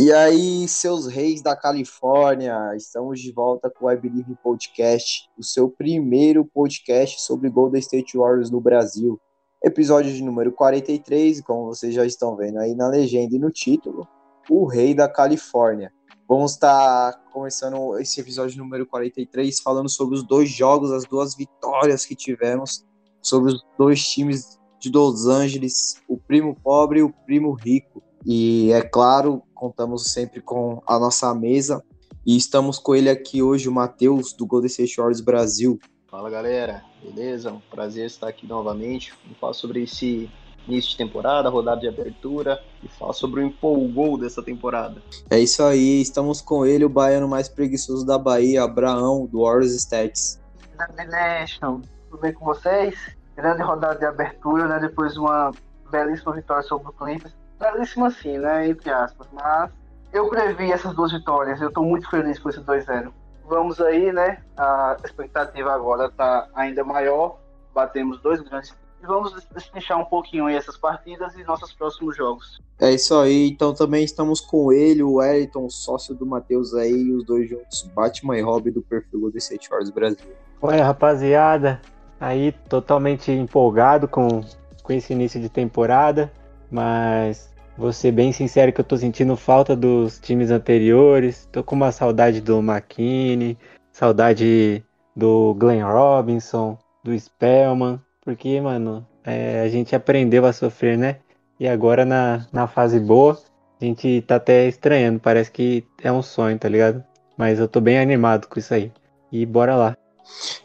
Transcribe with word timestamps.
E 0.00 0.12
aí, 0.12 0.68
seus 0.68 1.08
reis 1.08 1.42
da 1.42 1.56
Califórnia, 1.56 2.72
estamos 2.76 3.20
de 3.20 3.32
volta 3.32 3.68
com 3.68 3.86
o 3.86 3.90
I 3.90 3.96
Believe 3.96 4.36
Podcast, 4.36 5.28
o 5.36 5.42
seu 5.42 5.68
primeiro 5.68 6.44
podcast 6.44 7.20
sobre 7.20 7.50
Golden 7.50 7.80
State 7.80 8.16
Warriors 8.16 8.48
no 8.48 8.60
Brasil. 8.60 9.20
Episódio 9.60 10.12
de 10.12 10.22
número 10.22 10.52
43, 10.52 11.40
como 11.40 11.66
vocês 11.66 11.92
já 11.92 12.06
estão 12.06 12.36
vendo 12.36 12.60
aí 12.60 12.76
na 12.76 12.86
legenda 12.86 13.34
e 13.34 13.40
no 13.40 13.50
título, 13.50 14.06
o 14.48 14.66
rei 14.66 14.94
da 14.94 15.08
Califórnia. 15.08 15.92
Vamos 16.28 16.52
estar 16.52 17.20
começando 17.32 17.98
esse 17.98 18.20
episódio 18.20 18.56
número 18.56 18.86
43 18.86 19.58
falando 19.58 19.88
sobre 19.88 20.14
os 20.14 20.22
dois 20.22 20.48
jogos, 20.48 20.92
as 20.92 21.06
duas 21.06 21.34
vitórias 21.34 22.04
que 22.04 22.14
tivemos, 22.14 22.86
sobre 23.20 23.50
os 23.50 23.66
dois 23.76 24.08
times 24.08 24.60
de 24.78 24.92
Los 24.92 25.26
Angeles, 25.26 26.00
o 26.08 26.16
primo 26.16 26.54
pobre 26.54 27.00
e 27.00 27.02
o 27.02 27.12
primo 27.26 27.52
rico. 27.52 28.00
E 28.24 28.70
é 28.72 28.82
claro, 28.82 29.42
contamos 29.58 30.12
sempre 30.12 30.40
com 30.40 30.80
a 30.86 31.00
nossa 31.00 31.34
mesa 31.34 31.84
e 32.24 32.36
estamos 32.36 32.78
com 32.78 32.94
ele 32.94 33.10
aqui 33.10 33.42
hoje, 33.42 33.68
o 33.68 33.72
Matheus, 33.72 34.32
do 34.32 34.46
Golden 34.46 34.68
State 34.68 34.96
Warriors 34.96 35.20
Brasil. 35.20 35.80
Fala 36.06 36.30
galera, 36.30 36.84
beleza? 37.02 37.50
Um 37.50 37.60
prazer 37.68 38.06
estar 38.06 38.28
aqui 38.28 38.46
novamente. 38.46 39.12
Vamos 39.24 39.38
falar 39.38 39.54
sobre 39.54 39.82
esse 39.82 40.30
início 40.68 40.92
de 40.92 40.96
temporada, 40.96 41.48
rodada 41.48 41.80
de 41.80 41.88
abertura 41.88 42.62
e 42.84 42.88
falar 42.88 43.14
sobre 43.14 43.40
o 43.40 43.44
empolgou 43.44 44.16
dessa 44.16 44.42
temporada. 44.42 45.02
É 45.28 45.40
isso 45.40 45.62
aí, 45.64 46.00
estamos 46.00 46.40
com 46.40 46.64
ele, 46.64 46.84
o 46.84 46.88
baiano 46.88 47.26
mais 47.26 47.48
preguiçoso 47.48 48.06
da 48.06 48.16
Bahia, 48.16 48.62
Abraão, 48.62 49.26
do 49.26 49.42
Warriors 49.42 49.74
Stats. 49.74 50.40
Grande 50.76 51.10
Nation, 51.10 51.80
tudo 52.08 52.20
bem 52.20 52.32
com 52.32 52.44
vocês? 52.44 52.94
Grande 53.34 53.62
rodada 53.62 53.98
de 53.98 54.04
abertura, 54.04 54.68
né? 54.68 54.78
Depois 54.78 55.14
de 55.14 55.18
uma 55.18 55.50
belíssima 55.90 56.32
vitória 56.32 56.62
sobre 56.62 56.88
o 56.88 56.92
Clippers. 56.92 57.34
Belíssima 57.58 58.10
sim, 58.10 58.38
né? 58.38 58.68
Entre 58.68 58.90
aspas. 58.90 59.26
Mas 59.32 59.70
eu 60.12 60.28
previ 60.28 60.72
essas 60.72 60.94
duas 60.94 61.12
vitórias. 61.12 61.60
Eu 61.60 61.72
tô 61.72 61.82
muito 61.82 62.08
feliz 62.08 62.38
com 62.38 62.48
esse 62.48 62.60
2-0. 62.60 63.10
Vamos 63.46 63.80
aí, 63.80 64.12
né? 64.12 64.42
A 64.56 64.96
expectativa 65.04 65.72
agora 65.72 66.10
tá 66.10 66.48
ainda 66.54 66.84
maior. 66.84 67.38
Batemos 67.74 68.20
dois 68.20 68.40
grandes. 68.40 68.74
E 69.02 69.06
vamos 69.06 69.32
destrinchar 69.54 69.98
um 69.98 70.04
pouquinho 70.04 70.46
aí 70.46 70.56
essas 70.56 70.76
partidas 70.76 71.34
e 71.36 71.44
nossos 71.44 71.72
próximos 71.72 72.16
jogos. 72.16 72.60
É 72.80 72.92
isso 72.92 73.16
aí, 73.16 73.48
então 73.48 73.72
também 73.72 74.04
estamos 74.04 74.40
com 74.40 74.72
ele, 74.72 75.04
o 75.04 75.14
Wellington, 75.14 75.70
sócio 75.70 76.14
do 76.14 76.26
Matheus 76.26 76.74
aí, 76.74 77.12
os 77.12 77.24
dois 77.24 77.48
juntos, 77.48 77.82
Batman 77.94 78.36
e 78.36 78.40
Robin 78.40 78.72
do 78.72 78.82
perfil 78.82 79.20
Golden 79.20 79.38
State 79.38 79.68
Warriors 79.70 79.90
Brasil. 79.90 80.26
Oi, 80.60 80.76
rapaziada. 80.78 81.80
Aí, 82.20 82.50
totalmente 82.68 83.30
empolgado 83.30 84.08
com, 84.08 84.42
com 84.82 84.92
esse 84.92 85.12
início 85.12 85.40
de 85.40 85.48
temporada, 85.48 86.32
mas 86.70 87.52
vou 87.76 87.92
ser 87.92 88.12
bem 88.12 88.32
sincero 88.32 88.72
que 88.72 88.80
eu 88.80 88.84
tô 88.84 88.96
sentindo 88.96 89.36
falta 89.36 89.76
dos 89.76 90.18
times 90.18 90.50
anteriores. 90.50 91.48
Tô 91.52 91.62
com 91.62 91.76
uma 91.76 91.92
saudade 91.92 92.40
do 92.40 92.58
McKinney, 92.58 93.56
saudade 93.92 94.84
do 95.14 95.54
Glenn 95.54 95.84
Robinson, 95.84 96.78
do 97.02 97.18
Spellman, 97.18 98.00
porque, 98.22 98.60
mano, 98.60 99.06
é, 99.24 99.60
a 99.60 99.68
gente 99.68 99.94
aprendeu 99.94 100.44
a 100.46 100.52
sofrer, 100.52 100.96
né? 100.96 101.16
E 101.58 101.66
agora 101.66 102.04
na, 102.04 102.46
na 102.52 102.66
fase 102.66 103.00
boa, 103.00 103.38
a 103.80 103.84
gente 103.84 104.22
tá 104.22 104.36
até 104.36 104.66
estranhando, 104.68 105.18
parece 105.18 105.50
que 105.50 105.84
é 106.02 106.12
um 106.12 106.22
sonho, 106.22 106.58
tá 106.58 106.68
ligado? 106.68 107.02
Mas 107.36 107.58
eu 107.58 107.68
tô 107.68 107.80
bem 107.80 107.98
animado 107.98 108.46
com 108.46 108.58
isso 108.58 108.74
aí. 108.74 108.92
E 109.30 109.44
bora 109.46 109.76
lá. 109.76 109.96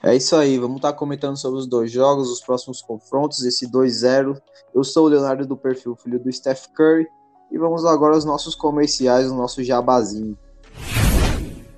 É 0.01 0.16
isso 0.16 0.35
aí, 0.35 0.57
vamos 0.57 0.78
estar 0.78 0.94
comentando 0.94 1.38
sobre 1.38 1.59
os 1.59 1.68
dois 1.68 1.91
jogos, 1.91 2.29
os 2.29 2.41
próximos 2.41 2.81
confrontos, 2.81 3.44
esse 3.44 3.69
2-0. 3.69 4.40
Eu 4.74 4.84
sou 4.84 5.06
o 5.06 5.09
Leonardo 5.09 5.46
do 5.46 5.57
perfil 5.57 5.96
Filho 5.96 6.19
do 6.19 6.31
Steph 6.31 6.68
Curry 6.75 7.07
e 7.51 7.57
vamos 7.57 7.85
agora 7.85 8.16
aos 8.16 8.25
nossos 8.25 8.56
comerciais, 8.56 9.31
o 9.31 9.35
nosso 9.35 9.63
jabazinho. 9.63 10.38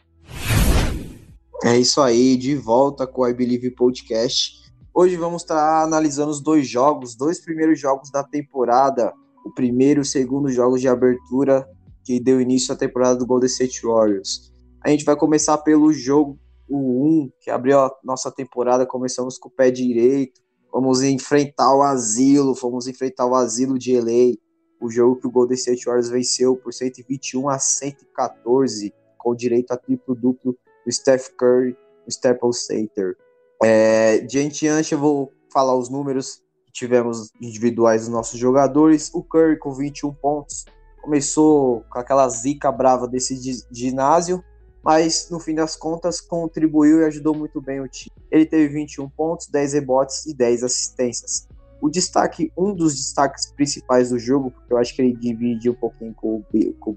É 1.63 1.79
isso 1.79 2.01
aí, 2.01 2.37
de 2.37 2.55
volta 2.57 3.07
com 3.07 3.23
o 3.23 3.29
I 3.29 3.35
Believe 3.35 3.71
Podcast. 3.71 4.60
Hoje 4.93 5.17
vamos 5.17 5.43
estar 5.43 5.85
analisando 5.85 6.33
os 6.33 6.41
dois 6.41 6.69
jogos, 6.69 7.15
dois 7.15 7.41
primeiros 7.41 7.79
jogos 7.79 8.11
da 8.11 8.25
temporada. 8.25 9.15
O 9.45 9.55
primeiro 9.55 10.01
e 10.01 10.03
o 10.03 10.05
segundo 10.05 10.51
jogos 10.51 10.81
de 10.81 10.89
abertura 10.89 11.67
que 12.05 12.19
deu 12.19 12.41
início 12.41 12.75
à 12.75 12.77
temporada 12.77 13.17
do 13.17 13.25
Golden 13.25 13.47
State 13.47 13.87
Warriors. 13.87 14.53
A 14.85 14.91
gente 14.91 15.05
vai 15.05 15.15
começar 15.15 15.59
pelo 15.59 15.93
jogo 15.93 16.39
o 16.69 17.23
1, 17.23 17.31
que 17.41 17.51
abriu 17.51 17.79
a 17.79 17.91
nossa 18.03 18.33
temporada. 18.33 18.85
Começamos 18.85 19.39
com 19.39 19.49
o 19.49 19.53
pé 19.53 19.71
direito. 19.71 20.41
Vamos 20.73 21.03
enfrentar 21.03 21.73
o 21.75 21.83
asilo, 21.83 22.55
fomos 22.55 22.89
enfrentar 22.89 23.27
o 23.27 23.35
asilo 23.37 23.79
de 23.79 23.99
LA. 23.99 24.35
O 24.81 24.91
jogo 24.91 25.21
que 25.21 25.27
o 25.27 25.31
Golden 25.31 25.57
State 25.57 25.85
Warriors 25.85 26.11
venceu 26.11 26.57
por 26.57 26.75
121 26.75 27.49
a 27.49 27.59
114, 27.59 28.93
com 29.17 29.37
direito 29.37 29.71
a 29.71 29.77
triplo-duplo 29.77 30.57
do 30.85 30.93
Steph 30.93 31.29
Curry, 31.39 31.73
do 32.05 32.09
Staples 32.09 32.67
Center. 32.67 33.17
É, 33.63 34.19
de 34.21 34.39
antes 34.39 34.91
eu 34.91 34.99
vou 34.99 35.33
falar 35.53 35.77
os 35.77 35.89
números 35.89 36.43
que 36.67 36.73
tivemos 36.73 37.31
individuais 37.41 38.03
dos 38.03 38.11
nossos 38.11 38.39
jogadores. 38.39 39.11
O 39.13 39.23
Curry 39.23 39.59
com 39.59 39.73
21 39.73 40.13
pontos. 40.15 40.65
Começou 41.03 41.85
com 41.91 41.99
aquela 41.99 42.29
zica 42.29 42.71
brava 42.71 43.09
desse 43.09 43.39
ginásio, 43.71 44.45
mas 44.83 45.29
no 45.31 45.41
fim 45.41 45.55
das 45.55 45.75
contas 45.75 46.21
contribuiu 46.21 47.01
e 47.01 47.05
ajudou 47.07 47.35
muito 47.35 47.61
bem 47.61 47.81
o 47.81 47.89
time. 47.89 48.13
Ele 48.31 48.45
teve 48.45 48.69
21 48.69 49.09
pontos, 49.09 49.47
10 49.47 49.73
rebotes 49.75 50.27
e 50.27 50.35
10 50.35 50.65
assistências. 50.65 51.49
O 51.81 51.89
destaque, 51.89 52.53
um 52.57 52.75
dos 52.75 52.95
destaques 52.95 53.51
principais 53.53 54.11
do 54.11 54.19
jogo, 54.19 54.51
porque 54.51 54.73
eu 54.73 54.77
acho 54.77 54.95
que 54.95 55.01
ele 55.01 55.17
divide 55.17 55.71
um 55.71 55.75
pouquinho 55.75 56.13
com 56.15 56.37
o, 56.37 56.75
com 56.75 56.91
o 56.91 56.97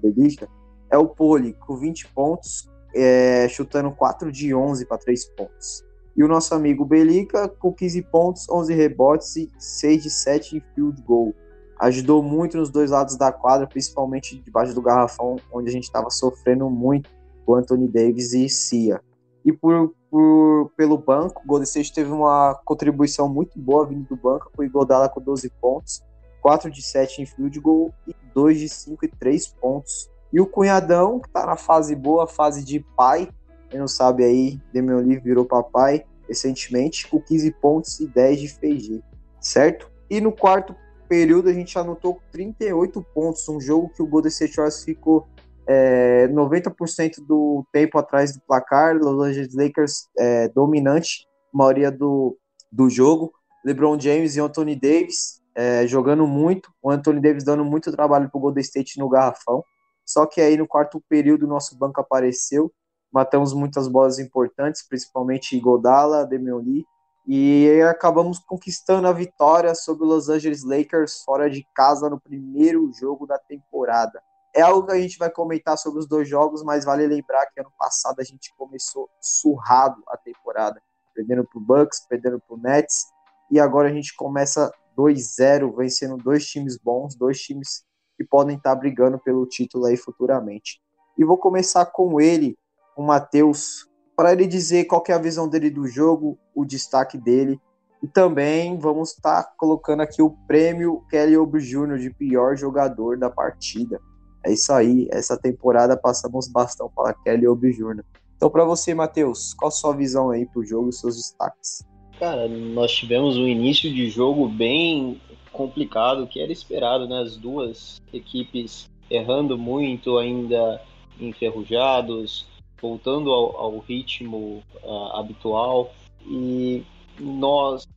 é 0.90 0.98
o 0.98 1.08
Poli, 1.08 1.54
com 1.54 1.76
20 1.76 2.08
pontos, 2.08 2.70
é, 2.94 3.48
chutando 3.48 3.90
4 3.90 4.30
de 4.30 4.54
11 4.54 4.84
para 4.84 4.98
3 4.98 5.24
pontos. 5.30 5.82
E 6.16 6.22
o 6.22 6.28
nosso 6.28 6.54
amigo 6.54 6.84
Belica 6.84 7.48
com 7.48 7.72
15 7.72 8.02
pontos, 8.02 8.48
11 8.48 8.74
rebotes 8.74 9.36
e 9.36 9.50
6 9.58 10.02
de 10.02 10.10
7 10.10 10.56
em 10.56 10.60
field 10.74 11.02
goal. 11.02 11.34
Ajudou 11.80 12.22
muito 12.22 12.56
nos 12.56 12.70
dois 12.70 12.90
lados 12.90 13.16
da 13.16 13.32
quadra, 13.32 13.66
principalmente 13.66 14.40
debaixo 14.40 14.74
do 14.74 14.80
garrafão, 14.80 15.36
onde 15.52 15.68
a 15.68 15.72
gente 15.72 15.84
estava 15.84 16.08
sofrendo 16.10 16.70
muito 16.70 17.10
com 17.44 17.56
Anthony 17.56 17.88
Davis 17.88 18.32
e 18.32 18.48
Cia. 18.48 19.00
E 19.44 19.52
por, 19.52 19.92
por, 20.10 20.70
pelo 20.76 20.96
banco, 20.96 21.42
o 21.44 21.46
Golden 21.46 21.64
State 21.64 21.92
teve 21.92 22.10
uma 22.10 22.54
contribuição 22.64 23.28
muito 23.28 23.58
boa 23.58 23.86
vindo 23.86 24.08
do 24.08 24.16
banco, 24.16 24.50
com 24.54 24.62
o 24.62 24.64
Igodala 24.64 25.08
com 25.08 25.20
12 25.20 25.50
pontos, 25.60 26.02
4 26.40 26.70
de 26.70 26.82
7 26.82 27.22
em 27.22 27.26
field 27.26 27.60
goal 27.60 27.92
e 28.06 28.14
2 28.32 28.60
de 28.60 28.68
5 28.68 29.04
e 29.04 29.08
3 29.08 29.48
pontos. 29.48 30.10
E 30.32 30.40
o 30.40 30.46
Cunhadão, 30.46 31.20
que 31.20 31.28
tá 31.28 31.44
na 31.44 31.56
fase 31.56 31.94
boa, 31.94 32.26
fase 32.26 32.64
de 32.64 32.80
pai, 32.96 33.28
quem 33.74 33.80
não 33.80 33.88
sabe 33.88 34.22
aí, 34.22 34.60
Demian 34.72 34.98
Lee 34.98 35.18
virou 35.18 35.44
papai 35.44 36.04
recentemente, 36.28 37.08
com 37.08 37.20
15 37.20 37.50
pontos 37.60 37.98
e 37.98 38.06
10 38.06 38.40
de 38.40 38.48
FG, 38.48 39.02
certo? 39.40 39.90
E 40.08 40.20
no 40.20 40.30
quarto 40.30 40.76
período 41.08 41.48
a 41.48 41.52
gente 41.52 41.76
anotou 41.76 42.20
38 42.30 43.04
pontos, 43.12 43.48
um 43.48 43.60
jogo 43.60 43.88
que 43.88 44.00
o 44.00 44.06
Golden 44.06 44.30
State 44.30 44.54
Warriors 44.54 44.84
ficou 44.84 45.26
é, 45.66 46.28
90% 46.28 47.16
do 47.26 47.66
tempo 47.72 47.98
atrás 47.98 48.32
do 48.32 48.40
placar, 48.46 48.96
Los 48.96 49.20
Angeles 49.26 49.54
Lakers 49.56 50.08
é, 50.16 50.48
dominante, 50.50 51.26
maioria 51.52 51.90
do, 51.90 52.38
do 52.70 52.88
jogo, 52.88 53.32
LeBron 53.64 53.98
James 53.98 54.36
e 54.36 54.40
Anthony 54.40 54.76
Davis 54.76 55.42
é, 55.52 55.84
jogando 55.84 56.28
muito, 56.28 56.70
o 56.80 56.92
Anthony 56.92 57.20
Davis 57.20 57.42
dando 57.42 57.64
muito 57.64 57.90
trabalho 57.90 58.30
para 58.30 58.38
o 58.38 58.40
Golden 58.40 58.62
State 58.62 59.00
no 59.00 59.08
garrafão, 59.08 59.64
só 60.06 60.26
que 60.26 60.40
aí 60.40 60.56
no 60.56 60.66
quarto 60.66 61.02
período 61.08 61.48
nosso 61.48 61.76
banco 61.76 62.00
apareceu 62.00 62.72
matamos 63.14 63.54
muitas 63.54 63.86
bolas 63.86 64.18
importantes, 64.18 64.86
principalmente 64.86 65.58
Godala, 65.60 66.28
Lee, 66.28 66.84
e 67.24 67.80
acabamos 67.88 68.40
conquistando 68.40 69.06
a 69.06 69.12
vitória 69.12 69.72
sobre 69.72 70.02
o 70.02 70.08
Los 70.08 70.28
Angeles 70.28 70.64
Lakers 70.64 71.22
fora 71.22 71.48
de 71.48 71.64
casa 71.72 72.10
no 72.10 72.18
primeiro 72.18 72.92
jogo 72.92 73.24
da 73.24 73.38
temporada. 73.38 74.20
É 74.52 74.62
algo 74.62 74.86
que 74.86 74.92
a 74.92 75.00
gente 75.00 75.16
vai 75.16 75.30
comentar 75.30 75.78
sobre 75.78 76.00
os 76.00 76.08
dois 76.08 76.28
jogos, 76.28 76.64
mas 76.64 76.84
vale 76.84 77.06
lembrar 77.06 77.46
que 77.46 77.60
ano 77.60 77.72
passado 77.78 78.18
a 78.18 78.24
gente 78.24 78.52
começou 78.56 79.08
surrado 79.20 80.02
a 80.08 80.16
temporada, 80.16 80.82
perdendo 81.14 81.44
para 81.44 81.58
o 81.58 81.62
Bucks, 81.62 82.04
perdendo 82.08 82.40
para 82.40 82.56
o 82.56 82.58
Nets, 82.58 83.06
e 83.48 83.60
agora 83.60 83.90
a 83.90 83.92
gente 83.92 84.14
começa 84.16 84.72
2-0, 84.98 85.72
vencendo 85.76 86.16
dois 86.16 86.46
times 86.46 86.76
bons, 86.76 87.14
dois 87.14 87.40
times 87.40 87.84
que 88.16 88.24
podem 88.24 88.56
estar 88.56 88.74
brigando 88.74 89.20
pelo 89.20 89.46
título 89.46 89.86
aí 89.86 89.96
futuramente. 89.96 90.80
E 91.16 91.24
vou 91.24 91.38
começar 91.38 91.86
com 91.86 92.20
ele, 92.20 92.56
o 92.96 93.02
Matheus 93.02 93.88
para 94.16 94.32
ele 94.32 94.46
dizer 94.46 94.84
qual 94.84 95.02
é 95.08 95.12
a 95.12 95.18
visão 95.18 95.48
dele 95.48 95.70
do 95.70 95.86
jogo, 95.86 96.38
o 96.54 96.64
destaque 96.64 97.18
dele. 97.18 97.60
E 98.02 98.06
também 98.06 98.78
vamos 98.78 99.10
estar 99.10 99.42
tá 99.42 99.52
colocando 99.56 100.02
aqui 100.02 100.20
o 100.20 100.36
prêmio 100.46 101.02
Kelly 101.10 101.36
Oubre 101.36 101.60
Jr. 101.60 101.98
de 101.98 102.10
pior 102.10 102.56
jogador 102.56 103.18
da 103.18 103.30
partida. 103.30 104.00
É 104.44 104.52
isso 104.52 104.72
aí, 104.72 105.08
essa 105.10 105.38
temporada 105.38 105.96
passamos 105.96 106.46
bastão 106.48 106.90
para 106.94 107.14
Kelly 107.14 107.46
Oubre 107.46 107.72
Jr. 107.72 108.04
Então, 108.36 108.50
para 108.50 108.64
você, 108.64 108.94
Matheus, 108.94 109.54
qual 109.54 109.68
a 109.68 109.72
sua 109.72 109.96
visão 109.96 110.30
aí 110.30 110.44
para 110.44 110.60
o 110.60 110.64
jogo 110.64 110.90
e 110.90 110.92
seus 110.92 111.16
destaques? 111.16 111.82
Cara, 112.18 112.46
nós 112.46 112.92
tivemos 112.92 113.36
um 113.36 113.46
início 113.46 113.92
de 113.92 114.10
jogo 114.10 114.48
bem 114.48 115.20
complicado, 115.50 116.26
que 116.26 116.40
era 116.40 116.52
esperado, 116.52 117.08
né? 117.08 117.22
As 117.22 117.36
duas 117.36 118.02
equipes 118.12 118.90
errando 119.10 119.56
muito, 119.56 120.18
ainda 120.18 120.80
enferrujados, 121.18 122.46
voltando 122.84 123.30
ao, 123.30 123.56
ao 123.56 123.78
ritmo 123.78 124.62
uh, 124.82 125.16
habitual 125.16 125.90
e 126.26 126.82
nós, 127.18 127.88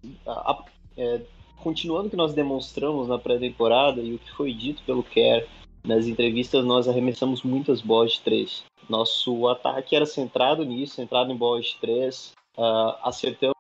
é, 0.96 1.22
continuando 1.58 2.08
o 2.08 2.10
que 2.10 2.16
nós 2.16 2.34
demonstramos 2.34 3.10
na 3.10 3.20
pré-temporada 3.20 4.00
e 4.00 4.14
o 4.14 4.20
que 4.20 4.32
foi 4.32 4.54
dito 4.54 4.82
pelo 4.84 5.04
Kerr 5.04 5.46
nas 5.86 6.08
entrevistas, 6.08 6.64
nós 6.64 6.88
arremessamos 6.88 7.44
muitas 7.44 7.82
bolas 7.82 8.14
de 8.14 8.22
três. 8.22 8.64
Nosso 8.88 9.50
ataque 9.50 9.94
era 9.94 10.06
centrado 10.06 10.64
nisso, 10.64 10.96
centrado 10.96 11.34
em 11.34 11.36
bolas 11.36 11.66
de 11.66 11.76
três, 11.82 12.32
uh, 12.58 12.96
acertamos 13.04 13.54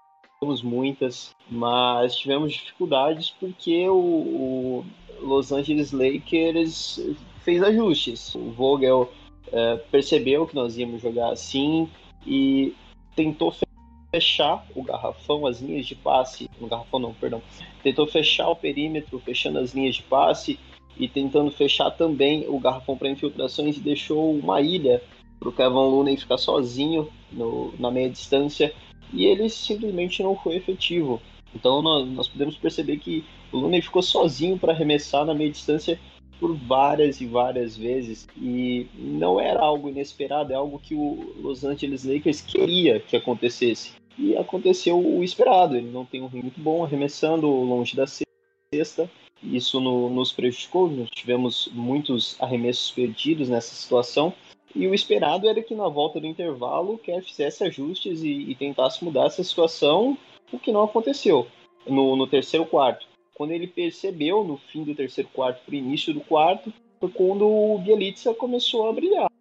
muitas, 0.63 1.35
mas 1.49 2.15
tivemos 2.15 2.53
dificuldades 2.53 3.31
porque 3.37 3.89
o, 3.89 3.95
o 3.97 4.85
Los 5.19 5.51
Angeles 5.51 5.91
Lakers 5.91 7.01
fez 7.43 7.61
ajustes. 7.61 8.33
O 8.35 8.51
Vogel 8.51 9.09
é, 9.51 9.77
percebeu 9.91 10.45
que 10.45 10.55
nós 10.55 10.77
íamos 10.77 11.01
jogar 11.01 11.31
assim 11.31 11.89
e 12.25 12.73
tentou 13.15 13.53
fechar 14.11 14.65
o 14.75 14.83
garrafão, 14.83 15.45
as 15.45 15.59
linhas 15.59 15.85
de 15.85 15.95
passe, 15.95 16.49
no 16.59 16.67
garrafão 16.67 16.99
não, 16.99 17.13
perdão, 17.13 17.41
tentou 17.83 18.07
fechar 18.07 18.49
o 18.49 18.55
perímetro, 18.55 19.19
fechando 19.19 19.59
as 19.59 19.73
linhas 19.73 19.95
de 19.95 20.03
passe 20.03 20.59
e 20.97 21.07
tentando 21.07 21.51
fechar 21.51 21.91
também 21.91 22.45
o 22.47 22.59
garrafão 22.59 22.97
para 22.97 23.09
infiltrações 23.09 23.77
e 23.77 23.81
deixou 23.81 24.33
uma 24.33 24.61
ilha 24.61 25.01
para 25.39 25.49
o 25.49 25.51
Kevin 25.51 25.75
Looney 25.75 26.17
ficar 26.17 26.37
sozinho 26.37 27.09
no, 27.31 27.73
na 27.77 27.91
meia 27.91 28.09
distância 28.09 28.73
e 29.13 29.25
ele 29.25 29.49
simplesmente 29.49 30.23
não 30.23 30.35
foi 30.35 30.55
efetivo. 30.55 31.21
Então 31.53 31.81
nós, 31.81 32.07
nós 32.09 32.27
podemos 32.27 32.55
perceber 32.57 32.97
que 32.97 33.23
o 33.51 33.57
Looney 33.57 33.81
ficou 33.81 34.01
sozinho 34.01 34.57
para 34.57 34.73
arremessar 34.73 35.25
na 35.25 35.33
meia 35.33 35.51
distância 35.51 35.99
por 36.39 36.55
várias 36.55 37.19
e 37.21 37.25
várias 37.25 37.75
vezes 37.75 38.27
e 38.37 38.87
não 38.95 39.39
era 39.39 39.59
algo 39.59 39.89
inesperado, 39.89 40.53
é 40.53 40.55
algo 40.55 40.79
que 40.79 40.95
o 40.95 41.33
Los 41.41 41.63
Angeles 41.63 42.03
Lakers 42.03 42.41
queria 42.41 42.99
que 42.99 43.15
acontecesse. 43.15 43.93
E 44.17 44.35
aconteceu 44.35 44.99
o 44.99 45.23
esperado, 45.23 45.75
ele 45.75 45.91
não 45.91 46.03
tem 46.03 46.21
um 46.21 46.27
ritmo 46.27 46.43
muito 46.43 46.59
bom 46.59 46.83
arremessando 46.83 47.47
longe 47.47 47.95
da 47.95 48.05
cesta. 48.07 49.09
Isso 49.43 49.79
no, 49.79 50.09
nos 50.09 50.31
prejudicou, 50.31 50.89
nós 50.89 51.09
tivemos 51.11 51.69
muitos 51.71 52.35
arremessos 52.41 52.89
perdidos 52.89 53.49
nessa 53.49 53.75
situação. 53.75 54.33
E 54.75 54.87
o 54.87 54.93
esperado 54.93 55.47
era 55.47 55.61
que 55.61 55.75
na 55.75 55.87
volta 55.87 56.19
do 56.19 56.27
intervalo 56.27 56.93
o 56.93 56.97
Kev 56.97 57.23
fizesse 57.23 57.63
ajustes 57.63 58.23
e, 58.23 58.29
e, 58.29 58.55
tentasse 58.55 59.03
mudar 59.03 59.25
essa 59.25 59.43
situação, 59.43 60.17
o 60.51 60.59
que 60.59 60.71
não 60.71 60.83
aconteceu 60.83 61.47
no, 61.87 62.15
no 62.15 62.27
terceiro 62.27 62.65
quarto. 62.65 63.06
Quando 63.37 63.51
ele 63.51 63.67
percebeu, 63.67 64.43
no 64.43 64.57
fim 64.57 64.83
do 64.83 64.95
terceiro 64.95 65.29
quarto 65.31 65.63
para 65.63 65.71
o 65.71 65.77
início 65.77 66.11
do 66.11 66.21
quarto, 66.21 66.73
foi 66.99 67.07
quando 67.09 67.47
o 67.47 67.77
Bielitsa 67.77 68.33
começou 68.33 68.89
a 68.89 68.93
brilhar. 68.93 69.31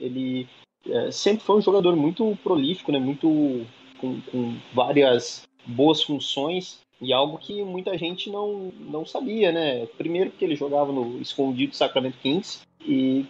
Ele 0.00 0.48
é, 0.88 1.10
sempre 1.10 1.44
foi 1.44 1.58
um 1.58 1.60
jogador 1.60 1.94
muito 1.94 2.34
prolífico, 2.42 2.90
né? 2.90 2.98
muito 2.98 3.66
com, 3.98 4.18
com, 4.22 4.56
várias 4.72 5.42
boas 5.66 6.02
funções 6.02 6.80
e 7.02 7.12
algo 7.12 7.36
que 7.36 7.62
muita 7.62 7.98
gente 7.98 8.30
não, 8.30 8.72
não 8.80 9.04
sabia, 9.04 9.52
né? 9.52 9.84
Primeiro 9.98 10.30
porque 10.30 10.46
ele 10.46 10.56
jogava 10.56 10.90
no 10.90 11.20
escondido 11.20 11.76
Sacramento 11.76 12.16
Kings 12.16 12.62
e 12.80 13.26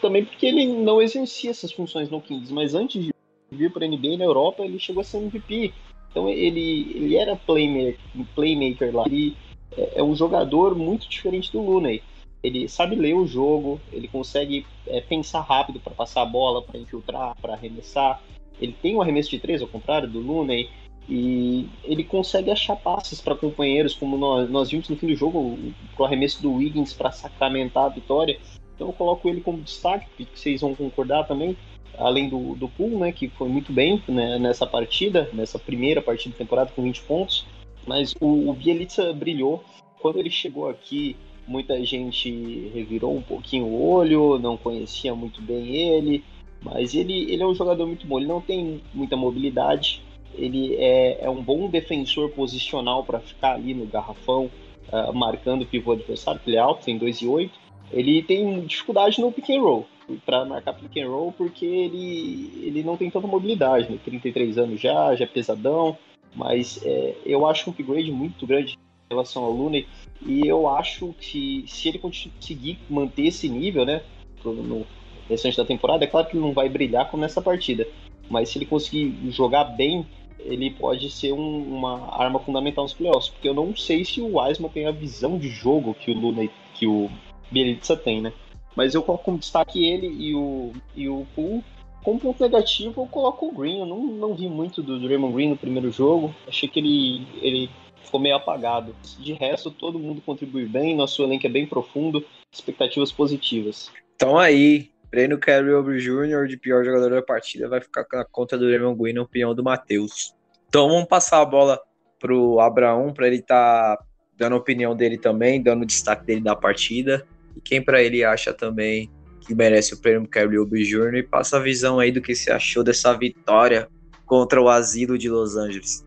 também 0.00 0.24
porque 0.24 0.46
ele 0.46 0.64
não 0.64 1.02
exercia 1.02 1.50
essas 1.50 1.72
funções 1.72 2.08
no 2.08 2.20
Kings, 2.20 2.54
mas 2.54 2.72
antes 2.72 3.02
de 3.02 3.12
vir 3.50 3.72
para 3.72 3.84
a 3.84 3.88
NBA 3.88 4.16
na 4.16 4.24
Europa, 4.24 4.64
ele 4.64 4.78
chegou 4.78 5.00
a 5.00 5.04
ser 5.04 5.18
MVP 5.18 5.74
então 6.10 6.28
ele, 6.28 6.92
ele 6.94 7.16
era 7.16 7.36
playmaker, 7.36 7.98
playmaker 8.34 8.94
lá. 8.94 9.04
Ele 9.06 9.36
é, 9.76 10.00
é 10.00 10.02
um 10.02 10.14
jogador 10.14 10.74
muito 10.74 11.08
diferente 11.08 11.52
do 11.52 11.62
Looney. 11.62 12.02
Ele 12.42 12.68
sabe 12.68 12.94
ler 12.94 13.14
o 13.14 13.26
jogo, 13.26 13.80
ele 13.92 14.06
consegue 14.06 14.64
é, 14.86 15.00
pensar 15.00 15.40
rápido 15.40 15.80
para 15.80 15.92
passar 15.92 16.22
a 16.22 16.26
bola, 16.26 16.62
para 16.62 16.78
infiltrar, 16.78 17.36
para 17.40 17.54
arremessar. 17.54 18.20
ele 18.60 18.74
tem 18.80 18.96
um 18.96 19.02
arremesso 19.02 19.30
de 19.30 19.38
três, 19.38 19.60
ao 19.60 19.68
contrário 19.68 20.08
do 20.08 20.20
Looney, 20.20 20.68
e 21.08 21.68
ele 21.82 22.04
consegue 22.04 22.50
achar 22.50 22.76
passes 22.76 23.20
para 23.20 23.34
companheiros, 23.34 23.94
como 23.94 24.16
nós, 24.16 24.48
nós 24.50 24.70
vimos 24.70 24.88
no 24.88 24.96
fim 24.96 25.06
do 25.06 25.16
jogo, 25.16 25.58
o 25.98 26.04
arremesso 26.04 26.40
do 26.42 26.52
Wiggins 26.52 26.92
para 26.92 27.10
sacramentar 27.10 27.86
a 27.86 27.88
vitória. 27.88 28.38
Então 28.74 28.88
eu 28.88 28.92
coloco 28.92 29.28
ele 29.28 29.40
como 29.40 29.62
destaque, 29.62 30.06
que 30.16 30.38
vocês 30.38 30.60
vão 30.60 30.74
concordar 30.74 31.26
também, 31.26 31.56
além 31.96 32.28
do, 32.28 32.54
do 32.54 32.68
Pool, 32.68 32.98
né, 32.98 33.12
que 33.12 33.28
foi 33.28 33.48
muito 33.48 33.72
bem 33.72 34.02
né, 34.08 34.38
nessa 34.38 34.66
partida, 34.66 35.28
nessa 35.32 35.58
primeira 35.58 36.02
partida 36.02 36.32
da 36.32 36.38
temporada 36.38 36.72
com 36.74 36.82
20 36.82 37.02
pontos. 37.02 37.46
Mas 37.86 38.14
o, 38.20 38.50
o 38.50 38.52
Bielitsa 38.52 39.12
brilhou. 39.12 39.64
Quando 40.00 40.18
ele 40.18 40.30
chegou 40.30 40.68
aqui, 40.68 41.16
muita 41.46 41.82
gente 41.84 42.70
revirou 42.74 43.16
um 43.16 43.22
pouquinho 43.22 43.64
o 43.64 43.90
olho, 43.90 44.38
não 44.38 44.56
conhecia 44.56 45.14
muito 45.14 45.40
bem 45.40 45.74
ele, 45.74 46.22
mas 46.62 46.94
ele, 46.94 47.32
ele 47.32 47.42
é 47.42 47.46
um 47.46 47.54
jogador 47.54 47.86
muito 47.86 48.06
bom. 48.06 48.18
Ele 48.18 48.28
não 48.28 48.40
tem 48.40 48.80
muita 48.94 49.16
mobilidade, 49.16 50.02
ele 50.34 50.76
é, 50.76 51.24
é 51.24 51.30
um 51.30 51.42
bom 51.42 51.68
defensor 51.68 52.30
posicional 52.30 53.02
para 53.04 53.18
ficar 53.18 53.54
ali 53.54 53.74
no 53.74 53.86
garrafão, 53.86 54.50
uh, 54.92 55.12
marcando 55.12 55.62
o 55.62 55.66
pivô 55.66 55.92
adversário, 55.92 56.40
que 56.40 56.50
ele 56.50 56.56
é 56.56 56.60
alto, 56.60 56.84
tem 56.84 56.98
2 56.98 57.22
e 57.22 57.26
8. 57.26 57.52
Ele 57.90 58.22
tem 58.22 58.60
dificuldade 58.60 59.20
no 59.20 59.32
pick 59.32 59.50
and 59.50 59.60
roll, 59.60 59.86
para 60.24 60.44
marcar 60.44 60.74
pick 60.74 60.96
and 60.96 61.08
roll, 61.08 61.32
porque 61.32 61.64
ele, 61.64 62.50
ele 62.62 62.82
não 62.82 62.96
tem 62.96 63.10
tanta 63.10 63.26
mobilidade, 63.26 63.90
né? 63.90 63.98
33 64.04 64.58
anos 64.58 64.80
já, 64.80 65.14
já 65.14 65.24
é 65.24 65.28
pesadão, 65.28 65.96
mas 66.34 66.80
é, 66.84 67.14
eu 67.24 67.46
acho 67.46 67.68
um 67.68 67.72
upgrade 67.72 68.10
muito 68.10 68.46
grande 68.46 68.74
em 68.74 69.14
relação 69.14 69.44
ao 69.44 69.52
Looney, 69.52 69.86
e 70.24 70.46
eu 70.46 70.68
acho 70.68 71.14
que 71.20 71.64
se 71.66 71.88
ele 71.88 71.98
conseguir 71.98 72.78
manter 72.88 73.26
esse 73.26 73.48
nível, 73.48 73.84
né, 73.84 74.02
no 74.44 74.86
restante 75.28 75.56
da 75.56 75.64
temporada, 75.64 76.04
é 76.04 76.06
claro 76.06 76.26
que 76.26 76.36
ele 76.36 76.44
não 76.44 76.52
vai 76.52 76.68
brilhar 76.68 77.10
como 77.10 77.22
nessa 77.22 77.40
partida, 77.40 77.86
mas 78.30 78.50
se 78.50 78.58
ele 78.58 78.66
conseguir 78.66 79.14
jogar 79.30 79.64
bem, 79.64 80.06
ele 80.38 80.70
pode 80.70 81.10
ser 81.10 81.32
um, 81.32 81.62
uma 81.62 82.14
arma 82.14 82.38
fundamental 82.38 82.84
nos 82.84 82.94
playoffs, 82.94 83.30
porque 83.30 83.48
eu 83.48 83.54
não 83.54 83.74
sei 83.76 84.04
se 84.04 84.20
o 84.20 84.38
Wiseman 84.38 84.70
tem 84.70 84.86
a 84.86 84.92
visão 84.92 85.38
de 85.38 85.48
jogo 85.48 85.94
que 85.94 86.10
o 86.10 86.14
Luna 86.14 86.48
que 86.74 86.86
o 86.86 87.10
Bielitsa 87.50 87.96
tem, 87.96 88.20
né? 88.20 88.32
Mas 88.78 88.94
eu 88.94 89.02
coloco 89.02 89.24
como 89.24 89.38
destaque 89.38 89.84
ele 89.84 90.06
e 90.06 90.36
o, 90.36 90.72
e 90.94 91.08
o 91.08 91.26
Poole. 91.34 91.64
Como 92.04 92.20
ponto 92.20 92.40
negativo, 92.40 93.02
eu 93.02 93.06
coloco 93.08 93.48
o 93.48 93.52
Green. 93.52 93.80
Eu 93.80 93.86
não, 93.86 94.04
não 94.04 94.36
vi 94.36 94.48
muito 94.48 94.80
do 94.80 95.00
Draymond 95.00 95.34
Green 95.34 95.48
no 95.48 95.56
primeiro 95.56 95.90
jogo. 95.90 96.32
Achei 96.46 96.68
que 96.68 96.78
ele, 96.78 97.26
ele 97.42 97.68
ficou 98.04 98.20
meio 98.20 98.36
apagado. 98.36 98.94
De 99.18 99.32
resto, 99.32 99.72
todo 99.72 99.98
mundo 99.98 100.22
contribui 100.24 100.64
bem. 100.64 100.94
Nosso 100.94 101.24
elenco 101.24 101.44
é 101.44 101.50
bem 101.50 101.66
profundo. 101.66 102.24
Expectativas 102.52 103.10
positivas. 103.10 103.90
Então 104.14 104.38
aí, 104.38 104.92
Breno 105.10 105.38
Carroll 105.38 105.82
Jr., 105.98 106.46
de 106.46 106.56
pior 106.56 106.84
jogador 106.84 107.10
da 107.10 107.20
partida, 107.20 107.68
vai 107.68 107.80
ficar 107.80 108.06
na 108.12 108.24
conta 108.24 108.56
do 108.56 108.64
Draymond 108.64 108.96
Green 108.96 109.14
na 109.14 109.22
opinião 109.22 109.56
do 109.56 109.64
Matheus. 109.64 110.32
Então 110.68 110.88
vamos 110.88 111.08
passar 111.08 111.40
a 111.40 111.44
bola 111.44 111.80
pro 112.20 112.60
Abraão 112.60 113.12
para 113.12 113.26
ele 113.26 113.38
estar 113.38 113.96
tá 113.96 114.04
dando 114.36 114.52
a 114.52 114.58
opinião 114.58 114.94
dele 114.94 115.18
também, 115.18 115.60
dando 115.60 115.82
o 115.82 115.86
destaque 115.86 116.24
dele 116.24 116.42
da 116.42 116.54
partida. 116.54 117.26
E 117.58 117.60
quem 117.60 117.82
para 117.82 118.00
ele 118.00 118.22
acha 118.22 118.54
também 118.54 119.10
que 119.40 119.52
merece 119.52 119.92
o 119.92 119.98
prêmio 119.98 120.28
Carroll 120.28 120.64
Jr. 120.64 121.16
e 121.16 121.22
passa 121.24 121.56
a 121.56 121.60
visão 121.60 121.98
aí 121.98 122.12
do 122.12 122.22
que 122.22 122.36
você 122.36 122.52
achou 122.52 122.84
dessa 122.84 123.12
vitória 123.14 123.88
contra 124.24 124.62
o 124.62 124.68
Asilo 124.68 125.18
de 125.18 125.28
Los 125.28 125.56
Angeles. 125.56 126.06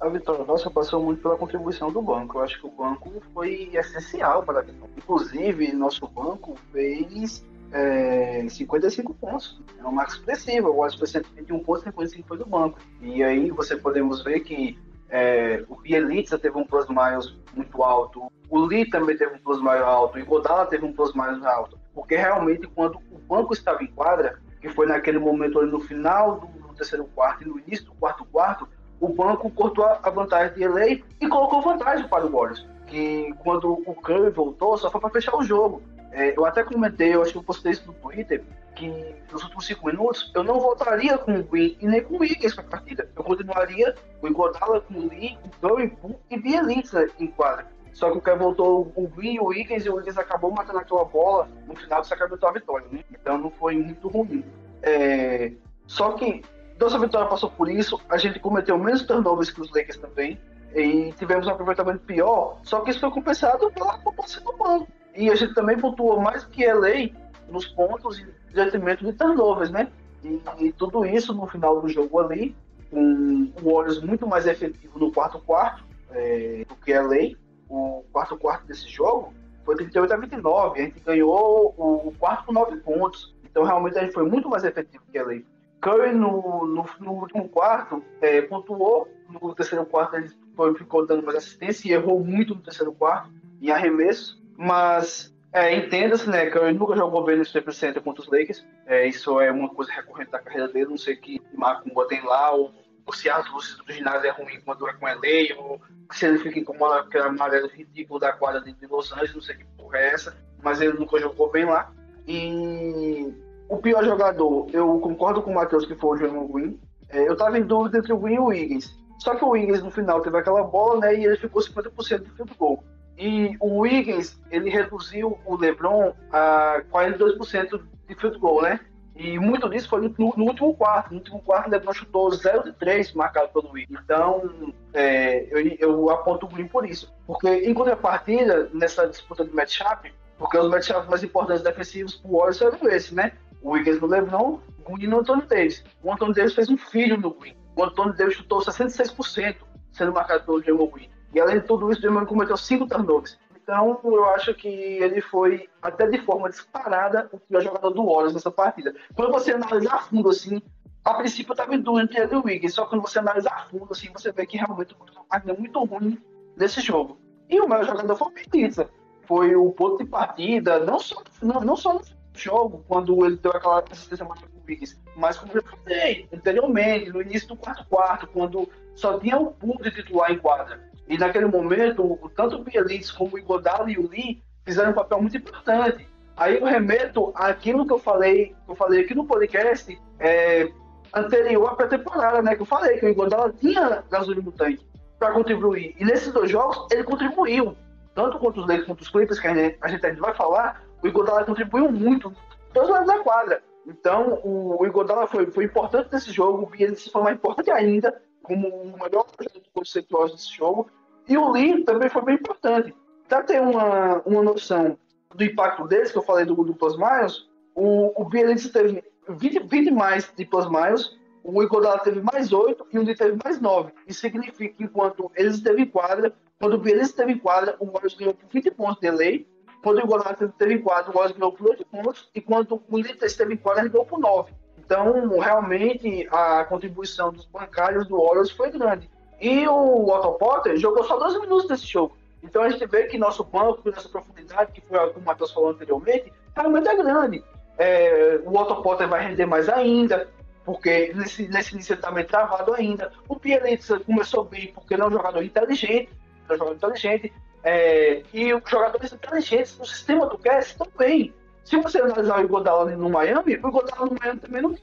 A 0.00 0.08
vitória 0.08 0.44
nossa 0.44 0.68
passou 0.68 1.00
muito 1.00 1.22
pela 1.22 1.36
contribuição 1.36 1.92
do 1.92 2.02
banco. 2.02 2.38
Eu 2.38 2.42
acho 2.42 2.60
que 2.60 2.66
o 2.66 2.70
banco 2.70 3.22
foi 3.32 3.70
essencial 3.72 4.42
para 4.42 4.58
a 4.58 4.62
vitória. 4.62 4.92
Inclusive, 4.96 5.72
nosso 5.72 6.06
banco 6.08 6.58
fez 6.72 7.44
é, 7.70 8.44
55 8.48 9.14
pontos. 9.14 9.62
É 9.78 9.82
uma 9.82 9.92
marca 9.92 10.14
expressiva. 10.14 10.68
O 10.68 10.78
Watts 10.78 10.98
foi 10.98 11.06
121 11.06 11.60
pontos, 11.60 11.84
55 11.84 12.26
foi 12.26 12.38
do 12.38 12.46
banco. 12.46 12.80
E 13.00 13.22
aí 13.22 13.50
você 13.50 13.76
podemos 13.76 14.24
ver 14.24 14.40
que 14.40 14.76
é, 15.08 15.64
o 15.68 15.76
Bielitsa 15.76 16.38
teve 16.38 16.56
um 16.58 16.64
plus 16.64 16.86
miles 16.88 17.34
muito 17.54 17.82
alto, 17.82 18.30
o 18.48 18.58
Lee 18.58 18.88
também 18.88 19.16
teve 19.16 19.34
um 19.34 19.38
plus 19.38 19.60
miles 19.60 19.82
alto, 19.82 20.18
e 20.18 20.22
o 20.22 20.26
Godala 20.26 20.66
teve 20.66 20.84
um 20.84 20.92
plus 20.92 21.14
miles 21.14 21.44
alto. 21.44 21.78
Porque 21.94 22.16
realmente, 22.16 22.66
quando 22.68 22.96
o 23.10 23.18
banco 23.18 23.52
estava 23.52 23.82
em 23.82 23.86
quadra, 23.86 24.38
que 24.60 24.68
foi 24.68 24.86
naquele 24.86 25.18
momento 25.18 25.58
ali 25.58 25.70
no 25.70 25.80
final 25.80 26.40
do, 26.40 26.66
terceiro 26.76 27.06
quarto 27.14 27.42
e 27.42 27.48
no 27.48 27.58
início 27.58 27.86
do 27.86 27.94
quarto 27.94 28.22
quarto, 28.26 28.68
o 29.00 29.08
banco 29.08 29.50
cortou 29.50 29.84
a 29.86 30.10
vantagem 30.10 30.54
de 30.54 30.68
LA 30.68 30.86
e 31.20 31.28
colocou 31.28 31.62
vantagem 31.62 32.06
para 32.06 32.26
o 32.26 32.30
Warriors. 32.30 32.66
Que 32.86 33.34
quando 33.42 33.82
o 33.86 33.94
Curry 33.94 34.30
voltou, 34.30 34.76
só 34.76 34.90
foi 34.90 35.00
para 35.00 35.08
fechar 35.08 35.34
o 35.36 35.42
jogo. 35.42 35.82
É, 36.16 36.32
eu 36.34 36.46
até 36.46 36.64
comentei, 36.64 37.14
eu 37.14 37.20
acho 37.20 37.32
que 37.32 37.36
eu 37.36 37.42
postei 37.42 37.72
isso 37.72 37.86
no 37.86 37.92
Twitter, 37.92 38.42
que 38.74 38.88
nos 39.30 39.42
últimos 39.42 39.66
cinco 39.66 39.86
minutos 39.86 40.32
eu 40.34 40.42
não 40.42 40.58
voltaria 40.58 41.18
com 41.18 41.38
o 41.38 41.42
Green 41.42 41.76
e 41.78 41.86
nem 41.86 42.02
com 42.02 42.14
o 42.14 42.20
Wiggins 42.20 42.54
para 42.54 42.64
a 42.64 42.68
partida. 42.68 43.06
Eu 43.14 43.22
continuaria 43.22 43.94
com 44.18 44.26
o 44.26 44.30
Igodala, 44.30 44.80
com 44.80 44.94
o 44.94 45.08
Lee, 45.08 45.36
com 45.42 45.48
o 45.48 45.68
Dory 45.68 45.94
e 46.30 46.38
Bielitsa 46.38 47.06
em 47.20 47.26
quadra. 47.26 47.66
Só 47.92 48.10
que 48.10 48.16
o 48.16 48.22
cara 48.22 48.38
voltou 48.38 48.90
o 48.96 49.06
Green, 49.08 49.38
o 49.40 49.48
Wiggins 49.48 49.84
e 49.84 49.90
o 49.90 49.96
Wiggins 49.96 50.16
acabou 50.16 50.50
matando 50.50 50.78
aquela 50.78 51.04
bola 51.04 51.50
no 51.66 51.76
final 51.76 52.00
do 52.00 52.06
Sacramento 52.06 52.46
a 52.46 52.52
vitória, 52.52 52.86
né? 52.90 53.04
Então 53.12 53.36
não 53.36 53.50
foi 53.50 53.76
muito 53.76 54.08
ruim. 54.08 54.42
É... 54.82 55.52
Só 55.86 56.12
que 56.12 56.42
nossa 56.80 56.98
vitória 56.98 57.28
passou 57.28 57.50
por 57.50 57.68
isso, 57.68 58.00
a 58.08 58.16
gente 58.16 58.40
cometeu 58.40 58.78
menos 58.78 59.02
turnovers 59.02 59.50
que 59.50 59.60
os 59.60 59.68
Lakers 59.68 59.98
também 59.98 60.40
e 60.74 61.12
tivemos 61.18 61.46
um 61.46 61.50
aproveitamento 61.50 62.00
pior, 62.00 62.58
só 62.62 62.80
que 62.80 62.90
isso 62.90 63.00
foi 63.00 63.10
compensado 63.10 63.70
pela 63.70 63.98
população 63.98 64.42
do 64.44 64.56
banco. 64.56 64.88
E 65.16 65.30
a 65.30 65.34
gente 65.34 65.54
também 65.54 65.78
pontuou 65.78 66.20
mais 66.20 66.44
que 66.44 66.66
LA 66.66 67.10
nos 67.48 67.66
pontos 67.66 68.18
de 68.18 68.26
detrimento 68.52 69.04
de 69.04 69.12
turnovers, 69.12 69.70
né? 69.70 69.88
E, 70.22 70.40
e, 70.58 70.72
tudo 70.72 71.04
isso 71.06 71.32
no 71.32 71.46
final 71.46 71.80
do 71.80 71.88
jogo 71.88 72.18
ali, 72.20 72.54
com 72.90 73.50
o 73.62 73.72
Warriors 73.72 74.02
muito 74.02 74.26
mais 74.26 74.46
efetivo 74.46 74.98
no 74.98 75.12
quarto 75.12 75.38
quarto 75.40 75.84
é, 76.10 76.64
do 76.68 76.74
que 76.76 76.92
LA. 76.92 77.36
O 77.68 78.04
quarto 78.12 78.36
quarto 78.36 78.66
desse 78.66 78.88
jogo 78.88 79.32
foi 79.64 79.76
38 79.76 80.12
a 80.12 80.16
29. 80.16 80.80
A 80.80 80.84
gente 80.84 81.00
ganhou 81.00 81.74
o, 81.76 82.12
quarto 82.18 82.46
com 82.46 82.52
9 82.52 82.76
pontos. 82.78 83.34
Então 83.44 83.64
realmente 83.64 83.98
a 83.98 84.02
gente 84.02 84.12
foi 84.12 84.28
muito 84.28 84.48
mais 84.48 84.64
efetivo 84.64 85.02
que 85.10 85.18
LA. 85.18 85.40
Curry 85.80 86.12
no, 86.12 86.66
no, 86.66 86.84
no 87.00 87.12
último 87.12 87.48
quarto 87.48 88.02
é, 88.20 88.42
pontuou, 88.42 89.08
no 89.28 89.54
terceiro 89.54 89.84
quarto 89.84 90.16
ele 90.16 90.30
foi, 90.54 90.74
ficou 90.74 91.06
dando 91.06 91.22
mais 91.22 91.38
assistência 91.38 91.88
e 91.88 91.92
errou 91.92 92.24
muito 92.24 92.54
no 92.54 92.60
terceiro 92.60 92.92
quarto 92.92 93.30
em 93.60 93.70
arremesso. 93.70 94.40
Mas 94.56 95.32
é, 95.56 95.74
entenda-se, 95.74 96.28
né, 96.28 96.50
que 96.50 96.58
ele 96.58 96.78
nunca 96.78 96.94
jogou 96.94 97.24
bem 97.24 97.36
no 97.36 97.42
Staples 97.42 97.78
Center 97.78 98.02
contra 98.02 98.22
os 98.22 98.28
Lakers. 98.28 98.62
É, 98.86 99.06
isso 99.06 99.40
é 99.40 99.50
uma 99.50 99.70
coisa 99.70 99.90
recorrente 99.90 100.30
da 100.30 100.38
carreira 100.38 100.68
dele. 100.68 100.90
Não 100.90 100.98
sei 100.98 101.16
que 101.16 101.40
Macumba 101.54 102.06
tem 102.08 102.22
lá, 102.22 102.50
ou, 102.50 102.72
ou, 103.06 103.12
se 103.14 103.30
as 103.30 103.50
luzes 103.50 103.74
do 103.78 103.90
ginásio 103.90 104.28
é 104.28 104.30
ruim 104.32 104.60
quando 104.64 104.86
é 104.86 104.92
com 104.92 105.06
LA, 105.06 105.56
ou 105.58 105.80
se 106.12 106.26
ele 106.26 106.38
fica 106.40 106.58
incomodado 106.58 107.04
com 107.04 107.08
aquele 107.08 107.24
amarelo 107.24 107.68
ridículo 107.68 108.20
da 108.20 108.32
quadra 108.32 108.60
de, 108.60 108.74
Los 108.86 109.10
Angeles, 109.12 109.34
não 109.34 109.40
sei 109.40 109.56
que 109.56 109.64
porra 109.78 109.96
é 109.96 110.12
essa. 110.12 110.36
Mas 110.62 110.80
ele 110.82 110.98
nunca 110.98 111.18
jogou 111.18 111.50
bem 111.50 111.64
lá. 111.64 111.90
E 112.28 113.32
o 113.70 113.78
pior 113.78 114.04
jogador, 114.04 114.68
eu 114.74 114.98
concordo 115.00 115.40
com 115.40 115.52
o 115.52 115.54
Matheus 115.54 115.86
que 115.86 115.94
foi 115.94 116.16
o 116.16 116.18
Draymond 116.18 116.52
Green. 116.52 116.80
É, 117.08 117.26
eu 117.26 117.34
tava 117.34 117.58
em 117.58 117.62
dúvida 117.62 117.96
entre 117.96 118.12
o 118.12 118.18
Green 118.18 118.34
e 118.34 118.38
o 118.38 118.46
Wiggins. 118.46 118.94
Só 119.20 119.34
que 119.34 119.42
o 119.44 119.48
Wiggins 119.48 119.82
no 119.82 119.90
final 119.90 120.20
teve 120.20 120.36
aquela 120.36 120.62
bola, 120.64 121.00
né? 121.00 121.18
E 121.18 121.24
ele 121.24 121.36
ficou 121.38 121.62
50% 121.62 122.18
do 122.18 122.30
field 122.34 122.54
goal. 122.58 122.84
E 123.18 123.56
o 123.60 123.80
Wiggins, 123.80 124.38
ele 124.50 124.68
reduziu 124.68 125.38
o 125.44 125.56
LeBron 125.56 126.14
a 126.32 126.82
42% 126.92 127.80
de 128.08 128.14
field 128.14 128.38
goal, 128.38 128.62
né? 128.62 128.80
E 129.14 129.38
muito 129.38 129.66
disso 129.70 129.88
foi 129.88 130.02
no, 130.02 130.14
no, 130.18 130.44
último 130.44 130.74
quarto. 130.74 131.10
No 131.10 131.18
último 131.18 131.40
quarto, 131.40 131.68
o 131.68 131.70
LeBron 131.70 131.92
chutou 131.94 132.30
0 132.30 132.64
de 132.64 132.72
3 132.74 133.14
marcado 133.14 133.48
pelo 133.48 133.72
Wiggins. 133.72 133.98
Então, 134.04 134.74
é, 134.92 135.46
eu, 135.50 135.76
eu, 135.78 136.10
aponto 136.10 136.44
o 136.44 136.48
Green 136.48 136.68
por 136.68 136.84
isso. 136.84 137.12
Porque, 137.26 137.48
em 137.48 137.72
contrapartida, 137.72 138.68
nessa 138.74 139.06
disputa 139.06 139.42
de 139.42 139.54
matchup, 139.54 140.12
porque 140.36 140.58
os 140.58 140.70
matchups 140.70 141.08
mais 141.08 141.24
importantes 141.24 141.62
defensivos 141.62 142.16
pro 142.16 142.32
Warriors 142.32 142.60
eram 142.60 142.88
esse, 142.90 143.14
né? 143.14 143.32
O 143.62 143.70
Wiggins 143.70 143.98
no 144.02 144.06
LeBron, 144.06 144.60
o 144.84 144.92
Green 144.92 145.08
no 145.08 145.20
Anthony 145.20 145.42
Davis. 145.46 145.82
O 146.02 146.12
Anthony 146.12 146.34
Davis 146.34 146.54
fez 146.54 146.68
um 146.68 146.76
filho 146.76 147.16
no 147.16 147.30
Green. 147.30 147.56
O 147.74 147.84
Anthony 147.84 148.14
Davis 148.14 148.34
chutou 148.34 148.58
66% 148.60 149.56
sendo 149.92 150.12
marcado 150.12 150.44
pelo 150.44 150.60
Draymond 150.60 150.92
Green. 150.92 151.08
E 151.34 151.40
além 151.40 151.60
de 151.60 151.66
tudo 151.66 151.90
isso, 151.90 151.98
o 151.98 152.02
Draymond 152.02 152.26
cometeu 152.26 152.56
cinco 152.56 152.86
turnovers. 152.86 153.38
Então, 153.62 154.00
eu 154.04 154.24
acho 154.26 154.54
que 154.54 154.68
ele 154.68 155.20
foi, 155.20 155.68
até 155.82 156.06
de 156.06 156.18
forma 156.22 156.48
disparada, 156.48 157.28
o 157.32 157.38
pior 157.40 157.60
jogador 157.60 157.90
do 157.90 158.06
Warriors 158.06 158.34
nessa 158.34 158.50
partida. 158.50 158.94
Quando 159.14 159.32
você 159.32 159.52
analisa 159.52 159.92
a 159.92 159.98
fundo, 159.98 160.30
assim, 160.30 160.62
a 161.04 161.14
princípio 161.14 161.50
eu 161.50 161.54
estava 161.54 161.74
em 161.74 161.80
dúvida 161.80 162.04
entre 162.04 162.20
ele 162.20 162.34
e 162.34 162.36
o 162.36 162.44
Wiggins, 162.44 162.74
só 162.74 162.84
que 162.84 162.90
quando 162.90 163.02
você 163.02 163.18
analisa 163.18 163.50
a 163.50 163.64
fundo, 163.64 163.88
assim, 163.90 164.08
você 164.12 164.30
vê 164.30 164.46
que 164.46 164.56
realmente 164.56 164.94
foi 164.96 165.08
uma 165.12 165.24
partida 165.24 165.54
muito 165.54 165.84
ruim 165.84 166.16
nesse 166.56 166.80
jogo. 166.80 167.18
E 167.48 167.60
o 167.60 167.68
melhor 167.68 167.86
jogador 167.86 168.16
foi 168.16 168.28
o 168.28 168.50
Pizza. 168.50 168.88
Foi 169.26 169.56
o 169.56 169.72
ponto 169.72 169.98
de 169.98 170.08
partida, 170.08 170.78
não 170.80 171.00
só, 171.00 171.22
não, 171.42 171.60
não 171.60 171.76
só 171.76 171.94
no 171.94 172.02
jogo, 172.34 172.84
quando 172.86 173.26
ele 173.26 173.36
deu 173.36 173.50
aquela 173.50 173.84
assistência 173.90 174.24
mais 174.24 174.40
pro 174.40 174.50
Wiggins, 174.68 175.00
mas 175.16 175.36
como 175.38 175.52
eu 175.52 175.62
falei 175.62 176.28
anteriormente, 176.32 177.10
no 177.10 177.22
início 177.22 177.48
do 177.48 177.56
quarto 177.56 177.84
quarto, 177.88 178.26
quando 178.28 178.68
só 178.94 179.18
tinha 179.18 179.38
o 179.38 179.54
de 179.82 179.90
titular 179.90 180.30
em 180.30 180.38
quadra. 180.38 180.80
E 181.08 181.16
naquele 181.16 181.46
momento, 181.46 182.18
tanto 182.34 182.56
o 182.56 182.64
Bielitz 182.64 183.10
como 183.10 183.34
o 183.34 183.38
Igodala 183.38 183.90
e 183.90 183.98
o 183.98 184.08
Lee 184.08 184.42
fizeram 184.64 184.90
um 184.90 184.94
papel 184.94 185.20
muito 185.20 185.36
importante. 185.36 186.08
Aí 186.36 186.58
eu 186.58 186.64
remeto 186.64 187.32
àquilo 187.34 187.86
que 187.86 187.92
eu 187.92 187.98
falei, 187.98 188.54
que 188.64 188.70
eu 188.70 188.74
falei 188.74 189.02
aqui 189.02 189.14
no 189.14 189.24
podcast, 189.24 189.98
é, 190.18 190.70
anterior 191.14 191.70
à 191.70 191.74
pré-temporada, 191.74 192.42
né? 192.42 192.54
Que 192.54 192.62
eu 192.62 192.66
falei 192.66 192.98
que 192.98 193.06
o 193.06 193.08
Iguodala 193.08 193.52
tinha 193.52 194.04
gasolina 194.10 194.44
no 194.44 194.52
tanque 194.52 194.84
para 195.18 195.32
contribuir. 195.32 195.94
E 195.98 196.04
nesses 196.04 196.32
dois 196.32 196.50
jogos 196.50 196.86
ele 196.90 197.04
contribuiu, 197.04 197.76
tanto 198.14 198.38
contra 198.38 198.60
os 198.60 198.66
Lakers 198.66 198.86
quanto 198.86 199.00
os 199.00 199.08
Clippers, 199.08 199.38
que 199.38 199.46
a 199.46 199.54
gente, 199.54 199.78
a 199.80 199.88
gente 199.88 200.20
vai 200.20 200.34
falar. 200.34 200.82
O 201.02 201.06
Iguodala 201.06 201.44
contribuiu 201.44 201.90
muito, 201.90 202.34
todos 202.72 202.90
lados 202.90 203.06
da 203.06 203.18
quadra. 203.20 203.62
Então 203.86 204.40
o, 204.42 204.82
o 204.82 204.86
Iguodala 204.86 205.26
foi, 205.26 205.46
foi 205.46 205.64
importante 205.64 206.08
nesse 206.12 206.32
jogo, 206.32 206.70
ele 206.76 206.96
se 206.96 207.10
foi 207.10 207.22
mais 207.22 207.36
importante 207.36 207.70
ainda 207.70 208.20
como 208.42 208.68
o 208.68 208.98
melhor 209.02 209.26
conceitual 209.72 210.28
desse 210.28 210.54
jogo. 210.54 210.88
E 211.28 211.36
o 211.36 211.50
Lee 211.50 211.84
também 211.84 212.08
foi 212.08 212.22
bem 212.22 212.34
importante. 212.36 212.94
Para 213.28 213.42
ter 213.42 213.60
uma, 213.60 214.22
uma 214.24 214.42
noção 214.42 214.96
do 215.34 215.44
impacto 215.44 215.86
deles, 215.86 216.12
que 216.12 216.18
eu 216.18 216.22
falei 216.22 216.44
do, 216.44 216.54
do 216.54 216.74
Plus 216.74 216.96
Miles, 216.96 217.48
o, 217.74 218.20
o 218.20 218.24
Bielitsa 218.24 218.72
teve 218.72 219.04
20, 219.28 219.60
20 219.64 219.90
mais 219.90 220.32
de 220.36 220.44
plus 220.44 220.70
miles, 220.70 221.18
o 221.42 221.62
Iguodala 221.62 221.98
teve 221.98 222.20
mais 222.20 222.52
8 222.52 222.86
e 222.92 222.98
o 222.98 223.02
Lee 223.02 223.14
teve 223.14 223.38
mais 223.44 223.60
9. 223.60 223.92
Isso 224.06 224.20
significa 224.20 224.74
que 224.74 224.84
enquanto 224.84 225.30
eles 225.34 225.56
esteve 225.56 225.82
em 225.82 225.86
quadra, 225.86 226.34
quando 226.58 226.74
o 226.74 226.78
Bielitsa 226.78 227.10
esteve 227.10 227.32
em 227.32 227.38
quadra, 227.38 227.76
o 227.78 227.86
Warriors 227.86 228.14
ganhou 228.14 228.34
por 228.34 228.48
20 228.48 228.70
pontos 228.72 229.00
de 229.00 229.10
lei. 229.10 229.46
Quando 229.82 229.98
o 229.98 230.00
Iguodala 230.00 230.36
esteve 230.40 230.74
em 230.74 230.82
quadra, 230.82 231.10
o 231.10 231.14
Warriors 231.14 231.36
ganhou 231.36 231.52
por 231.52 231.68
8 231.68 231.86
pontos. 231.86 232.30
E 232.34 232.40
quando 232.40 232.82
o 232.88 232.96
Lee 232.96 233.16
esteve 233.22 233.54
em 233.54 233.56
quadra, 233.56 233.82
ele 233.82 233.90
ganhou 233.90 234.06
por 234.06 234.18
9. 234.18 234.52
Então, 234.78 235.38
realmente, 235.38 236.26
a 236.30 236.64
contribuição 236.64 237.32
dos 237.32 237.44
bancários 237.46 238.06
do 238.06 238.16
Warriors 238.16 238.50
foi 238.50 238.70
grande. 238.70 239.10
E 239.40 239.66
o 239.68 240.08
Otto 240.08 240.32
Potter 240.32 240.76
jogou 240.76 241.04
só 241.04 241.18
12 241.18 241.40
minutos 241.40 241.68
nesse 241.68 241.86
jogo. 241.86 242.16
Então 242.42 242.62
a 242.62 242.68
gente 242.68 242.86
vê 242.86 243.04
que 243.04 243.18
nosso 243.18 243.44
banco, 243.44 243.82
nossa 243.90 244.08
profundidade, 244.08 244.72
que 244.72 244.80
foi 244.80 244.98
como 245.10 245.20
o 245.20 245.24
Matheus 245.24 245.52
falou 245.52 245.70
anteriormente, 245.70 246.32
realmente 246.54 246.88
é 246.88 246.96
grande. 246.96 247.44
É, 247.78 248.40
o 248.44 248.56
Otto 248.56 248.82
Potter 248.82 249.08
vai 249.08 249.26
render 249.26 249.46
mais 249.46 249.68
ainda, 249.68 250.28
porque 250.64 251.12
nesse, 251.14 251.48
nesse 251.48 251.74
início 251.74 251.92
ele 251.92 252.00
está 252.00 252.10
meio 252.10 252.26
travado 252.26 252.72
ainda. 252.74 253.12
O 253.28 253.36
Pielitsa 253.36 254.00
começou 254.00 254.44
bem 254.44 254.72
porque 254.72 254.94
ele 254.94 255.02
é 255.02 255.06
um 255.06 255.10
jogador 255.10 255.42
inteligente, 255.42 256.08
é 256.48 256.52
um 256.52 256.56
jogador 256.56 256.76
inteligente, 256.76 257.32
é, 257.62 258.22
e 258.32 258.54
os 258.54 258.62
jogadores 258.70 259.12
inteligentes 259.12 259.76
no 259.78 259.84
sistema 259.84 260.26
do 260.26 260.38
Cass 260.38 260.74
também. 260.74 261.34
Se 261.64 261.76
você 261.76 262.00
analisar 262.00 262.38
o 262.38 262.44
Iguodala 262.44 262.84
no 262.92 263.10
Miami, 263.10 263.56
o 263.56 263.68
Iguodala 263.68 264.06
no 264.06 264.16
Miami 264.18 264.40
também 264.40 264.62
não 264.62 264.74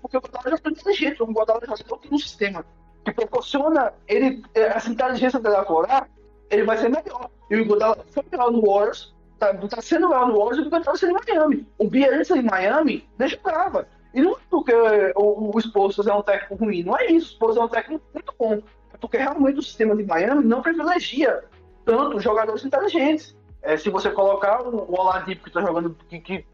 porque 0.00 0.16
o 0.16 0.20
é 0.20 0.38
um 0.38 0.50
jogador 0.50 0.70
inteligente, 0.70 1.22
o 1.22 1.24
um 1.26 1.32
jogador 1.32 1.60
que 2.00 2.10
no 2.10 2.18
sistema 2.18 2.66
que 3.06 3.12
proporciona 3.12 3.92
ele, 4.08 4.42
essa 4.54 4.90
inteligência 4.90 5.38
dele 5.38 5.56
aflorar, 5.56 6.08
ele 6.50 6.64
vai 6.64 6.76
ser 6.76 6.88
melhor. 6.88 7.30
E 7.48 7.54
o 7.54 7.60
Iguodala 7.60 8.04
foi 8.10 8.24
melhor 8.30 8.50
no 8.50 8.60
Warriors, 8.66 9.14
tá, 9.38 9.54
tá 9.54 9.80
sendo 9.80 10.08
melhor 10.08 10.26
no 10.26 10.38
Warriors 10.38 10.64
do 10.64 10.70
que 10.70 10.76
estava 10.76 10.96
sendo 10.96 11.16
em 11.16 11.34
Miami. 11.34 11.68
O 11.78 11.88
Bielsa 11.88 12.36
em 12.36 12.42
Miami 12.42 13.08
nem 13.16 13.28
jogava. 13.28 13.86
E 14.12 14.20
não 14.20 14.32
é 14.32 14.36
porque 14.50 14.72
o, 15.14 15.50
o 15.50 16.08
é 16.08 16.14
um 16.14 16.22
técnico 16.22 16.64
ruim, 16.64 16.82
não 16.82 16.98
é 16.98 17.06
isso. 17.06 17.30
O 17.30 17.32
Esposos 17.34 17.56
é 17.58 17.64
um 17.64 17.68
técnico 17.68 18.04
muito 18.12 18.34
bom. 18.38 18.62
É 18.92 18.96
porque 19.00 19.18
realmente 19.18 19.58
o 19.58 19.62
sistema 19.62 19.94
de 19.94 20.02
Miami 20.02 20.44
não 20.44 20.62
privilegia 20.62 21.44
tanto 21.84 22.18
jogadores 22.18 22.64
inteligentes. 22.64 23.36
É, 23.62 23.76
se 23.76 23.88
você 23.88 24.10
colocar 24.10 24.62
o, 24.62 24.90
o 24.90 25.00
Oladipo 25.00 25.44
que 25.44 25.50
está 25.50 25.60
jogando, 25.60 25.96
que, 26.08 26.18
que 26.20 26.44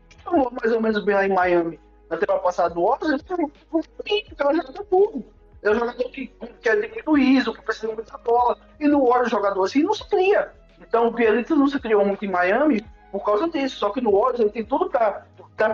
mais 0.60 0.72
ou 0.72 0.80
menos 0.80 1.02
bem 1.04 1.14
lá 1.14 1.26
em 1.26 1.32
Miami 1.32 1.80
na 2.10 2.16
temporada 2.18 2.44
passada 2.44 2.74
do 2.74 2.82
Warriors, 2.82 3.12
ele 3.12 3.52
foi 3.70 3.84
é 4.38 4.48
um 4.48 4.54
jogador 4.54 4.86
burro. 4.90 5.24
É 5.62 5.70
um 5.70 5.74
jogador 5.74 6.10
que, 6.10 6.26
que 6.26 6.46
quer 6.60 6.76
muito 6.76 7.18
ISO, 7.18 7.54
que 7.54 7.62
precisa 7.62 7.92
muito 7.92 8.10
da 8.10 8.18
bola. 8.18 8.58
E 8.80 8.88
no 8.88 9.06
Warriors, 9.06 9.30
jogador 9.30 9.64
assim 9.64 9.82
não 9.82 9.94
se 9.94 10.08
cria. 10.08 10.52
Então 10.80 11.06
o 11.06 11.10
Bielitsa 11.10 11.54
não 11.54 11.68
se 11.68 11.78
criou 11.78 12.04
muito 12.04 12.24
em 12.24 12.30
Miami 12.30 12.84
por 13.12 13.24
causa 13.24 13.48
disso. 13.48 13.76
Só 13.76 13.90
que 13.90 14.00
no 14.00 14.12
Warriors 14.12 14.40
ele 14.40 14.50
tem 14.50 14.64
tudo 14.64 14.90
para 14.90 15.24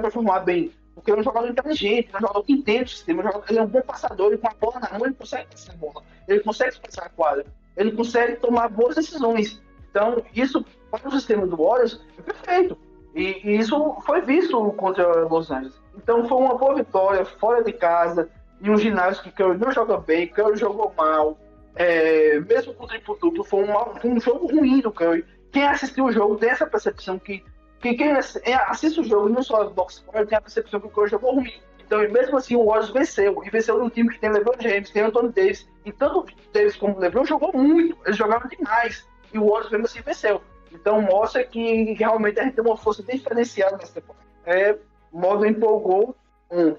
performar 0.00 0.45
bem. 0.45 0.73
Porque 0.95 1.11
ele 1.11 1.18
é 1.18 1.21
um 1.21 1.25
jogador 1.25 1.49
inteligente, 1.49 2.11
é 2.12 2.16
um 2.16 2.21
jogador 2.21 2.42
que 2.42 2.52
entende 2.52 2.85
o 2.85 2.88
sistema, 2.88 3.23
ele 3.49 3.59
é 3.59 3.62
um 3.62 3.68
bom 3.68 3.80
passador, 3.83 4.26
ele 4.26 4.38
com 4.38 4.49
a 4.49 4.54
bola 4.61 4.80
na 4.80 4.99
mão, 4.99 5.07
ele 5.07 5.14
consegue 5.14 5.47
passar 5.47 5.73
a 5.73 5.76
bola, 5.76 6.02
ele 6.26 6.40
consegue 6.40 6.80
passar 6.80 7.07
a 7.07 7.09
quadra, 7.09 7.47
ele 7.76 7.93
consegue 7.93 8.34
tomar 8.36 8.69
boas 8.69 8.97
decisões. 8.97 9.62
Então, 9.91 10.25
isso 10.34 10.65
para 10.91 11.08
o 11.08 11.12
sistema 11.12 11.47
do 11.47 11.56
Warriors 11.56 12.04
é 12.19 12.23
perfeito. 12.23 12.76
E, 13.15 13.41
e, 13.45 13.58
isso 13.58 13.97
foi 14.04 14.21
visto 14.23 14.73
contra 14.73 15.25
Los 15.25 15.50
Angeles. 15.50 15.80
Então 15.97 16.28
foi 16.28 16.39
uma 16.39 16.56
boa 16.56 16.75
vitória, 16.75 17.25
fora 17.25 17.62
de 17.62 17.73
casa, 17.73 18.30
em 18.60 18.71
um 18.71 18.76
ginásio 18.76 19.23
que 19.23 19.30
Curry 19.30 19.58
não 19.58 19.73
joga 19.73 19.99
bem, 19.99 20.28
Curry 20.28 20.56
jogou 20.56 20.92
mal. 20.97 21.38
É, 21.76 22.40
mesmo 22.40 22.75
com 22.75 22.84
o 22.84 22.88
triplo 22.88 23.16
duplo, 23.21 23.44
foi 23.44 23.64
um, 23.64 23.73
um 24.04 24.21
jogo 24.21 24.47
ruim 24.49 24.80
do 24.80 24.90
Curry. 24.90 25.25
Quem 25.52 25.62
assistiu 25.66 26.06
o 26.06 26.12
jogo 26.12 26.36
tem 26.36 26.50
essa 26.50 26.66
percepção 26.66 27.18
que, 27.18 27.44
que 27.80 27.94
quem 27.94 28.10
é, 28.10 28.54
assiste 28.66 29.00
o 29.00 29.04
jogo, 29.04 29.28
não 29.28 29.42
só 29.42 29.64
o 29.64 29.71
box 29.71 30.04
tem 30.28 30.38
a 30.38 30.40
percepção 30.40 30.80
que 30.80 30.86
o 30.86 30.90
Curry 30.90 31.10
jogou 31.10 31.34
ruim. 31.36 31.54
Então, 31.88 32.00
mesmo 32.10 32.36
assim, 32.36 32.54
o 32.54 32.66
Warriors 32.66 32.90
venceu. 32.90 33.42
E 33.44 33.49
venceu 33.49 33.78
num 33.78 33.88
time 33.88 34.10
que 34.10 34.21
tem 34.21 34.30
LeBron 34.30 34.60
James, 34.60 34.90
tem 34.90 35.02
Anthony 35.02 35.32
Davis. 35.32 35.66
E 35.86 35.90
tanto 35.90 36.26
Davis 36.52 36.76
como 36.76 36.94
o 36.94 36.99
LeBron 36.99 37.25
jogou 37.25 37.50
muito. 37.54 37.97
Eles 38.04 38.18
jogaram 38.18 38.47
demais. 38.47 39.08
E 39.32 39.38
o 39.38 39.47
Warriors 39.47 39.71
mesmo 39.71 39.86
assim 39.86 40.02
venceu. 40.02 40.42
Então, 40.71 41.00
mostra 41.00 41.42
que 41.44 41.94
realmente 41.94 42.38
a 42.38 42.44
gente 42.44 42.56
tem 42.56 42.64
uma 42.64 42.76
força 42.76 43.02
diferenciada 43.02 43.78
nessa 43.78 43.94
temporada. 43.94 44.23
É, 44.44 44.76
modo 45.10 45.47
empolgou. 45.47 46.14
Hum. 46.50 46.76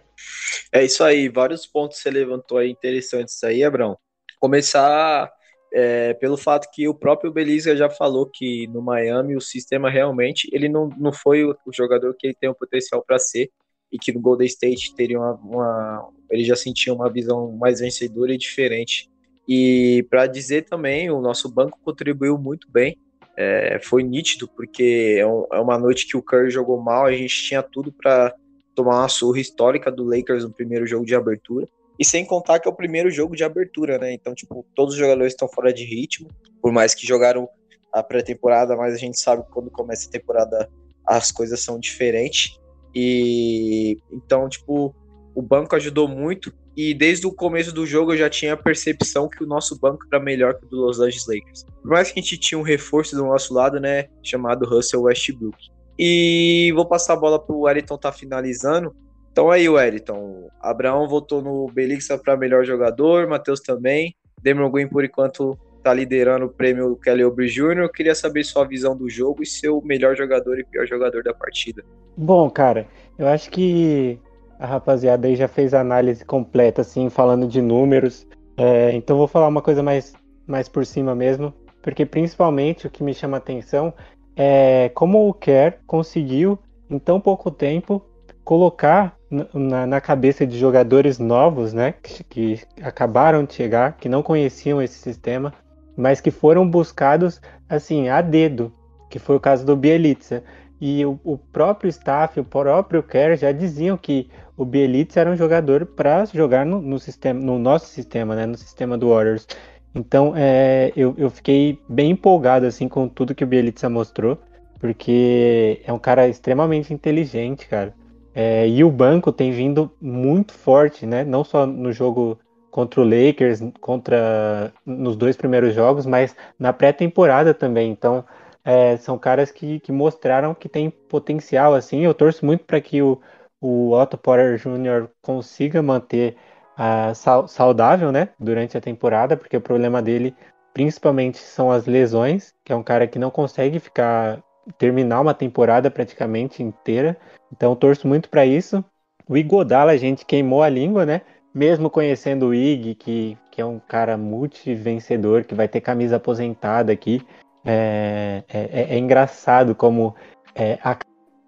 É 0.71 0.83
isso 0.83 1.03
aí, 1.03 1.29
vários 1.29 1.65
pontos 1.65 1.99
você 1.99 2.09
levantou 2.09 2.57
aí 2.57 2.69
interessantes 2.69 3.43
aí, 3.43 3.63
Abrão. 3.63 3.97
Começar 4.39 5.31
é, 5.71 6.13
pelo 6.15 6.37
fato 6.37 6.69
que 6.71 6.87
o 6.87 6.93
próprio 6.93 7.31
Belisa 7.31 7.75
já 7.75 7.89
falou 7.89 8.25
que 8.25 8.67
no 8.67 8.81
Miami 8.81 9.35
o 9.35 9.41
sistema 9.41 9.89
realmente 9.89 10.49
ele 10.51 10.67
não, 10.67 10.89
não 10.97 11.13
foi 11.13 11.43
o, 11.43 11.55
o 11.65 11.73
jogador 11.73 12.15
que 12.17 12.27
ele 12.27 12.37
tem 12.39 12.49
o 12.49 12.55
potencial 12.55 13.03
para 13.05 13.19
ser 13.19 13.51
e 13.91 13.97
que 13.97 14.11
no 14.11 14.19
Golden 14.19 14.47
State 14.47 14.93
teria 14.95 15.19
uma, 15.19 15.33
uma, 15.33 16.09
ele 16.29 16.43
já 16.43 16.55
sentia 16.55 16.93
uma 16.93 17.11
visão 17.11 17.51
mais 17.53 17.79
vencedora 17.79 18.33
e 18.33 18.37
diferente. 18.37 19.09
E 19.47 20.05
para 20.09 20.27
dizer 20.27 20.65
também, 20.65 21.09
o 21.09 21.21
nosso 21.21 21.49
banco 21.49 21.79
contribuiu 21.83 22.37
muito 22.37 22.69
bem. 22.71 22.95
É, 23.35 23.79
foi 23.81 24.03
nítido 24.03 24.47
porque 24.47 25.15
é, 25.17 25.25
um, 25.25 25.45
é, 25.51 25.59
uma 25.59 25.77
noite 25.77 26.05
que 26.05 26.15
o 26.15 26.21
Curry 26.21 26.51
jogou 26.51 26.79
mal, 26.79 27.05
a 27.05 27.11
gente 27.11 27.43
tinha 27.43 27.63
tudo 27.63 27.91
para 27.91 28.35
tomar 28.79 29.01
uma 29.01 29.09
surra 29.09 29.41
histórica 29.41 29.91
do 29.91 30.05
Lakers 30.05 30.45
no 30.45 30.51
primeiro 30.51 30.87
jogo 30.87 31.05
de 31.05 31.13
abertura. 31.13 31.67
E 31.99 32.05
sem 32.05 32.23
contar 32.25 32.59
que 32.59 32.67
é 32.67 32.71
o 32.71 32.75
primeiro 32.75 33.11
jogo 33.11 33.35
de 33.35 33.43
abertura, 33.43 33.97
né? 33.97 34.13
Então, 34.13 34.33
tipo, 34.33 34.65
todos 34.73 34.93
os 34.93 34.99
jogadores 34.99 35.33
estão 35.33 35.49
fora 35.49 35.73
de 35.73 35.83
ritmo, 35.83 36.29
por 36.61 36.71
mais 36.71 36.95
que 36.95 37.05
jogaram 37.05 37.49
a 37.91 38.01
pré-temporada, 38.01 38.77
mas 38.77 38.93
a 38.93 38.97
gente 38.97 39.19
sabe 39.19 39.43
que 39.43 39.51
quando 39.51 39.69
começa 39.69 40.07
a 40.07 40.11
temporada 40.11 40.69
as 41.05 41.29
coisas 41.29 41.59
são 41.59 41.77
diferentes. 41.77 42.57
E 42.95 43.97
então, 44.13 44.47
tipo, 44.47 44.95
o 45.35 45.41
banco 45.41 45.75
ajudou 45.75 46.07
muito 46.07 46.53
e 46.77 46.93
desde 46.93 47.27
o 47.27 47.33
começo 47.33 47.73
do 47.73 47.85
jogo 47.85 48.13
eu 48.13 48.17
já 48.17 48.29
tinha 48.29 48.53
a 48.53 48.57
percepção 48.57 49.27
que 49.27 49.43
o 49.43 49.47
nosso 49.47 49.77
banco 49.77 50.05
era 50.09 50.23
melhor 50.23 50.57
que 50.57 50.65
o 50.65 50.69
do 50.69 50.77
Los 50.77 51.01
Angeles 51.01 51.25
Lakers. 51.27 51.65
Por 51.81 51.91
mais 51.91 52.09
que 52.09 52.19
a 52.19 52.23
gente 52.23 52.37
tinha 52.37 52.57
um 52.57 52.63
reforço 52.63 53.13
do 53.17 53.25
nosso 53.25 53.53
lado, 53.53 53.77
né, 53.77 54.07
chamado 54.23 54.65
Russell 54.65 55.01
Westbrook. 55.01 55.57
E 56.01 56.71
vou 56.73 56.85
passar 56.85 57.13
a 57.13 57.17
bola 57.17 57.37
para 57.37 57.53
o 57.53 57.61
Wellington 57.63 57.97
tá 57.97 58.09
finalizando. 58.09 58.95
Então 59.33 59.51
aí, 59.51 59.67
Wellington. 59.67 60.47
Abraão 60.61 61.09
votou 61.09 61.41
no 61.41 61.67
Belixa 61.67 62.17
para 62.17 62.37
melhor 62.37 62.63
jogador, 62.63 63.27
Matheus 63.27 63.59
também. 63.59 64.15
Demon 64.41 64.71
Green, 64.71 64.87
por 64.87 65.03
enquanto, 65.03 65.59
tá 65.83 65.93
liderando 65.93 66.45
o 66.45 66.49
prêmio 66.49 66.95
Kelly 66.95 67.25
Oubre 67.25 67.49
Jr. 67.49 67.79
Eu 67.79 67.89
queria 67.89 68.15
saber 68.15 68.45
sua 68.45 68.63
visão 68.63 68.95
do 68.95 69.09
jogo 69.09 69.43
e 69.43 69.45
seu 69.45 69.81
melhor 69.81 70.15
jogador 70.15 70.57
e 70.57 70.63
pior 70.63 70.87
jogador 70.87 71.21
da 71.21 71.33
partida. 71.33 71.83
Bom, 72.15 72.49
cara, 72.49 72.87
eu 73.17 73.27
acho 73.27 73.49
que 73.49 74.17
a 74.57 74.65
rapaziada 74.65 75.27
aí 75.27 75.35
já 75.35 75.49
fez 75.49 75.73
a 75.73 75.81
análise 75.81 76.23
completa, 76.23 76.81
assim, 76.81 77.09
falando 77.09 77.45
de 77.45 77.61
números. 77.61 78.25
É, 78.55 78.93
então 78.93 79.17
vou 79.17 79.27
falar 79.27 79.49
uma 79.49 79.61
coisa 79.61 79.83
mais, 79.83 80.13
mais 80.47 80.69
por 80.69 80.85
cima 80.85 81.13
mesmo, 81.13 81.53
porque 81.81 82.05
principalmente 82.05 82.87
o 82.87 82.89
que 82.89 83.03
me 83.03 83.13
chama 83.13 83.35
atenção 83.37 83.93
é, 84.41 84.87
como 84.95 85.27
o 85.27 85.33
Kerr 85.33 85.79
conseguiu, 85.85 86.57
em 86.89 86.97
tão 86.97 87.19
pouco 87.19 87.51
tempo, 87.51 88.01
colocar 88.41 89.17
na, 89.53 89.85
na 89.85 89.99
cabeça 89.99 90.47
de 90.47 90.57
jogadores 90.57 91.19
novos, 91.19 91.73
né, 91.73 91.93
que, 92.01 92.23
que, 92.23 92.59
acabaram 92.81 93.43
de 93.43 93.53
chegar, 93.53 93.97
que 93.97 94.07
não 94.07 94.23
conheciam 94.23 94.81
esse 94.81 94.97
sistema, 94.97 95.53
mas 95.95 96.21
que 96.21 96.31
foram 96.31 96.65
buscados 96.65 97.41
assim 97.67 98.07
a 98.07 98.21
dedo, 98.21 98.71
que 99.09 99.19
foi 99.19 99.35
o 99.35 99.41
caso 99.41 99.65
do 99.65 99.75
Bielitsa. 99.75 100.41
E 100.79 101.05
o, 101.05 101.19
o 101.25 101.37
próprio 101.37 101.89
staff, 101.89 102.39
o 102.39 102.45
próprio 102.45 103.03
Kerr 103.03 103.35
já 103.35 103.51
diziam 103.51 103.97
que 103.97 104.29
o 104.55 104.63
Bielitsa 104.63 105.19
era 105.19 105.29
um 105.29 105.35
jogador 105.35 105.85
para 105.85 106.23
jogar 106.23 106.65
no, 106.65 106.81
no, 106.81 106.97
sistema, 106.97 107.37
no 107.37 107.59
nosso 107.59 107.87
sistema, 107.87 108.37
né, 108.37 108.45
no 108.45 108.57
sistema 108.57 108.97
do 108.97 109.09
Warriors. 109.09 109.45
Então, 109.93 110.33
é, 110.35 110.91
eu, 110.95 111.15
eu 111.17 111.29
fiquei 111.29 111.79
bem 111.87 112.11
empolgado 112.11 112.65
assim 112.65 112.87
com 112.87 113.07
tudo 113.07 113.33
que 113.33 113.43
o 113.43 113.47
Bielitsa 113.47 113.89
mostrou, 113.89 114.37
porque 114.79 115.81
é 115.83 115.91
um 115.91 115.99
cara 115.99 116.27
extremamente 116.27 116.93
inteligente, 116.93 117.67
cara. 117.67 117.93
É, 118.33 118.67
e 118.67 118.83
o 118.83 118.91
banco 118.91 119.31
tem 119.31 119.51
vindo 119.51 119.91
muito 119.99 120.53
forte, 120.53 121.05
né? 121.05 121.23
Não 121.23 121.43
só 121.43 121.65
no 121.65 121.91
jogo 121.91 122.39
contra 122.71 123.01
o 123.01 123.03
Lakers, 123.03 123.61
contra 123.81 124.71
nos 124.85 125.15
dois 125.15 125.35
primeiros 125.35 125.73
jogos, 125.73 126.05
mas 126.05 126.35
na 126.57 126.71
pré-temporada 126.71 127.53
também. 127.53 127.91
Então, 127.91 128.23
é, 128.63 128.97
são 128.97 129.17
caras 129.17 129.51
que, 129.51 129.79
que 129.79 129.91
mostraram 129.91 130.53
que 130.53 130.69
tem 130.69 130.89
potencial, 130.89 131.73
assim. 131.73 132.01
Eu 132.05 132.13
torço 132.13 132.45
muito 132.45 132.63
para 132.65 132.79
que 132.79 133.01
o, 133.01 133.19
o 133.59 133.91
Otto 133.91 134.17
Porter 134.17 134.57
Jr. 134.57 135.09
consiga 135.21 135.81
manter 135.81 136.37
uh, 136.79 137.47
saudável, 137.47 138.11
né, 138.11 138.29
durante 138.39 138.77
a 138.77 138.81
temporada, 138.81 139.35
porque 139.35 139.57
o 139.57 139.61
problema 139.61 140.01
dele 140.01 140.33
principalmente 140.73 141.37
são 141.37 141.69
as 141.69 141.85
lesões, 141.85 142.53
que 142.63 142.71
é 142.71 142.75
um 142.75 142.83
cara 142.83 143.05
que 143.05 143.19
não 143.19 143.29
consegue 143.29 143.79
ficar 143.79 144.41
terminar 144.77 145.19
uma 145.19 145.33
temporada 145.33 145.91
praticamente 145.91 146.63
inteira. 146.63 147.17
Então 147.51 147.75
torço 147.75 148.07
muito 148.07 148.29
para 148.29 148.45
isso. 148.45 148.83
O 149.27 149.35
Igodala 149.35 149.91
a 149.91 149.97
gente 149.97 150.25
queimou 150.25 150.63
a 150.63 150.69
língua, 150.69 151.05
né? 151.05 151.21
Mesmo 151.53 151.89
conhecendo 151.89 152.47
o 152.47 152.53
Ig, 152.53 152.95
que, 152.95 153.37
que 153.51 153.59
é 153.59 153.65
um 153.65 153.79
cara 153.79 154.15
multivencedor, 154.15 155.43
que 155.43 155.55
vai 155.55 155.67
ter 155.67 155.81
camisa 155.81 156.17
aposentada 156.17 156.91
aqui, 156.93 157.25
é, 157.65 158.43
é, 158.47 158.59
é, 158.59 158.95
é 158.95 158.97
engraçado 158.97 159.73
como 159.75 160.15
é, 160.55 160.77
a 160.83 160.95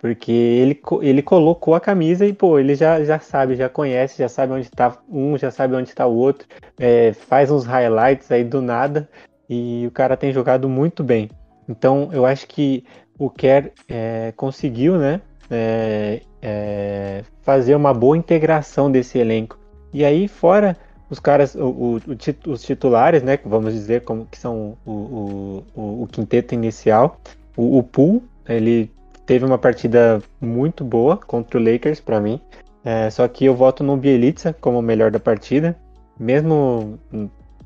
porque 0.02 0.32
ele, 0.32 0.82
ele 1.04 1.22
colocou 1.22 1.76
a 1.76 1.80
camisa 1.80 2.26
e, 2.26 2.34
pô, 2.34 2.58
ele 2.58 2.74
já, 2.74 3.04
já 3.04 3.20
sabe, 3.20 3.56
já 3.56 3.70
conhece, 3.70 4.18
já 4.18 4.28
sabe 4.28 4.52
onde 4.52 4.68
tá 4.68 4.98
um, 5.08 5.38
já 5.38 5.52
sabe 5.52 5.76
onde 5.76 5.94
tá 5.94 6.08
o 6.08 6.16
outro, 6.16 6.48
é, 6.80 7.14
faz 7.14 7.52
uns 7.52 7.68
highlights 7.68 8.32
aí 8.32 8.44
do 8.44 8.64
nada 8.64 9.08
e 9.48 9.86
o 9.88 9.92
cara 9.92 10.18
tem 10.18 10.34
jogado 10.34 10.68
muito 10.68 11.04
bem. 11.04 11.30
Então, 11.70 12.10
eu 12.12 12.26
acho 12.26 12.48
que 12.48 12.84
o 13.16 13.30
Kerr 13.30 13.70
é, 13.88 14.34
conseguiu, 14.36 14.98
né, 14.98 15.22
é, 15.52 16.22
é, 16.42 17.22
fazer 17.44 17.76
uma 17.76 17.94
boa 17.94 18.18
integração 18.18 18.92
desse 18.92 19.20
elenco. 19.20 19.60
E 19.94 20.04
aí, 20.04 20.28
fora 20.28 20.76
os 21.12 21.20
caras, 21.20 21.54
o, 21.54 21.68
o, 21.68 22.02
os 22.48 22.64
titulares, 22.64 23.22
né, 23.22 23.38
vamos 23.46 23.72
dizer 23.72 24.02
como 24.02 24.26
que 24.26 24.40
são 24.40 24.76
o, 24.84 25.64
o, 25.76 26.04
o 26.04 26.08
quinteto 26.12 26.56
inicial, 26.56 27.20
o, 27.56 27.78
o 27.78 27.84
Pool, 27.84 28.24
ele 28.50 28.90
teve 29.32 29.46
uma 29.46 29.58
partida 29.58 30.22
muito 30.42 30.84
boa 30.84 31.16
contra 31.16 31.58
o 31.58 31.64
Lakers 31.64 32.02
para 32.02 32.20
mim. 32.20 32.38
É, 32.84 33.10
só 33.10 33.26
que 33.30 33.46
eu 33.46 33.56
voto 33.56 33.82
no 33.82 33.96
Bielitsa 33.96 34.54
como 34.60 34.80
o 34.80 34.82
melhor 34.82 35.10
da 35.10 35.22
partida. 35.22 35.74
Mesmo 36.20 37.00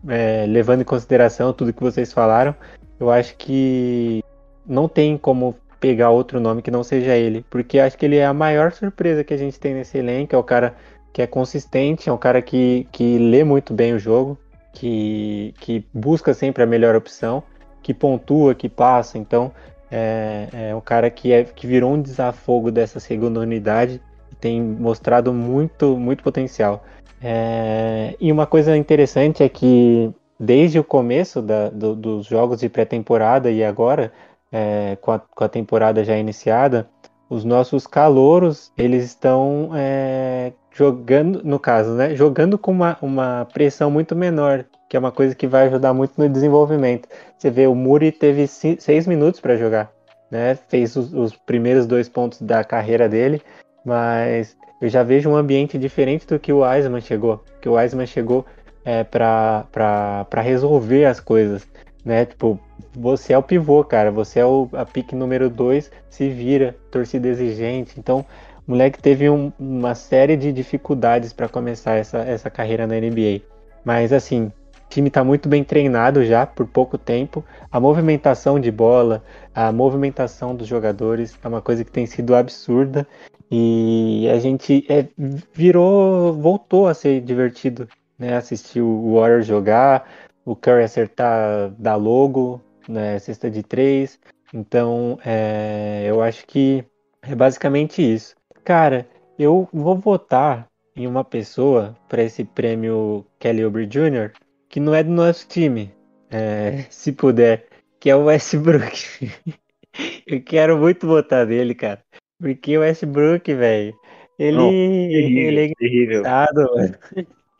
é, 0.07 0.45
levando 0.45 0.81
em 0.81 0.85
consideração 0.85 1.51
tudo 1.53 1.73
que 1.73 1.81
vocês 1.81 2.13
falaram, 2.13 2.53
eu 2.99 3.09
acho 3.09 3.35
que 3.35 4.23
não 4.63 4.87
tem 4.87 5.17
como 5.17 5.55
pegar 5.79 6.11
outro 6.11 6.39
nome 6.39 6.61
que 6.61 6.69
não 6.69 6.83
seja 6.83 7.15
ele. 7.15 7.43
Porque 7.49 7.79
acho 7.79 7.97
que 7.97 8.05
ele 8.05 8.17
é 8.17 8.27
a 8.27 8.33
maior 8.33 8.71
surpresa 8.71 9.23
que 9.23 9.33
a 9.33 9.37
gente 9.37 9.59
tem 9.59 9.73
nesse 9.73 9.97
elenco. 9.97 10.35
É 10.35 10.37
o 10.37 10.43
cara 10.43 10.75
que 11.11 11.23
é 11.23 11.25
consistente, 11.25 12.09
é 12.09 12.13
um 12.13 12.17
cara 12.17 12.43
que, 12.43 12.87
que 12.91 13.17
lê 13.17 13.43
muito 13.43 13.73
bem 13.73 13.95
o 13.95 13.99
jogo, 13.99 14.37
que, 14.71 15.51
que 15.59 15.83
busca 15.91 16.31
sempre 16.31 16.61
a 16.61 16.67
melhor 16.67 16.95
opção, 16.95 17.41
que 17.81 17.91
pontua, 17.91 18.53
que 18.53 18.69
passa. 18.69 19.17
Então, 19.17 19.51
é, 19.91 20.47
é 20.69 20.75
um 20.75 20.81
cara 20.81 21.09
que, 21.09 21.31
é, 21.31 21.43
que 21.43 21.67
virou 21.67 21.93
um 21.93 22.01
desafogo 22.01 22.71
dessa 22.71 22.99
segunda 22.99 23.39
unidade 23.39 24.01
e 24.31 24.35
tem 24.35 24.61
mostrado 24.61 25.33
muito, 25.33 25.97
muito 25.97 26.23
potencial. 26.23 26.83
É, 27.21 28.15
e 28.19 28.31
uma 28.31 28.45
coisa 28.45 28.75
interessante 28.75 29.41
é 29.43 29.49
que 29.49 30.13
desde 30.39 30.79
o 30.79 30.83
começo 30.83 31.41
da, 31.41 31.69
do, 31.69 31.95
dos 31.95 32.25
jogos 32.25 32.59
de 32.59 32.69
pré-temporada 32.69 33.49
e 33.49 33.63
agora, 33.63 34.11
é, 34.51 34.97
com, 35.01 35.11
a, 35.11 35.19
com, 35.19 35.43
a, 35.43 35.49
temporada 35.49 36.03
já 36.03 36.17
iniciada, 36.17 36.89
os 37.29 37.43
nossos 37.43 37.87
calouros 37.87 38.71
eles 38.77 39.05
estão 39.05 39.71
é, 39.73 40.51
jogando, 40.71 41.41
no 41.43 41.59
caso, 41.59 41.91
né, 41.91 42.15
jogando 42.15 42.57
com 42.57 42.71
uma, 42.71 42.97
uma 43.01 43.47
pressão 43.53 43.89
muito 43.89 44.15
menor 44.15 44.65
que 44.87 44.95
é 44.95 44.99
uma 44.99 45.11
coisa 45.11 45.35
que 45.35 45.47
vai 45.47 45.67
ajudar 45.67 45.93
muito 45.93 46.13
no 46.17 46.29
desenvolvimento. 46.29 47.07
Você 47.37 47.49
vê, 47.49 47.67
o 47.67 47.75
Muri 47.75 48.11
teve 48.11 48.47
seis 48.47 49.07
minutos 49.07 49.39
para 49.39 49.57
jogar, 49.57 49.91
né? 50.29 50.55
Fez 50.67 50.95
os, 50.95 51.13
os, 51.13 51.35
primeiros 51.35 51.85
dois 51.85 52.07
pontos 52.07 52.41
da 52.41 52.63
carreira 52.63 53.09
dele, 53.09 53.41
mas 53.83 54.55
eu 54.81 54.89
já 54.89 55.03
vejo 55.03 55.29
um 55.29 55.35
ambiente 55.35 55.77
diferente 55.77 56.27
do 56.27 56.39
que 56.39 56.53
o 56.53 56.59
Wiseman 56.59 57.01
chegou. 57.01 57.43
Que 57.61 57.69
o 57.69 57.73
Wiseman 57.73 58.05
chegou 58.05 58.45
é, 58.83 59.03
para 59.03 60.41
resolver 60.41 61.05
as 61.05 61.19
coisas, 61.19 61.67
né? 62.03 62.25
Tipo, 62.25 62.59
você 62.93 63.33
é 63.33 63.37
o 63.37 63.43
pivô, 63.43 63.83
cara. 63.83 64.11
Você 64.11 64.39
é 64.39 64.45
o, 64.45 64.69
a 64.73 64.85
pique 64.85 65.15
número 65.15 65.49
dois, 65.49 65.91
se 66.09 66.29
vira, 66.29 66.75
torcida 66.91 67.27
exigente. 67.27 67.99
Então, 67.99 68.25
o 68.67 68.71
moleque 68.71 69.01
teve 69.01 69.29
um, 69.29 69.51
uma 69.59 69.95
série 69.95 70.35
de 70.37 70.51
dificuldades 70.51 71.33
para 71.33 71.49
começar 71.49 71.95
essa, 71.95 72.19
essa 72.19 72.49
carreira 72.49 72.87
na 72.87 72.95
NBA. 72.95 73.41
Mas 73.83 74.11
assim, 74.11 74.51
o 74.85 74.89
time 74.89 75.07
está 75.09 75.23
muito 75.23 75.49
bem 75.49 75.63
treinado 75.63 76.23
já 76.23 76.45
por 76.45 76.65
pouco 76.67 76.97
tempo. 76.97 77.43
A 77.71 77.79
movimentação 77.79 78.59
de 78.59 78.71
bola, 78.71 79.23
a 79.53 79.71
movimentação 79.71 80.55
dos 80.55 80.67
jogadores 80.67 81.37
é 81.43 81.47
uma 81.47 81.61
coisa 81.61 81.83
que 81.83 81.91
tem 81.91 82.05
sido 82.05 82.35
absurda. 82.35 83.05
E 83.51 84.27
a 84.31 84.39
gente 84.39 84.85
é, 84.89 85.07
virou, 85.53 86.33
voltou 86.33 86.87
a 86.87 86.93
ser 86.93 87.21
divertido, 87.21 87.87
né? 88.17 88.35
Assistir 88.37 88.81
o 88.81 89.15
Warriors 89.15 89.45
jogar, 89.45 90.09
o 90.45 90.55
Curry 90.55 90.83
acertar 90.83 91.71
da 91.77 91.95
logo, 91.95 92.61
né? 92.87 93.19
Cesta 93.19 93.49
de 93.49 93.63
três. 93.63 94.19
Então, 94.53 95.19
é, 95.25 96.05
eu 96.07 96.21
acho 96.21 96.45
que 96.47 96.85
é 97.21 97.35
basicamente 97.35 98.01
isso. 98.01 98.35
Cara, 98.63 99.07
eu 99.37 99.67
vou 99.73 99.97
votar 99.97 100.67
em 100.95 101.05
uma 101.05 101.23
pessoa 101.23 101.95
para 102.07 102.23
esse 102.23 102.43
prêmio 102.43 103.25
Kelly 103.39 103.65
Oubre 103.65 103.85
Jr 103.85 104.31
que 104.75 104.79
não 104.81 104.93
é 104.93 105.01
do 105.01 105.09
nosso 105.09 105.47
time, 105.47 105.89
é, 106.29 106.85
se 106.89 107.13
puder, 107.13 107.65
que 107.97 108.09
é 108.09 108.15
o 108.17 108.25
Westbrook. 108.25 109.31
Eu 110.27 110.43
quero 110.43 110.77
muito 110.77 111.07
botar 111.07 111.45
nele, 111.45 111.73
cara. 111.73 112.03
Porque 112.37 112.77
o 112.77 112.81
Westbrook, 112.81 113.53
velho, 113.53 113.95
ele, 114.37 114.57
não, 114.57 114.69
ele 114.69 115.61
é 115.61 115.87
engraçado, 115.87 116.69
mano. 116.75 116.95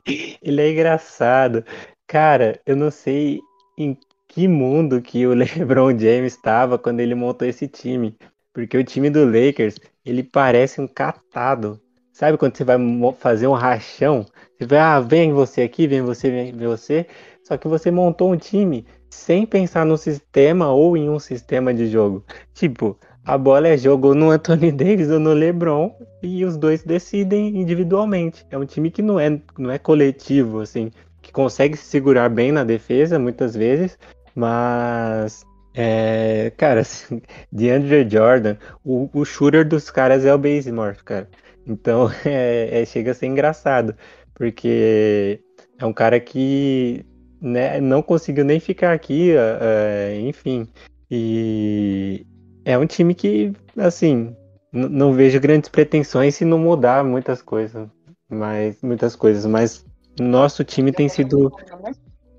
Ele 0.44 0.62
é 0.62 0.72
engraçado. 0.72 1.64
Cara, 2.06 2.60
eu 2.66 2.76
não 2.76 2.92
sei 2.92 3.40
em 3.76 3.98
que 4.28 4.48
mundo 4.48 5.02
que 5.02 5.26
o 5.26 5.34
LeBron 5.34 5.98
James 5.98 6.34
estava 6.34 6.78
quando 6.78 7.00
ele 7.00 7.16
montou 7.16 7.48
esse 7.48 7.68
time. 7.68 8.16
Porque 8.54 8.78
o 8.78 8.84
time 8.84 9.10
do 9.10 9.26
Lakers, 9.26 9.78
ele 10.06 10.22
parece 10.22 10.80
um 10.80 10.88
catado. 10.88 11.82
Sabe 12.12 12.38
quando 12.38 12.56
você 12.56 12.64
vai 12.64 12.78
fazer 13.18 13.48
um 13.48 13.54
rachão? 13.54 14.26
Você 14.58 14.66
vai, 14.66 14.80
ah, 14.80 15.00
vem 15.00 15.34
você 15.34 15.62
aqui, 15.62 15.88
vem 15.88 16.02
você, 16.02 16.30
vem 16.30 16.54
você. 16.54 17.06
Só 17.44 17.58
que 17.58 17.68
você 17.68 17.92
montou 17.92 18.32
um 18.32 18.38
time 18.38 18.86
sem 19.10 19.46
pensar 19.46 19.86
no 19.86 19.98
sistema 19.98 20.72
ou 20.72 20.96
em 20.96 21.10
um 21.10 21.20
sistema 21.20 21.74
de 21.74 21.88
jogo. 21.88 22.24
Tipo, 22.54 22.98
a 23.26 23.38
bola 23.38 23.68
é 23.68 23.78
jogo 23.78 24.14
no 24.14 24.30
Anthony 24.32 24.72
Davis 24.74 25.10
ou 25.10 25.20
no 25.20 25.34
LeBron 25.34 25.94
e 26.22 26.46
os 26.46 26.58
dois 26.58 26.84
decidem 26.84 27.60
individualmente. 27.60 28.46
É 28.50 28.58
um 28.58 28.66
time 28.66 28.90
que 28.90 29.02
não 29.02 29.20
é, 29.20 29.42
não 29.58 29.72
é 29.72 29.78
coletivo, 29.78 30.62
assim, 30.62 30.92
que 31.22 31.32
consegue 31.32 31.76
se 31.76 31.86
segurar 31.86 32.30
bem 32.30 32.52
na 32.52 32.64
defesa 32.64 33.20
muitas 33.20 33.56
vezes, 33.56 33.98
mas 34.36 35.44
é, 35.74 36.52
cara, 36.56 36.82
assim, 36.82 37.22
DeAndre 37.52 38.08
Jordan, 38.10 38.58
o, 38.84 39.10
o 39.14 39.26
shooter 39.26 39.68
dos 39.68 39.90
caras 39.90 40.24
é 40.24 40.34
o 40.34 40.38
Bazemore, 40.38 41.04
cara. 41.04 41.28
Então 41.68 42.10
é, 42.26 42.82
é, 42.82 42.86
chega 42.86 43.12
a 43.12 43.14
ser 43.14 43.26
engraçado, 43.26 43.96
porque 44.36 45.42
é 45.80 45.86
um 45.86 45.94
cara 45.94 46.20
que 46.20 47.06
né, 47.42 47.80
não 47.80 48.02
conseguiu 48.02 48.46
nem 48.46 48.60
ficar 48.60 48.94
aqui, 48.94 49.32
é, 49.36 50.20
enfim. 50.22 50.68
E 51.10 52.26
é 52.64 52.78
um 52.78 52.86
time 52.86 53.14
que, 53.14 53.54
assim, 53.78 54.36
não 54.72 55.14
vejo 55.14 55.40
grandes 55.40 55.70
pretensões 55.70 56.36
se 56.36 56.46
não 56.46 56.58
mudar 56.58 57.04
muitas 57.04 57.42
coisas. 57.42 57.88
Mas, 58.30 58.82
muitas 58.82 59.16
coisas, 59.16 59.46
mas 59.46 59.86
nosso 60.20 60.64
time 60.64 60.92
tem 60.92 61.08
sido. 61.08 61.52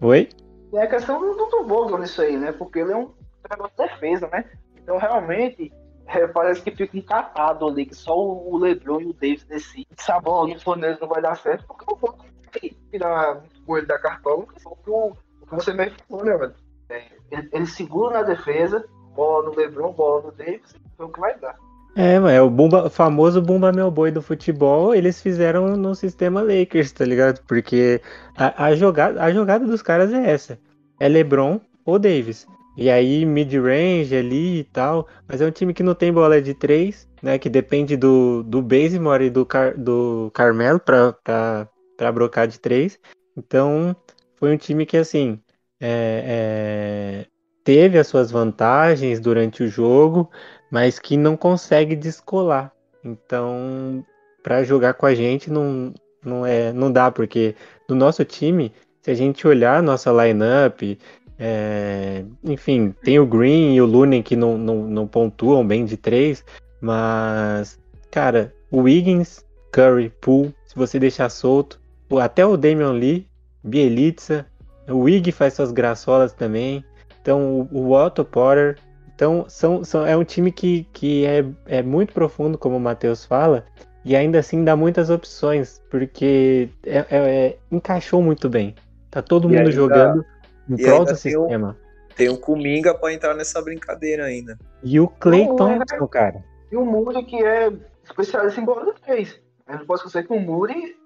Oi? 0.00 0.28
É 0.74 0.82
a 0.82 0.86
questão 0.88 1.20
do, 1.20 1.46
do 1.46 1.66
Vogel 1.66 1.98
nisso 1.98 2.20
aí, 2.20 2.36
né? 2.36 2.52
Porque 2.52 2.80
ele 2.80 2.92
é 2.92 2.96
um 2.96 3.10
treinador 3.42 3.70
de 3.70 3.76
defesa, 3.76 4.28
né? 4.28 4.44
Então, 4.76 4.98
realmente, 4.98 5.72
é, 6.08 6.26
parece 6.26 6.62
que 6.62 6.70
fica 6.70 6.96
encatado 6.96 7.66
ali, 7.66 7.86
que 7.86 7.94
só 7.94 8.16
o 8.16 8.56
LeBron 8.56 9.00
e 9.00 9.06
o 9.06 9.12
Davis 9.12 9.44
decidem. 9.44 9.86
Bola 10.22 10.54
no 10.54 10.60
Fornelli 10.60 10.98
não 11.00 11.08
vai 11.08 11.20
dar 11.20 11.36
certo, 11.36 11.64
porque 11.66 11.84
eu 11.90 11.96
vou 11.96 12.16
tirar 12.90 13.42
o 13.66 13.76
ele 13.76 13.86
da 13.86 13.98
cartola, 13.98 14.46
que 14.46 14.90
o, 14.90 15.08
o 15.40 15.46
que 15.46 15.54
você 15.54 15.72
mesmo 15.72 15.96
falou, 16.08 16.24
né, 16.24 16.36
velho? 16.36 16.54
É, 16.88 17.04
ele, 17.30 17.48
ele, 17.52 17.66
segura 17.66 18.18
na 18.18 18.22
defesa, 18.22 18.84
bola 19.14 19.50
no 19.50 19.56
LeBron, 19.56 19.92
bola 19.92 20.22
no 20.22 20.32
Davis, 20.32 20.74
é 20.98 21.02
o 21.02 21.08
que 21.08 21.20
vai 21.20 21.36
dar. 21.38 21.56
É, 21.96 22.14
é 22.14 22.42
o 22.42 22.50
Bumba, 22.50 22.90
famoso 22.90 23.40
Bumba 23.40 23.72
Meu 23.72 23.90
Boi 23.90 24.10
do 24.10 24.20
futebol, 24.22 24.94
eles 24.94 25.20
fizeram 25.20 25.76
no 25.76 25.94
sistema 25.94 26.42
Lakers, 26.42 26.92
tá 26.92 27.04
ligado? 27.04 27.40
Porque 27.46 28.02
a, 28.36 28.66
a, 28.66 28.74
jogada, 28.76 29.22
a 29.22 29.32
jogada 29.32 29.66
dos 29.66 29.82
caras 29.82 30.12
é 30.12 30.30
essa. 30.30 30.58
É 31.00 31.08
LeBron 31.08 31.58
ou 31.84 31.98
Davis. 31.98 32.46
E 32.76 32.90
aí, 32.90 33.24
mid-range 33.24 34.14
ali 34.14 34.60
e 34.60 34.64
tal. 34.64 35.06
Mas 35.26 35.40
é 35.40 35.46
um 35.46 35.50
time 35.50 35.72
que 35.72 35.82
não 35.82 35.94
tem 35.94 36.12
bola 36.12 36.40
de 36.40 36.54
três, 36.54 37.08
né? 37.22 37.38
Que 37.38 37.48
depende 37.48 37.96
do, 37.96 38.42
do 38.42 38.60
Bazemore 38.62 39.24
e 39.24 39.30
do, 39.30 39.46
Car, 39.46 39.78
do 39.78 40.30
Carmelo 40.34 40.80
para 40.80 42.12
brocar 42.12 42.46
de 42.46 42.60
três. 42.60 42.98
Então, 43.36 43.94
foi 44.36 44.52
um 44.54 44.56
time 44.56 44.84
que, 44.86 44.96
assim, 44.96 45.40
é, 45.80 47.24
é, 47.24 47.26
teve 47.64 47.98
as 47.98 48.06
suas 48.06 48.30
vantagens 48.30 49.20
durante 49.20 49.62
o 49.62 49.68
jogo, 49.68 50.30
mas 50.70 50.98
que 50.98 51.16
não 51.16 51.36
consegue 51.36 51.96
descolar. 51.96 52.72
Então, 53.04 54.04
para 54.42 54.62
jogar 54.64 54.94
com 54.94 55.06
a 55.06 55.14
gente, 55.14 55.50
não 55.50 55.94
não, 56.26 56.44
é, 56.44 56.72
não 56.72 56.90
dá, 56.90 57.10
porque 57.10 57.54
no 57.88 57.94
nosso 57.94 58.24
time, 58.24 58.72
se 59.00 59.10
a 59.10 59.14
gente 59.14 59.46
olhar 59.46 59.82
nossa 59.82 60.10
lineup, 60.10 60.98
é, 61.38 62.24
enfim, 62.42 62.94
tem 63.02 63.18
o 63.18 63.26
Green 63.26 63.74
e 63.74 63.80
o 63.80 63.86
Lunen 63.86 64.22
que 64.22 64.36
não, 64.36 64.56
não, 64.56 64.84
não 64.84 65.06
pontuam 65.06 65.66
bem 65.66 65.84
de 65.84 65.96
três, 65.96 66.44
mas, 66.80 67.78
cara, 68.10 68.52
o 68.70 68.82
Wiggins, 68.82 69.44
Curry, 69.70 70.10
Poole, 70.20 70.54
se 70.64 70.74
você 70.74 70.98
deixar 70.98 71.28
solto, 71.28 71.80
até 72.20 72.44
o 72.44 72.56
Damian 72.56 72.92
Lee, 72.92 73.26
Bielitsa, 73.62 74.46
o 74.88 75.00
Wig 75.00 75.32
faz 75.32 75.54
suas 75.54 75.72
graçolas 75.72 76.32
também, 76.32 76.84
então 77.20 77.68
o, 77.72 77.78
o 77.78 77.92
Otto 77.92 78.24
Porter, 78.24 78.78
então 79.14 79.44
são, 79.48 79.82
são, 79.84 80.06
é 80.06 80.16
um 80.16 80.24
time 80.24 80.52
que, 80.52 80.86
que 80.92 81.26
é, 81.26 81.44
é 81.66 81.82
muito 81.82 82.12
profundo, 82.12 82.56
como 82.56 82.76
o 82.76 82.80
Matheus 82.80 83.24
fala, 83.24 83.64
e 84.04 84.14
ainda 84.14 84.38
assim 84.38 84.62
dá 84.62 84.76
muitas 84.76 85.10
opções, 85.10 85.82
porque 85.90 86.68
é, 86.84 86.98
é, 86.98 87.06
é 87.10 87.56
encaixou 87.72 88.22
muito 88.22 88.48
bem. 88.48 88.74
Tá 89.10 89.20
todo 89.20 89.48
mundo 89.48 89.58
ainda, 89.58 89.72
jogando 89.72 90.20
em 90.20 90.24
prol 90.74 91.04
do 91.04 91.16
sistema. 91.16 91.76
Tem 92.16 92.30
um 92.30 92.36
Kuminga 92.36 92.94
para 92.94 93.12
entrar 93.12 93.34
nessa 93.34 93.60
brincadeira 93.60 94.24
ainda. 94.24 94.58
E 94.82 94.98
o 94.98 95.06
Clay 95.06 95.46
Thompson, 95.46 96.08
cara. 96.08 96.42
E 96.72 96.76
o 96.76 96.84
Muri, 96.84 97.22
que 97.24 97.36
é 97.36 97.70
especialista 98.02 98.60
em 98.60 98.64
bola 98.64 98.92
de 98.92 99.00
três. 99.02 99.38
Eu 99.68 99.78
não 99.78 99.86
posso 99.86 100.06
esquecer 100.06 100.26
que 100.26 100.32
o 100.32 100.40
Muri 100.40 100.96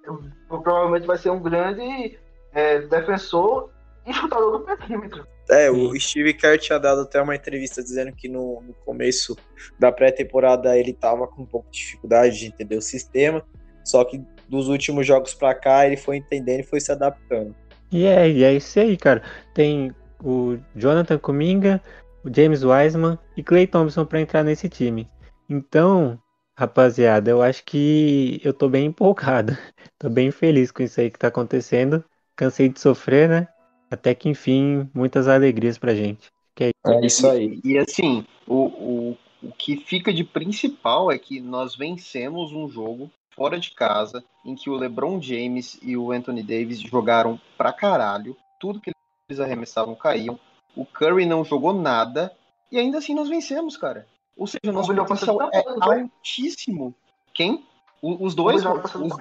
provavelmente 0.49 1.07
vai 1.07 1.19
ser 1.19 1.31
um 1.31 1.43
grande 1.43 2.19
é, 2.53 2.81
defensor 2.81 3.71
e 4.07 4.13
chutador 4.13 4.59
do 4.59 4.65
perímetro. 4.65 5.27
É, 5.51 5.69
o 5.69 5.99
Steve 5.99 6.33
Kerr 6.35 6.59
tinha 6.59 6.79
dado 6.79 7.01
até 7.01 7.21
uma 7.21 7.35
entrevista 7.35 7.83
dizendo 7.83 8.13
que 8.13 8.29
no, 8.29 8.61
no 8.61 8.73
começo 8.85 9.37
da 9.79 9.91
pré-temporada 9.91 10.79
ele 10.79 10.93
tava 10.93 11.27
com 11.27 11.43
um 11.43 11.47
pouco 11.47 11.69
de 11.71 11.79
dificuldade 11.79 12.39
de 12.39 12.47
entender 12.47 12.77
o 12.77 12.83
sistema, 12.83 13.45
só 13.85 14.05
que 14.05 14.23
dos 14.49 14.69
últimos 14.69 15.07
jogos 15.07 15.35
para 15.35 15.55
cá 15.55 15.87
ele 15.87 15.97
foi 15.97 16.19
entendendo 16.19 16.61
e 16.61 16.65
foi 16.65 16.81
se 16.81 16.93
adaptando. 16.93 17.55
E 17.93 18.05
é, 18.05 18.31
e 18.31 18.45
é 18.45 18.55
isso 18.55 18.79
aí, 18.79 18.97
cara. 18.97 19.23
Tem 19.55 19.95
o 20.23 20.59
Jonathan 20.77 21.19
Kuminga, 21.19 21.83
o 22.25 22.35
James 22.35 22.63
Wiseman 22.63 23.19
e 23.37 23.43
Clay 23.43 23.67
Thompson 23.67 24.05
para 24.05 24.21
entrar 24.21 24.45
nesse 24.45 24.69
time. 24.69 25.09
Então, 25.49 26.19
rapaziada, 26.57 27.31
eu 27.31 27.43
acho 27.43 27.65
que 27.65 28.41
eu 28.45 28.53
tô 28.53 28.69
bem 28.69 28.87
empolgado. 28.87 29.57
tô 29.99 30.09
bem 30.09 30.31
feliz 30.31 30.71
com 30.71 30.83
isso 30.83 31.01
aí 31.01 31.11
que 31.11 31.19
tá 31.19 31.29
acontecendo. 31.29 32.05
Cansei 32.37 32.69
de 32.69 32.79
sofrer, 32.81 33.29
né? 33.29 33.49
Até 33.91 34.15
que 34.15 34.29
enfim, 34.29 34.89
muitas 34.95 35.27
alegrias 35.27 35.77
pra 35.77 35.95
gente. 35.95 36.31
É, 36.59 36.71
é 36.87 37.07
isso 37.07 37.27
aí. 37.27 37.61
E, 37.65 37.73
e 37.73 37.79
assim, 37.79 38.25
o, 38.47 38.67
o, 38.67 39.19
o 39.43 39.53
que 39.53 39.79
fica 39.79 40.13
de 40.13 40.23
principal 40.23 41.11
é 41.11 41.19
que 41.19 41.41
nós 41.41 41.75
vencemos 41.75 42.53
um 42.53 42.69
jogo 42.69 43.11
fora 43.41 43.59
de 43.59 43.71
casa, 43.71 44.23
em 44.45 44.55
que 44.55 44.69
o 44.69 44.77
LeBron 44.77 45.19
James 45.19 45.79
e 45.81 45.97
o 45.97 46.13
Anthony 46.13 46.43
Davis 46.43 46.79
jogaram 46.79 47.41
pra 47.57 47.73
caralho, 47.73 48.37
tudo 48.61 48.79
que 48.79 48.91
eles 49.31 49.41
arremessavam 49.41 49.95
caíam, 49.95 50.39
o 50.77 50.85
Curry 50.85 51.25
não 51.25 51.43
jogou 51.43 51.73
nada, 51.73 52.37
e 52.71 52.79
ainda 52.79 52.99
assim 52.99 53.15
nós 53.15 53.31
vencemos, 53.31 53.79
cara. 53.79 54.07
Ou 54.37 54.47
seja, 54.47 54.71
nosso 54.71 54.95
potencial 54.95 55.41
é 55.55 55.65
altíssimo. 55.81 56.95
Quem? 57.33 57.67
O, 58.03 58.27
os 58.27 58.35
dois? 58.35 58.63
Os, 58.63 58.95
os... 58.95 59.13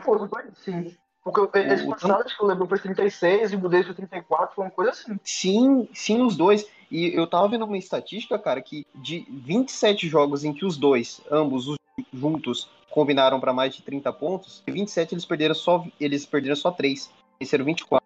Sim. 0.66 0.94
Porque 1.24 1.58
eles 1.58 1.86
passaram, 1.86 2.20
acho 2.20 2.36
que 2.36 2.44
o 2.44 2.48
LeBron 2.48 2.68
foi 2.68 2.80
36 2.80 3.54
e 3.54 3.56
o 3.56 3.62
foi 3.62 3.94
34, 3.94 4.54
foi 4.54 4.66
uma 4.66 4.72
coisa 4.72 4.92
assim. 4.92 5.18
Sim, 5.24 5.88
sim, 5.94 6.22
os 6.22 6.36
dois. 6.36 6.68
E 6.92 7.16
eu 7.16 7.26
tava 7.26 7.48
vendo 7.48 7.64
uma 7.64 7.78
estatística, 7.78 8.38
cara, 8.38 8.62
que 8.62 8.86
de 8.96 9.26
27 9.30 10.10
jogos 10.10 10.44
em 10.44 10.52
que 10.52 10.66
os 10.66 10.76
dois, 10.76 11.22
ambos 11.32 11.70
os 11.70 11.80
juntos, 12.14 12.70
combinaram 12.90 13.40
para 13.40 13.54
mais 13.54 13.76
de 13.76 13.82
30 13.82 14.12
pontos, 14.14 14.64
27 14.68 15.14
eles 15.14 15.26
perderam 15.26 15.56
só 15.56 15.86
eles 16.00 16.26
perderam 16.26 16.56
só 16.56 16.72
3. 16.72 17.10
Venceram 17.40 17.66
24. 17.66 18.04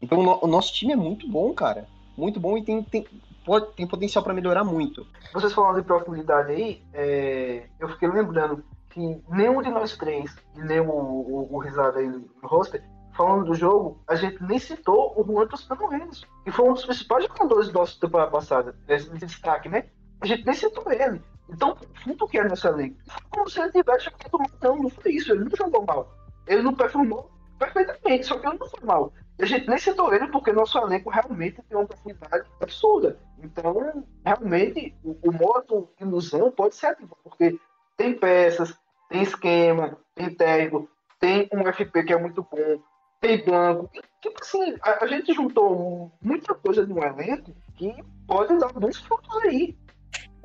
Então 0.00 0.18
o, 0.42 0.46
nosso 0.46 0.74
time 0.74 0.92
é 0.92 0.96
muito 0.96 1.28
bom, 1.28 1.52
cara. 1.54 1.86
Muito 2.16 2.40
bom 2.40 2.56
e 2.56 2.64
tem, 2.64 2.82
tem, 2.82 3.06
pode, 3.44 3.72
tem 3.72 3.86
potencial 3.86 4.22
para 4.22 4.34
melhorar 4.34 4.64
muito. 4.64 5.06
Vocês 5.32 5.52
falando 5.52 5.76
de 5.76 5.86
profundidade 5.86 6.52
aí, 6.52 6.82
é, 6.92 7.66
eu 7.78 7.88
fiquei 7.88 8.08
lembrando 8.08 8.64
que 8.90 9.22
nenhum 9.28 9.62
de 9.62 9.70
nós 9.70 9.96
três, 9.96 10.34
e 10.54 10.62
nem 10.62 10.80
o, 10.80 10.90
o, 10.90 11.54
o 11.54 11.58
Risada 11.58 11.98
aí 11.98 12.08
no 12.08 12.26
roster, 12.42 12.82
falando 13.16 13.46
do 13.46 13.54
jogo, 13.54 14.00
a 14.06 14.14
gente 14.14 14.42
nem 14.42 14.58
citou 14.58 15.14
o 15.16 15.24
Juan 15.24 15.46
Toscano 15.46 15.88
Reis, 15.88 16.22
que 16.44 16.50
foi 16.50 16.68
um 16.68 16.74
dos 16.74 16.84
principais 16.84 17.24
jogadores 17.24 17.68
do 17.68 17.78
nosso 17.78 17.98
temporada 17.98 18.30
passada, 18.30 18.74
esse 18.88 19.10
destaque, 19.10 19.68
né? 19.68 19.84
A 20.20 20.26
gente 20.26 20.44
nem 20.44 20.54
citou 20.54 20.90
ele. 20.90 21.20
Então, 21.48 21.76
muito 22.04 22.26
que 22.26 22.38
era 22.38 22.48
nessa 22.48 22.70
liga. 22.70 22.96
Como 23.30 23.48
se 23.48 23.60
ele 23.60 23.72
tivesse 23.72 24.04
jogado 24.04 24.38
mal. 24.38 24.50
Não, 24.62 24.82
não 24.82 24.90
foi 24.90 25.12
isso. 25.12 25.32
Ele 25.32 25.44
não 25.44 25.56
jogou 25.56 25.84
mal. 25.84 26.12
Ele 26.46 26.62
não 26.62 26.74
performou 26.74 27.30
perfeitamente, 27.58 28.26
só 28.26 28.38
que 28.38 28.46
ele 28.46 28.58
não 28.58 28.68
foi 28.68 28.80
mal. 28.84 29.12
E 29.38 29.42
a 29.42 29.46
gente 29.46 29.68
nem 29.68 29.78
citou 29.78 30.12
ele 30.14 30.28
porque 30.28 30.52
nosso 30.52 30.78
elenco 30.78 31.10
realmente 31.10 31.62
tem 31.68 31.76
uma 31.76 31.86
profundidade 31.86 32.48
absurda. 32.60 33.18
Então, 33.42 34.04
realmente, 34.24 34.94
o, 35.04 35.16
o 35.28 35.32
modo 35.32 35.90
ilusão 36.00 36.50
pode 36.50 36.74
ser 36.74 36.86
ativo, 36.86 37.16
porque 37.22 37.58
tem 37.96 38.14
peças, 38.14 38.74
tem 39.08 39.22
esquema, 39.22 39.98
tem 40.14 40.34
técnico, 40.34 40.88
tem 41.20 41.48
um 41.52 41.70
FP 41.70 42.04
que 42.04 42.12
é 42.12 42.18
muito 42.18 42.46
bom, 42.50 42.82
tem 43.20 43.44
banco. 43.44 43.90
Tipo 44.22 44.40
assim, 44.40 44.76
a, 44.80 45.04
a 45.04 45.06
gente 45.06 45.34
juntou 45.34 46.12
muita 46.20 46.54
coisa 46.54 46.86
no 46.86 47.02
elenco 47.02 47.54
que 47.74 47.94
pode 48.26 48.56
dar 48.58 48.72
bons 48.72 48.98
frutos 48.98 49.36
aí. 49.44 49.76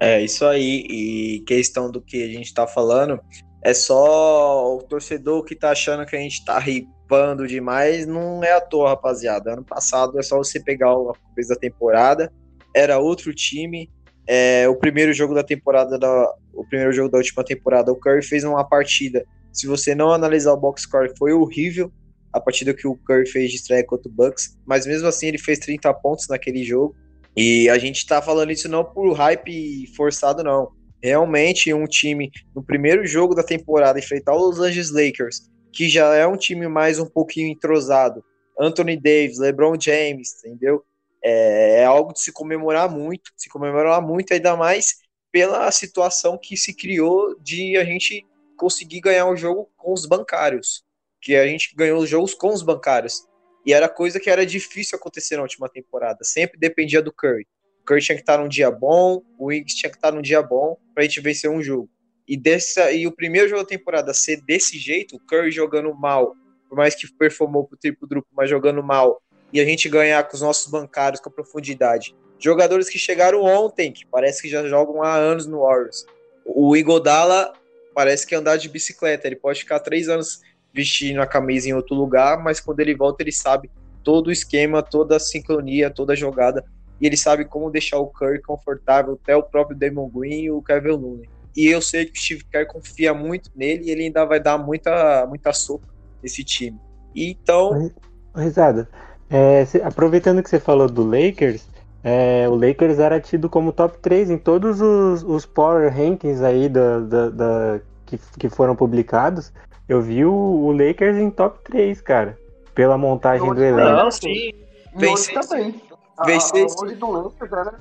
É, 0.02 0.20
isso 0.20 0.44
aí. 0.46 0.84
E 0.90 1.40
questão 1.42 1.92
do 1.92 2.02
que 2.02 2.24
a 2.24 2.28
gente 2.28 2.52
tá 2.52 2.66
falando, 2.66 3.20
é 3.64 3.72
só 3.72 4.76
o 4.76 4.82
torcedor 4.82 5.44
que 5.44 5.56
tá 5.56 5.70
achando 5.70 6.04
que 6.08 6.16
a 6.16 6.20
gente 6.20 6.44
tá 6.44 6.58
ripando 6.58 7.46
demais, 7.46 8.08
não 8.08 8.44
é 8.44 8.52
à 8.52 8.60
toa, 8.60 8.90
rapaziada. 8.90 9.54
Ano 9.54 9.64
passado 9.64 10.20
é 10.20 10.24
só 10.24 10.38
você 10.38 10.60
pegar 10.60 10.92
o 10.96 11.14
começo 11.30 11.50
da 11.50 11.56
temporada, 11.56 12.34
era 12.76 12.98
outro 12.98 13.32
time, 13.32 13.92
é, 14.26 14.68
o 14.68 14.76
primeiro 14.76 15.14
jogo 15.14 15.36
da 15.36 15.44
temporada, 15.44 16.00
da, 16.00 16.34
o 16.52 16.66
primeiro 16.66 16.92
jogo 16.92 17.12
da 17.12 17.20
última 17.20 17.44
temporada, 17.44 17.92
o 17.92 17.96
Curry 17.96 18.24
fez 18.24 18.44
uma 18.44 18.64
partida. 18.64 19.24
Se 19.54 19.68
você 19.68 19.94
não 19.94 20.12
analisar 20.12 20.54
o 20.54 20.58
box 20.58 20.84
score, 20.84 21.14
foi 21.16 21.32
horrível 21.32 21.92
a 22.34 22.40
partida 22.40 22.74
que 22.74 22.88
o 22.88 22.96
Curry 22.96 23.30
fez 23.30 23.52
de 23.52 23.58
estreia 23.58 23.86
contra 23.86 24.10
o 24.10 24.12
Bucks, 24.12 24.58
mas 24.66 24.88
mesmo 24.88 25.08
assim 25.08 25.28
ele 25.28 25.38
fez 25.38 25.60
30 25.60 25.94
pontos 25.96 26.28
naquele 26.28 26.64
jogo. 26.64 26.96
E 27.36 27.70
a 27.70 27.78
gente 27.78 28.06
tá 28.06 28.22
falando 28.22 28.52
isso 28.52 28.68
não 28.68 28.84
por 28.84 29.14
hype 29.14 29.88
forçado, 29.96 30.44
não. 30.44 30.72
Realmente, 31.02 31.74
um 31.74 31.86
time 31.86 32.30
no 32.56 32.64
primeiro 32.64 33.06
jogo 33.06 33.34
da 33.34 33.44
temporada 33.44 34.00
enfrentar 34.00 34.36
os 34.36 34.58
Los 34.58 34.60
Angeles 34.60 34.92
Lakers, 34.92 35.50
que 35.72 35.90
já 35.90 36.14
é 36.16 36.28
um 36.28 36.38
time 36.38 36.68
mais 36.68 37.00
um 37.00 37.06
pouquinho 37.06 37.48
entrosado. 37.48 38.24
Anthony 38.60 38.98
Davis, 38.98 39.40
LeBron 39.40 39.76
James, 39.80 40.44
entendeu? 40.46 40.84
é, 41.24 41.82
é 41.82 41.86
algo 41.86 42.14
de 42.14 42.22
se 42.22 42.32
comemorar 42.32 42.90
muito, 42.90 43.32
se 43.38 43.50
comemorar 43.50 44.02
muito, 44.02 44.34
ainda 44.34 44.56
mais 44.56 44.96
pela 45.32 45.72
situação 45.72 46.38
que 46.38 46.58
se 46.58 46.74
criou 46.74 47.40
de 47.40 47.78
a 47.78 47.86
gente 47.86 48.26
conseguir 48.58 49.00
ganhar 49.00 49.26
o 49.26 49.34
um 49.34 49.38
jogo 49.38 49.70
com 49.78 49.94
os 49.94 50.06
bancários, 50.06 50.84
que 51.22 51.36
a 51.36 51.48
gente 51.48 51.74
ganhou 51.76 52.02
os 52.02 52.10
jogos 52.10 52.34
com 52.34 52.50
os 52.50 52.62
bancários. 52.62 53.22
E 53.66 53.74
era 53.74 53.88
coisa 53.88 54.20
que 54.20 54.30
era 54.30 54.46
difícil 54.46 54.98
acontecer 54.98 55.36
na 55.36 55.44
última 55.44 55.70
temporada, 55.70 56.24
sempre 56.24 56.60
dependia 56.60 57.02
do 57.02 57.14
Curry. 57.14 57.48
O 57.82 57.86
Curry 57.86 58.02
tinha 58.02 58.16
que 58.16 58.22
estar 58.22 58.38
num 58.38 58.48
dia 58.48 58.72
bom, 58.72 59.22
o 59.38 59.46
Wiggs 59.46 59.76
tinha 59.76 59.90
que 59.90 59.98
estar 59.98 60.12
num 60.12 60.22
dia 60.22 60.42
bom 60.42 60.78
para 60.94 61.04
a 61.04 61.08
gente 61.08 61.20
vencer 61.20 61.50
um 61.50 61.62
jogo. 61.62 61.90
E, 62.28 62.38
dessa, 62.38 62.92
e 62.92 63.06
o 63.06 63.12
primeiro 63.12 63.50
jogo 63.50 63.62
da 63.62 63.68
temporada 63.68 64.14
ser 64.14 64.42
desse 64.42 64.78
jeito, 64.78 65.16
o 65.16 65.20
Curry 65.20 65.52
jogando 65.52 65.94
mal, 65.94 66.36
por 66.70 66.78
mais 66.78 66.96
que 66.96 67.12
performou 67.14 67.66
pro 67.66 67.78
triplo 67.78 68.08
duplo, 68.08 68.32
mas 68.36 68.50
jogando 68.50 68.82
mal, 68.82 69.22
e 69.52 69.60
a 69.60 69.66
gente 69.66 69.90
ganhar 69.90 70.24
com 70.24 70.36
os 70.36 70.42
nossos 70.42 70.72
bancários 70.72 71.20
com 71.20 71.30
profundidade. 71.30 72.16
Jogadores 72.40 72.90
que 72.90 72.98
chegaram 72.98 73.44
ontem, 73.44 73.92
que 73.92 74.06
parece 74.06 74.42
que 74.42 74.50
já 74.50 74.66
jogam 74.66 75.04
há 75.04 75.16
anos 75.16 75.46
no 75.46 75.60
Warriors. 75.60 76.06
O 76.46 76.76
Igodala 76.76 77.54
parece 77.94 78.26
que 78.26 78.34
é 78.34 78.38
andar 78.38 78.58
de 78.58 78.70
bicicleta, 78.70 79.28
ele 79.28 79.36
pode 79.36 79.60
ficar 79.60 79.80
três 79.80 80.08
anos 80.08 80.42
vestindo 80.74 81.22
a 81.22 81.28
camisa 81.28 81.70
em 81.70 81.74
outro 81.74 81.96
lugar, 81.96 82.42
mas 82.42 82.60
quando 82.60 82.80
ele 82.80 82.96
volta 82.96 83.24
ele 83.24 83.32
sabe 83.32 83.70
todo 84.04 84.28
o 84.28 84.32
esquema, 84.32 84.82
toda 84.82 85.18
a 85.18 85.20
sincronia, 85.20 85.90
toda 85.90 86.14
a 86.14 86.16
jogada, 86.16 86.64
e 87.00 87.06
ele 87.06 87.18
sabe 87.18 87.46
como 87.46 87.70
deixar 87.70 87.98
o 87.98 88.08
Curry 88.08 88.42
confortável, 88.42 89.20
até 89.22 89.36
o 89.36 89.44
próprio 89.44 89.78
Damon 89.78 90.10
Green 90.10 90.44
e 90.44 90.52
o 90.52 90.62
Kevin 90.62 90.90
Looney. 90.90 91.30
E 91.56 91.68
eu 91.68 91.82
sei 91.82 92.06
que 92.06 92.18
o 92.18 92.22
Steve 92.22 92.46
Kerr 92.46 92.66
confia 92.68 93.14
muito 93.14 93.50
nele 93.56 93.86
e 93.86 93.92
ele 93.92 94.04
ainda 94.04 94.26
vai 94.26 94.40
dar 94.40 94.58
muita, 94.58 95.26
muita 95.28 95.52
sopa 95.52 95.88
nesse 96.24 96.44
time. 96.44 96.80
Então... 97.16 97.92
Risada, 98.36 98.88
é, 99.30 99.66
aproveitando 99.84 100.42
que 100.42 100.50
você 100.50 100.60
falou 100.60 100.88
do 100.88 101.04
Lakers, 101.04 101.68
é, 102.04 102.48
o 102.50 102.56
Lakers 102.56 103.00
era 103.00 103.20
tido 103.20 103.50
como 103.50 103.72
top 103.72 103.98
3 104.00 104.32
em 104.32 104.38
todos 104.38 104.82
os, 104.82 105.24
os 105.24 105.46
Power 105.46 105.92
Rankings 105.94 106.44
aí 106.44 106.68
da, 106.68 107.00
da, 107.00 107.30
da 107.30 107.82
que, 108.06 108.20
que, 108.40 108.50
foram 108.50 108.76
publicados. 108.76 109.54
Eu 109.92 110.02
vi 110.02 110.24
o, 110.24 110.32
o, 110.34 110.72
Lakers 110.72 111.18
em 111.18 111.30
top 111.30 111.60
3, 111.66 112.00
cara. 112.00 112.38
Pela 112.74 112.98
montagem 112.98 113.46
do 113.54 113.62
elenco. 113.62 113.90
Não, 113.92 114.10
sim. 114.10 114.54
Vencer 114.96 115.38
também. 115.46 115.82
Vencer. 116.26 116.66
A, 116.66 116.86
a, 116.86 116.94
do 116.94 117.12
Lakers 117.12 117.52
era 117.52 117.74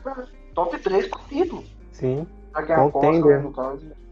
top 0.52 0.76
3 0.80 1.06
partido. 1.06 1.62
Sim. 1.92 2.26
Pra 2.52 2.64
quem 2.64 2.74
aposta, 2.74 2.98
Contender. 2.98 3.44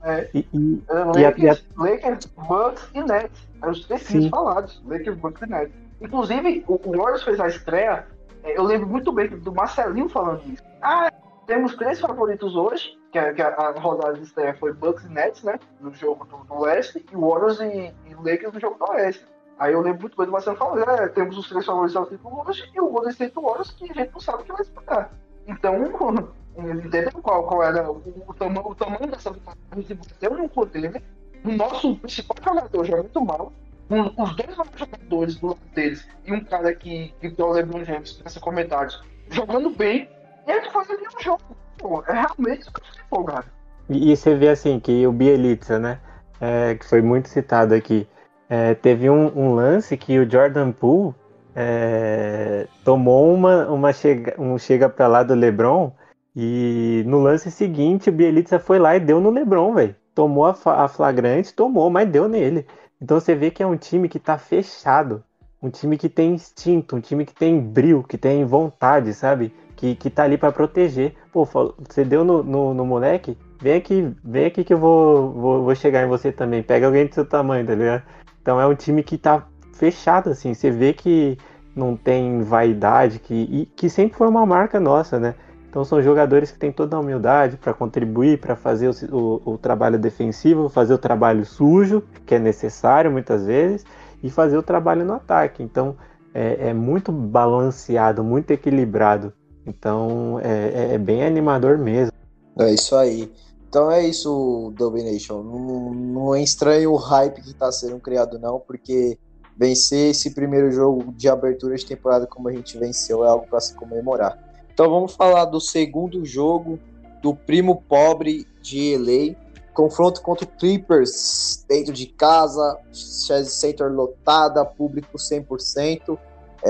É. 0.04 0.28
E, 0.32 0.46
e- 0.54 0.82
a- 0.88 1.04
Lakers, 1.06 1.38
e 1.42 1.48
a- 1.48 1.56
Lakers, 1.76 2.26
Bucks 2.26 2.88
e 2.94 3.02
Nets. 3.02 3.48
É 3.60 3.68
os 3.68 3.84
três 3.84 4.02
Sim. 4.02 4.12
times 4.12 4.30
falados. 4.30 4.80
Lakers, 4.86 5.16
Bucks 5.18 5.42
e 5.42 5.46
Nets. 5.50 5.74
Inclusive, 6.00 6.64
o, 6.68 6.74
o 6.74 6.96
Warriors 6.96 7.24
fez 7.24 7.40
a 7.40 7.48
estreia. 7.48 8.06
é, 8.44 8.56
Eu 8.56 8.62
lembro 8.62 8.86
muito 8.86 9.10
bem 9.10 9.26
do 9.26 9.52
Marcelinho 9.52 10.08
falando 10.08 10.42
isso. 10.46 10.62
Ah, 10.80 11.12
temos 11.48 11.74
três 11.74 11.98
favoritos 11.98 12.54
hoje. 12.54 12.96
Que, 13.12 13.18
a- 13.18 13.32
que 13.32 13.40
a, 13.42 13.70
rodada 13.70 14.14
de 14.14 14.22
estreia 14.22 14.54
foi 14.54 14.72
Bucks 14.72 15.04
e 15.04 15.08
Nets, 15.08 15.42
né? 15.42 15.58
No 15.80 15.92
jogo 15.94 16.24
do, 16.26 16.36
do 16.44 16.54
Oeste. 16.60 17.04
E 17.10 17.16
Warriors 17.16 17.58
e, 17.60 17.94
e 18.06 18.14
Lakers 18.14 18.52
no 18.52 18.60
jogo 18.60 18.78
do 18.78 18.90
Oeste. 18.92 19.24
Aí 19.58 19.72
eu 19.72 19.80
lembro 19.80 20.02
muito 20.02 20.16
bem 20.16 20.26
do 20.26 20.32
Marcelo 20.32 20.56
falando, 20.56 20.88
é, 20.88 21.08
temos 21.08 21.36
os 21.36 21.48
três 21.48 21.64
favoritos 21.66 21.96
ao 21.96 22.06
título 22.06 22.44
e 22.74 22.80
o 22.80 22.88
Golden 22.90 23.10
State 23.10 23.34
Warriors 23.34 23.70
que 23.72 23.90
a 23.90 23.94
gente 23.94 24.12
não 24.12 24.20
sabe 24.20 24.42
o 24.42 24.44
que 24.46 24.52
vai 24.52 24.60
disputar. 24.62 25.10
Então, 25.48 25.74
entendeu 26.56 27.10
qual, 27.22 27.42
qual 27.44 27.62
era 27.62 27.90
o, 27.90 27.96
o, 27.96 28.24
o 28.28 28.74
tamanho 28.74 29.06
dessa 29.10 29.30
vitória? 29.32 29.58
A 29.70 29.76
gente 29.76 29.94
bateu 29.94 30.34
num 30.36 30.48
poder, 30.48 31.02
o 31.44 31.50
nosso 31.52 31.96
principal 31.96 32.36
jogador 32.44 32.84
joga 32.84 33.02
muito 33.02 33.20
mal, 33.24 33.52
um- 33.90 34.22
os 34.22 34.36
dois 34.36 34.54
jogadores 34.76 35.36
do 35.36 35.46
lado 35.48 35.60
deles 35.74 36.06
e 36.24 36.32
um 36.32 36.44
cara 36.44 36.74
que, 36.74 37.12
que 37.20 37.30
tem 37.30 37.44
o 37.44 37.50
LeBron 37.50 37.84
James 37.84 38.20
nesse 38.22 38.38
comentários 38.38 39.02
jogando 39.30 39.70
bem, 39.70 40.08
e 40.46 40.52
a 40.52 40.60
gente 40.60 40.72
faz 40.72 40.88
ali 40.90 41.02
um 41.04 41.20
jogo. 41.22 41.42
Pô, 41.78 42.02
é 42.06 42.12
realmente 42.12 42.68
empolgado. 43.06 43.46
E, 43.88 44.12
e 44.12 44.16
você 44.16 44.34
vê 44.34 44.48
assim 44.48 44.78
que 44.78 45.06
o 45.06 45.12
Bielitsa, 45.12 45.78
né? 45.78 45.98
é, 46.40 46.74
que 46.74 46.84
foi 46.84 47.02
muito 47.02 47.28
citado 47.28 47.74
aqui, 47.74 48.06
é, 48.48 48.74
teve 48.74 49.10
um, 49.10 49.26
um 49.36 49.54
lance 49.54 49.96
que 49.96 50.18
o 50.18 50.30
Jordan 50.30 50.72
Poole 50.72 51.14
é, 51.54 52.66
tomou 52.84 53.32
uma, 53.34 53.66
uma 53.68 53.92
chega, 53.92 54.34
um 54.40 54.58
chega 54.58 54.88
pra 54.88 55.06
lá 55.06 55.22
do 55.22 55.34
LeBron 55.34 55.92
e 56.34 57.02
no 57.06 57.18
lance 57.18 57.50
seguinte 57.50 58.08
o 58.08 58.12
Bielitsa 58.12 58.58
foi 58.58 58.78
lá 58.78 58.96
e 58.96 59.00
deu 59.00 59.20
no 59.20 59.30
LeBron, 59.30 59.74
velho. 59.74 59.96
Tomou 60.14 60.46
a, 60.46 60.56
a 60.84 60.88
flagrante, 60.88 61.54
tomou, 61.54 61.90
mas 61.90 62.08
deu 62.08 62.28
nele. 62.28 62.66
Então 63.00 63.20
você 63.20 63.34
vê 63.34 63.50
que 63.50 63.62
é 63.62 63.66
um 63.66 63.76
time 63.76 64.08
que 64.08 64.18
tá 64.18 64.38
fechado, 64.38 65.22
um 65.62 65.70
time 65.70 65.96
que 65.96 66.08
tem 66.08 66.34
instinto, 66.34 66.96
um 66.96 67.00
time 67.00 67.24
que 67.24 67.34
tem 67.34 67.60
brilho, 67.60 68.02
que 68.02 68.18
tem 68.18 68.44
vontade, 68.44 69.12
sabe? 69.14 69.52
Que, 69.78 69.94
que 69.94 70.10
tá 70.10 70.24
ali 70.24 70.36
pra 70.36 70.50
proteger. 70.50 71.14
Pô, 71.32 71.44
você 71.44 72.04
deu 72.04 72.24
no, 72.24 72.42
no, 72.42 72.74
no 72.74 72.84
moleque, 72.84 73.38
vem 73.62 73.76
aqui, 73.76 74.12
vem 74.24 74.46
aqui 74.46 74.64
que 74.64 74.74
eu 74.74 74.78
vou, 74.78 75.32
vou, 75.32 75.62
vou 75.62 75.74
chegar 75.76 76.04
em 76.04 76.08
você 76.08 76.32
também. 76.32 76.64
Pega 76.64 76.86
alguém 76.86 77.06
do 77.06 77.14
seu 77.14 77.24
tamanho, 77.24 77.64
tá 77.64 77.76
ligado? 77.76 78.02
Então 78.42 78.60
é 78.60 78.66
um 78.66 78.74
time 78.74 79.04
que 79.04 79.16
tá 79.16 79.46
fechado, 79.72 80.30
assim. 80.30 80.52
Você 80.52 80.68
vê 80.68 80.92
que 80.92 81.38
não 81.76 81.96
tem 81.96 82.42
vaidade, 82.42 83.20
que, 83.20 83.34
e 83.34 83.66
que 83.66 83.88
sempre 83.88 84.18
foi 84.18 84.26
uma 84.26 84.44
marca 84.44 84.80
nossa, 84.80 85.20
né? 85.20 85.36
Então 85.70 85.84
são 85.84 86.02
jogadores 86.02 86.50
que 86.50 86.58
têm 86.58 86.72
toda 86.72 86.96
a 86.96 86.98
humildade 86.98 87.56
para 87.56 87.72
contribuir, 87.72 88.40
para 88.40 88.56
fazer 88.56 88.88
o, 88.88 89.16
o, 89.16 89.52
o 89.52 89.58
trabalho 89.58 89.96
defensivo, 89.96 90.68
fazer 90.68 90.92
o 90.94 90.98
trabalho 90.98 91.44
sujo, 91.44 92.02
que 92.26 92.34
é 92.34 92.38
necessário 92.40 93.12
muitas 93.12 93.46
vezes, 93.46 93.86
e 94.20 94.28
fazer 94.28 94.58
o 94.58 94.62
trabalho 94.62 95.04
no 95.04 95.12
ataque. 95.12 95.62
Então 95.62 95.94
é, 96.34 96.70
é 96.70 96.74
muito 96.74 97.12
balanceado, 97.12 98.24
muito 98.24 98.50
equilibrado. 98.50 99.32
Então 99.68 100.40
é, 100.40 100.92
é- 100.92 100.94
é 100.94 100.98
bem 100.98 101.22
animador 101.22 101.78
mesmo. 101.78 102.12
É 102.58 102.72
isso 102.72 102.96
aí. 102.96 103.30
Então 103.68 103.90
é 103.90 104.06
isso, 104.06 104.72
Domination. 104.76 105.42
Não, 105.42 105.94
não 105.94 106.34
é 106.34 106.42
estranho 106.42 106.92
o 106.92 106.96
hype 106.96 107.42
que 107.42 107.50
está 107.50 107.70
sendo 107.70 108.00
criado, 108.00 108.38
não, 108.38 108.58
porque 108.58 109.18
vencer 109.56 110.10
esse 110.10 110.34
primeiro 110.34 110.70
jogo 110.70 111.12
de 111.12 111.28
abertura 111.28 111.76
de 111.76 111.84
temporada 111.84 112.26
como 112.26 112.48
a 112.48 112.52
gente 112.52 112.78
venceu 112.78 113.24
é 113.24 113.28
algo 113.28 113.46
para 113.46 113.60
se 113.60 113.74
comemorar. 113.74 114.38
Então 114.72 114.88
vamos 114.88 115.14
falar 115.14 115.44
do 115.46 115.60
segundo 115.60 116.24
jogo 116.24 116.78
do 117.20 117.34
primo 117.34 117.82
pobre 117.88 118.46
de 118.62 118.94
LA. 118.94 119.34
Confronto 119.74 120.22
contra 120.22 120.44
o 120.44 120.48
Clippers 120.48 121.64
dentro 121.68 121.92
de 121.92 122.06
casa, 122.06 122.76
Chase 122.92 123.50
Center 123.50 123.92
lotada, 123.92 124.64
público 124.64 125.18
100%. 125.18 126.18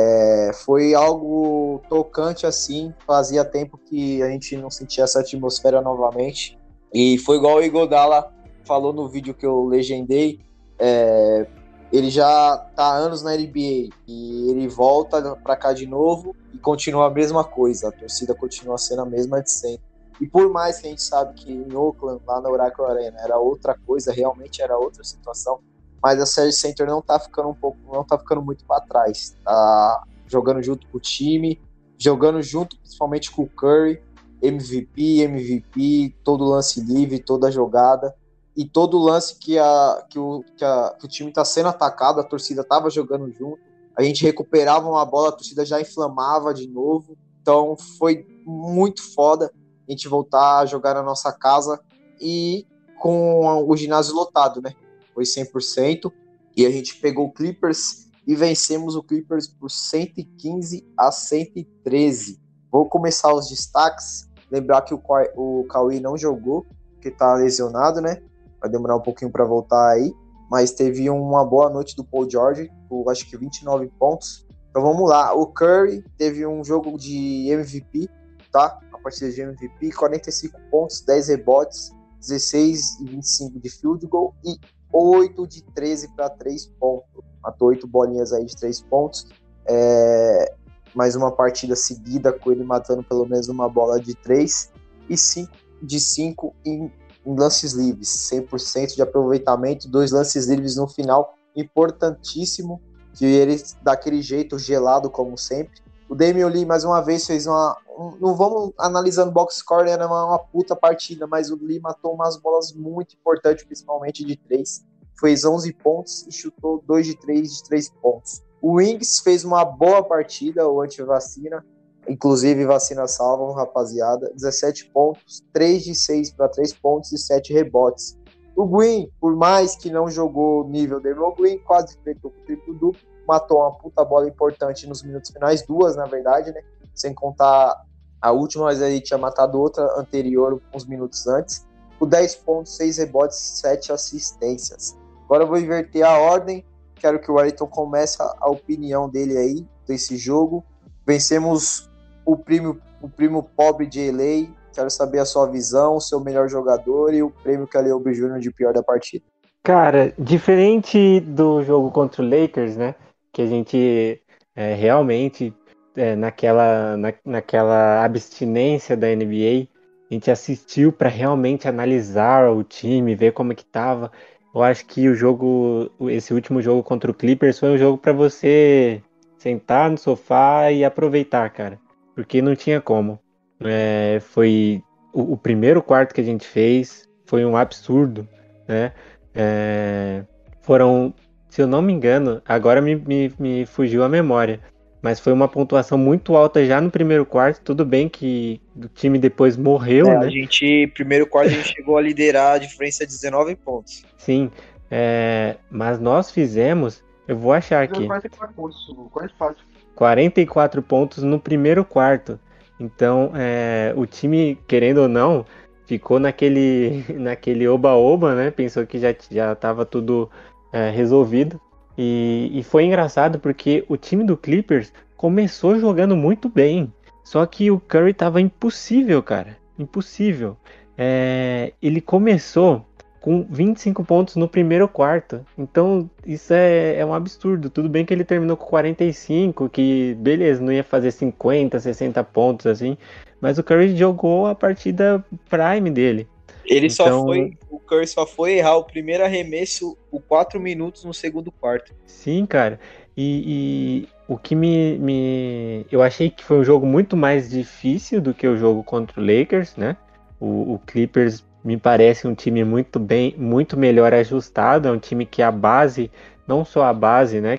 É, 0.01 0.53
foi 0.53 0.95
algo 0.95 1.83
tocante 1.89 2.47
assim. 2.47 2.95
Fazia 3.05 3.45
tempo 3.45 3.77
que 3.77 4.23
a 4.23 4.31
gente 4.31 4.57
não 4.57 4.71
sentia 4.71 5.03
essa 5.03 5.21
atmosfera 5.21 5.81
novamente. 5.81 6.57
E 6.95 7.19
foi 7.19 7.37
igual 7.37 7.57
o 7.57 7.63
Igodala 7.63 8.33
falou 8.65 8.93
no 8.93 9.09
vídeo 9.09 9.35
que 9.35 9.45
eu 9.45 9.65
legendei. 9.65 10.41
é, 10.79 11.49
ele 11.91 12.11
já 12.11 12.57
tá 12.77 12.85
há 12.85 12.97
anos 12.97 13.23
na 13.23 13.35
NBA 13.35 13.89
e 14.07 14.51
ele 14.51 14.69
volta 14.69 15.35
para 15.37 15.57
cá 15.57 15.73
de 15.73 15.87
novo 15.87 16.37
e 16.53 16.59
continua 16.59 17.07
a 17.07 17.11
mesma 17.11 17.43
coisa. 17.43 17.89
A 17.89 17.93
torcida 17.93 18.35
continua 18.35 18.77
sendo 18.77 19.03
a 19.03 19.07
mesma 19.07 19.43
de 19.43 19.51
sempre. 19.51 19.89
E 20.21 20.27
por 20.27 20.51
mais 20.51 20.79
que 20.79 20.87
a 20.87 20.91
gente 20.91 21.03
sabe 21.03 21.35
que 21.35 21.51
em 21.51 21.75
Oakland, 21.75 22.21
lá 22.27 22.41
na 22.41 22.51
Oracle 22.51 22.85
Arena, 22.85 23.19
era 23.21 23.39
outra 23.39 23.77
coisa, 23.87 24.13
realmente 24.13 24.61
era 24.61 24.77
outra 24.77 25.03
situação, 25.03 25.61
mas 26.03 26.21
a 26.21 26.27
Serge 26.27 26.57
Center 26.57 26.87
não 26.87 27.03
tá 27.03 27.19
ficando 27.19 27.49
um 27.49 27.55
pouco, 27.55 27.79
não 27.93 28.05
tá 28.05 28.19
ficando 28.19 28.43
muito 28.43 28.65
para 28.65 28.81
trás. 28.81 29.37
Tá 29.45 30.05
jogando 30.27 30.63
junto 30.63 30.87
com 30.89 30.99
o 30.99 31.01
time, 31.01 31.61
jogando 31.97 32.43
junto 32.43 32.79
principalmente 32.79 33.31
com 33.31 33.43
o 33.43 33.49
Curry, 33.49 34.01
MVP, 34.43 35.23
MVP, 35.23 36.15
todo 36.23 36.45
lance 36.45 36.81
livre, 36.81 37.19
toda 37.19 37.51
jogada 37.51 38.15
e 38.57 38.65
todo 38.65 38.99
lance 38.99 39.37
que, 39.37 39.59
a, 39.59 40.05
que, 40.09 40.19
o, 40.19 40.45
que, 40.57 40.65
a, 40.65 40.95
que 40.99 41.05
o 41.05 41.09
time 41.09 41.33
tá 41.33 41.45
sendo 41.45 41.69
atacado, 41.69 42.21
a 42.21 42.25
torcida 42.25 42.65
tava 42.65 42.91
jogando 42.91 43.31
junto. 43.33 43.59
A 43.97 44.03
gente 44.03 44.25
recuperava 44.25 44.89
uma 44.89 45.05
bola, 45.05 45.31
a 45.31 45.33
torcida 45.33 45.65
já 45.65 45.81
inflamava 45.81 46.55
de 46.55 46.69
novo. 46.69 47.17
Então 47.41 47.77
foi 47.99 48.27
muito 48.45 49.03
foda 49.15 49.53
a 49.89 49.91
gente 49.91 50.07
voltar 50.09 50.59
a 50.59 50.67
jogar 50.67 50.95
na 50.95 51.03
nossa 51.03 51.33
casa 51.33 51.81
e 52.21 52.67
com 52.99 53.65
o 53.67 53.77
ginásio 53.77 54.15
lotado, 54.15 54.61
né? 54.61 54.75
Foi 55.19 55.25
100%. 55.25 56.13
E 56.57 56.65
a 56.65 56.71
gente 56.71 56.95
pegou 57.01 57.27
o 57.27 57.33
Clippers 57.33 58.07
e 58.25 58.37
vencemos 58.37 58.95
o 58.95 59.03
Clippers 59.03 59.49
por 59.49 59.69
115 59.69 60.87
a 60.97 61.11
113. 61.11 62.41
Vou 62.71 62.89
começar 62.89 63.35
os 63.35 63.49
destaques. 63.49 64.31
Lembrar 64.49 64.83
que 64.83 64.95
o, 64.95 65.03
o 65.35 65.65
Cauê 65.65 65.99
não 65.99 66.17
jogou, 66.17 66.65
porque 66.93 67.11
tá 67.11 67.35
lesionado, 67.35 68.01
né? 68.01 68.23
Vai 68.61 68.71
demorar 68.71 68.95
um 68.95 69.01
pouquinho 69.01 69.31
para 69.31 69.45
voltar 69.45 69.91
aí. 69.91 70.15
Mas 70.49 70.71
teve 70.71 71.11
uma 71.11 71.45
boa 71.45 71.69
noite 71.69 71.97
do 71.97 72.05
Paul 72.05 72.31
George, 72.31 72.71
com 72.89 73.11
acho 73.11 73.29
que 73.29 73.37
29 73.37 73.89
pontos. 73.99 74.47
Então 74.71 74.83
vamos 74.83 75.09
lá. 75.11 75.35
O 75.35 75.49
Curry 75.49 76.05
teve 76.17 76.47
um 76.47 76.63
jogo 76.63 76.97
de 76.97 77.51
MVP, 77.51 78.09
tá? 78.53 78.79
A 78.93 78.99
partida 78.99 79.33
de 79.33 79.41
MVP, 79.41 79.91
45 79.91 80.61
pontos, 80.71 81.01
10 81.01 81.29
rebotes, 81.29 81.91
16 82.21 83.01
e 83.01 83.05
25 83.05 83.59
de 83.59 83.69
field 83.69 84.07
goal 84.07 84.35
e 84.45 84.59
8 84.93 85.47
de 85.47 85.63
13 85.63 86.09
para 86.15 86.31
3 86.31 86.67
pontos. 86.79 87.25
Matou 87.43 87.69
8 87.69 87.87
bolinhas 87.87 88.33
aí 88.33 88.45
de 88.45 88.57
3 88.57 88.81
pontos. 88.83 89.27
É, 89.67 90.55
mais 90.95 91.15
uma 91.15 91.31
partida 91.31 91.77
seguida 91.77 92.33
com 92.33 92.51
ele 92.51 92.65
matando 92.65 93.03
pelo 93.03 93.27
menos 93.27 93.49
uma 93.49 93.69
bola 93.69 94.01
de 94.01 94.15
3 94.15 94.73
e 95.09 95.17
5 95.17 95.53
de 95.83 96.01
5 96.01 96.55
em, 96.65 96.93
em 97.25 97.39
lances 97.39 97.73
livres. 97.73 98.09
100% 98.33 98.95
de 98.95 99.03
aproveitamento, 99.03 99.89
dois 99.89 100.11
lances 100.11 100.47
livres 100.47 100.77
no 100.77 100.89
final, 100.89 101.35
importantíssimo. 101.55 102.81
Que 103.15 103.25
ele 103.25 103.61
daquele 103.83 104.23
jeito 104.23 104.59
gelado, 104.59 105.11
como 105.11 105.37
sempre. 105.37 105.81
O 106.09 106.15
Damian 106.15 106.49
Lee, 106.49 106.65
mais 106.65 106.85
uma 106.85 107.01
vez, 107.01 107.27
fez 107.27 107.47
uma. 107.47 107.77
um- 107.99 108.17
não 108.19 108.35
vamos 108.35 108.73
analisando 108.79 109.31
box 109.31 109.57
score, 109.57 109.91
era 109.91 110.07
uma, 110.07 110.25
uma 110.27 110.39
puta 110.39 110.75
partida, 110.75 111.27
mas 111.27 111.51
o 111.51 111.57
Lee 111.57 111.81
matou 111.81 112.15
umas 112.15 112.37
bolas 112.37 112.73
muito 112.73 113.15
importantes, 113.15 113.65
principalmente 113.65 114.25
de 114.25 114.37
3. 114.37 114.85
Fez 115.21 115.45
11 115.45 115.73
pontos 115.75 116.27
e 116.27 116.33
chutou 116.33 116.83
2 116.87 117.07
de 117.07 117.17
3 117.17 117.57
de 117.57 117.63
3 117.65 117.91
pontos. 118.01 118.43
O 118.63 118.75
Wings 118.75 119.21
fez 119.21 119.45
uma 119.45 119.65
boa 119.65 120.03
partida, 120.03 120.69
o 120.69 120.81
anti-vacina. 120.81 121.65
Inclusive, 122.09 122.65
vacina 122.65 123.07
salvam, 123.07 123.53
rapaziada. 123.53 124.31
17 124.35 124.91
pontos, 124.91 125.43
3 125.53 125.85
de 125.85 125.95
6 125.95 126.33
para 126.33 126.49
3 126.49 126.73
pontos 126.73 127.13
e 127.13 127.19
7 127.19 127.53
rebotes. 127.53 128.17
O 128.57 128.67
Green, 128.67 129.11
por 129.21 129.37
mais 129.37 129.77
que 129.77 129.91
não 129.91 130.11
jogou 130.11 130.67
nível 130.67 131.01
Draymond 131.01 131.37
Green, 131.41 131.59
quase 131.59 131.97
com 131.97 132.29
o 132.29 132.31
triplo 132.47 132.75
duplo, 132.75 133.01
matou 133.29 133.59
uma 133.59 133.73
puta 133.73 134.03
bola 134.03 134.27
importante 134.27 134.87
nos 134.87 135.03
minutos 135.03 135.31
finais, 135.31 135.63
duas 135.63 135.95
na 135.95 136.07
verdade, 136.07 136.51
né? 136.51 136.63
Sem 136.95 137.13
contar 137.13 137.85
a 138.21 138.33
última, 138.33 138.65
mas 138.65 138.81
ele 138.81 139.01
tinha 139.01 139.19
matado 139.19 139.61
outra 139.61 139.85
anterior 139.99 140.61
uns 140.75 140.87
minutos 140.87 141.27
antes. 141.27 141.67
O 142.01 142.07
10 142.07 142.37
pontos, 142.37 142.75
6 142.77 142.97
rebotes, 142.99 143.37
7 143.37 143.93
assistências. 143.93 144.97
Agora 145.25 145.45
eu 145.45 145.47
vou 145.47 145.59
inverter 145.59 146.05
a 146.05 146.19
ordem. 146.19 146.65
Quero 146.95 147.21
que 147.21 147.31
o 147.31 147.35
Wellington 147.35 147.67
comece 147.67 148.17
a, 148.21 148.49
opinião 148.49 149.09
dele 149.09 149.37
aí 149.37 149.67
desse 149.87 150.17
jogo. 150.17 150.65
Vencemos 151.07 151.89
o 152.25 152.37
primo, 152.37 152.79
o 153.03 153.09
primo 153.09 153.43
pobre 153.43 153.87
de 153.87 154.11
LA. 154.11 154.49
Quero 154.73 154.91
saber 154.91 155.19
a 155.19 155.25
sua 155.25 155.47
visão, 155.47 155.97
o 155.97 156.01
seu 156.01 156.19
melhor 156.19 156.49
jogador 156.49 157.13
e 157.13 157.23
o 157.23 157.31
prêmio 157.31 157.67
que 157.67 157.77
a 157.77 157.81
Leobe 157.81 158.15
Júnior 158.15 158.41
de 158.41 158.51
pior 158.51 158.73
da 158.73 158.83
partida. 158.83 159.25
Cara, 159.63 160.15
diferente 160.19 161.21
do 161.21 161.63
jogo 161.63 161.91
contra 161.91 162.23
o 162.23 162.29
Lakers, 162.29 162.77
né? 162.77 162.95
Que 163.39 163.43
a 163.43 163.47
gente 163.47 164.21
é, 164.57 164.75
realmente, 164.75 165.55
é, 165.95 166.17
naquela, 166.17 166.97
na, 166.97 167.15
naquela 167.25 168.05
abstinência 168.05 168.97
da 168.97 169.07
NBA, 169.15 169.69
a 170.11 170.15
gente 170.15 170.29
assistiu 170.29 170.93
para 170.93 171.09
realmente 171.09 171.69
analisar 171.69 172.51
o 172.51 172.65
time, 172.65 173.15
ver 173.15 173.33
como 173.33 173.53
é 173.53 173.55
que 173.55 173.65
tava. 173.65 174.11
Eu 174.53 174.61
acho 174.61 174.85
que 174.87 175.09
o 175.09 175.15
jogo, 175.15 175.89
esse 176.11 176.35
último 176.35 176.61
jogo 176.61 176.83
contra 176.83 177.09
o 177.09 177.15
Clippers 177.15 177.61
foi 177.61 177.69
um 177.69 177.79
jogo 177.79 177.97
para 177.97 178.13
você 178.13 179.01
sentar 179.37 179.89
no 179.89 179.99
sofá 179.99 180.73
e 180.73 180.85
aproveitar, 180.85 181.49
cara, 181.51 181.79
porque 182.17 182.43
não 182.43 182.57
tinha 182.57 182.81
como. 182.81 183.21
É, 183.61 184.19
foi 184.19 184.83
o, 185.13 185.35
o, 185.35 185.37
primeiro 185.37 185.81
quarto 185.81 186.13
que 186.13 186.21
a 186.21 186.25
gente 186.25 186.45
fez 186.45 187.09
foi 187.25 187.45
um 187.45 187.57
absurdo, 187.57 188.27
né? 188.67 188.93
É, 189.33 190.25
foram, 190.63 191.15
se 191.59 191.63
eu 191.63 191.67
não 191.67 191.83
me 191.83 191.93
engano, 191.93 192.41
agora 192.47 192.81
me, 192.81 192.95
me, 192.95 193.33
me 193.37 193.67
fugiu 193.67 194.05
a 194.05 194.09
memória, 194.09 194.61
mas 195.03 195.19
foi 195.19 195.33
uma 195.33 195.49
pontuação 195.49 195.99
muito 195.99 196.37
alta 196.37 196.65
já 196.65 196.81
no 196.81 196.89
primeiro 196.89 197.27
quarto. 197.27 197.61
Tudo 197.65 197.85
bem 197.85 198.09
que 198.09 198.61
o 198.77 198.87
time 198.87 199.19
depois 199.19 199.57
morreu, 199.57 200.07
é, 200.07 200.19
né? 200.21 200.27
A 200.27 200.31
gente, 200.31 200.87
primeiro 200.95 201.27
quarto, 201.27 201.49
a 201.49 201.55
gente 201.55 201.75
chegou 201.75 201.97
a 201.97 202.01
liderar 202.01 202.55
a 202.55 202.59
diferença 202.59 203.05
de 203.05 203.11
19 203.13 203.57
pontos. 203.57 204.05
Sim, 204.17 204.53
é, 204.89 205.57
mas 205.69 205.99
nós 205.99 206.31
fizemos, 206.31 207.03
eu 207.27 207.37
vou 207.37 207.53
achar 207.53 207.83
aqui. 207.83 208.07
44 208.07 208.55
pontos, 208.55 208.87
44. 209.11 209.65
44 209.97 210.81
pontos 210.81 211.25
no 211.25 211.41
primeiro 211.41 211.85
quarto. 211.85 212.39
Então, 212.79 213.33
é, 213.35 213.93
o 213.97 214.07
time, 214.07 214.57
querendo 214.69 214.99
ou 214.99 215.09
não, 215.09 215.45
ficou 215.87 216.21
naquele 216.21 217.05
naquele 217.19 217.67
oba-oba, 217.67 218.37
né? 218.37 218.53
Pensou 218.53 218.87
que 218.87 218.97
já 218.97 219.13
já 219.29 219.55
estava 219.55 219.85
tudo 219.85 220.31
é, 220.73 220.91
resolvido. 220.91 221.61
E, 221.97 222.51
e 222.53 222.63
foi 222.63 222.85
engraçado 222.85 223.39
porque 223.39 223.85
o 223.89 223.97
time 223.97 224.25
do 224.25 224.37
Clippers 224.37 224.93
começou 225.17 225.79
jogando 225.79 226.17
muito 226.17 226.49
bem. 226.49 226.93
Só 227.25 227.45
que 227.45 227.71
o 227.71 227.79
Curry 227.79 228.15
tava 228.15 228.41
impossível, 228.41 229.23
cara. 229.23 229.59
Impossível. 229.79 230.57
É, 230.97 231.73
ele 231.83 232.01
começou 232.01 232.87
com 233.21 233.47
25 233.51 234.05
pontos 234.05 234.37
no 234.37 234.49
primeiro 234.49 234.89
quarto. 234.89 235.45
Então, 235.57 236.09
isso 236.25 236.53
é, 236.55 236.97
é, 236.97 237.05
um 237.05 237.13
absurdo. 237.13 237.69
Tudo 237.69 237.89
bem 237.89 238.05
que 238.05 238.15
ele 238.15 238.25
terminou 238.25 238.57
com 238.57 238.67
45, 238.67 239.69
que 239.69 240.15
beleza, 240.15 240.63
não 240.63 240.73
ia 240.73 240.85
fazer 240.85 241.11
50, 241.11 241.79
60 241.79 242.25
pontos 242.25 242.67
assim. 242.67 242.97
Mas 243.41 243.59
o 243.59 243.63
Curry 243.63 243.97
jogou 243.97 244.47
a 244.47 244.55
partida 244.55 245.25
prime 245.49 245.91
dele. 245.91 246.29
Ele 246.69 246.87
então... 246.87 247.07
só 247.07 247.25
foi. 247.25 247.57
O 247.71 247.79
Curry 247.79 248.07
só 248.07 248.27
foi 248.27 248.59
errar 248.59 248.77
o 248.77 248.85
primeiro 248.85 249.25
arremesso 249.25 249.97
o 250.11 250.21
4 250.21 250.61
minutos 250.61 251.05
no 251.05 251.15
segundo 251.15 251.51
quarto. 251.51 251.95
Sim, 252.07 252.45
cara. 252.45 252.79
E, 253.17 254.07
e, 254.07 254.09
o 254.29 254.37
que 254.37 254.55
me, 254.55 254.99
me. 254.99 255.87
Eu 255.91 256.03
achei 256.03 256.31
que 256.31 256.45
foi 256.45 256.59
um 256.59 256.65
jogo 256.65 256.87
muito 256.87 257.17
mais 257.17 257.51
difícil 257.51 258.21
do 258.21 258.35
que 258.35 258.47
o 258.47 258.57
jogo 258.57 258.85
contra 258.85 259.21
o 259.21 259.25
Lakers, 259.25 259.75
né? 259.77 259.97
O, 260.39 260.75
o 260.75 260.79
Clippers 260.87 261.45
me 261.65 261.77
parece 261.77 262.29
um 262.29 262.35
time 262.35 262.63
muito 262.63 262.99
bem, 263.01 263.35
muito 263.37 263.77
melhor 263.77 264.13
ajustado. 264.13 264.87
É 264.87 264.93
um 264.93 264.99
time 264.99 265.27
que 265.27 265.43
a 265.43 265.51
base, 265.51 266.11
não 266.47 266.65
só 266.65 266.85
a 266.85 266.93
base, 266.93 267.41
né? 267.41 267.59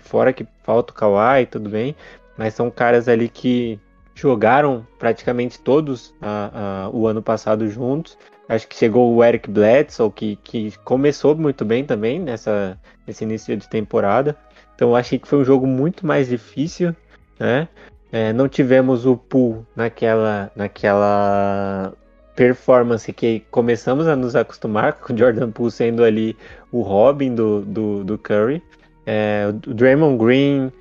Fora 0.00 0.32
que 0.32 0.46
falta 0.62 0.92
o 0.92 0.94
Kawhi, 0.94 1.46
tudo 1.46 1.70
bem, 1.70 1.96
mas 2.36 2.52
são 2.52 2.70
caras 2.70 3.08
ali 3.08 3.28
que 3.28 3.80
jogaram 4.14 4.86
praticamente 4.98 5.58
todos 5.60 6.14
a, 6.20 6.50
a, 6.84 6.90
o 6.90 7.06
ano 7.06 7.22
passado 7.22 7.68
juntos. 7.68 8.18
Acho 8.48 8.66
que 8.66 8.76
chegou 8.76 9.14
o 9.14 9.22
Eric 9.22 9.50
Bledsoe, 9.50 10.10
que, 10.10 10.36
que 10.36 10.72
começou 10.78 11.36
muito 11.36 11.64
bem 11.64 11.84
também 11.84 12.18
nessa, 12.18 12.78
nesse 13.06 13.24
início 13.24 13.54
de 13.56 13.68
temporada. 13.68 14.34
Então 14.74 14.96
achei 14.96 15.18
que 15.18 15.28
foi 15.28 15.40
um 15.40 15.44
jogo 15.44 15.66
muito 15.66 16.06
mais 16.06 16.28
difícil, 16.28 16.94
né? 17.38 17.68
É, 18.10 18.32
não 18.32 18.48
tivemos 18.48 19.04
o 19.04 19.16
pool 19.16 19.66
naquela, 19.76 20.50
naquela 20.56 21.92
performance 22.34 23.12
que 23.12 23.40
começamos 23.50 24.06
a 24.06 24.16
nos 24.16 24.34
acostumar, 24.34 24.94
com 25.02 25.12
o 25.12 25.18
Jordan 25.18 25.50
Poole 25.50 25.70
sendo 25.70 26.02
ali 26.02 26.34
o 26.72 26.80
Robin 26.80 27.34
do, 27.34 27.60
do, 27.62 28.04
do 28.04 28.16
Curry. 28.16 28.62
É, 29.04 29.46
o 29.48 29.74
Draymond 29.74 30.16
Green, 30.16 30.72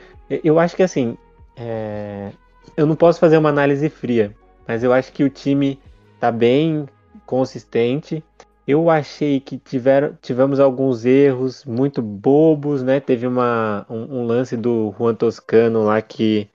eu 0.44 0.58
acho 0.58 0.76
que 0.76 0.84
assim, 0.84 1.18
é, 1.58 2.30
eu 2.78 2.86
não 2.86 2.96
posso 2.96 3.20
fazer 3.20 3.38
uma 3.38 3.50
análise 3.50 3.90
fria, 3.90 4.34
mas 4.68 4.84
eu 4.84 4.94
acho 4.94 5.12
que 5.12 5.24
o 5.24 5.30
time 5.30 5.80
tá 6.20 6.32
bem 6.32 6.88
consistente. 7.28 8.24
Eu 8.68 8.90
achei 8.90 9.40
que 9.40 9.58
tiveram, 9.58 10.18
tivemos 10.22 10.60
alguns 10.60 11.06
erros 11.06 11.64
muito 11.64 12.02
bobos, 12.02 12.82
né? 12.82 13.00
Teve 13.00 13.28
uma, 13.28 13.86
um, 13.90 14.20
um, 14.20 14.26
lance 14.26 14.58
do 14.58 14.94
Juan 14.98 15.14
Toscano 15.14 15.84
lá 15.84 16.02
que 16.02 16.50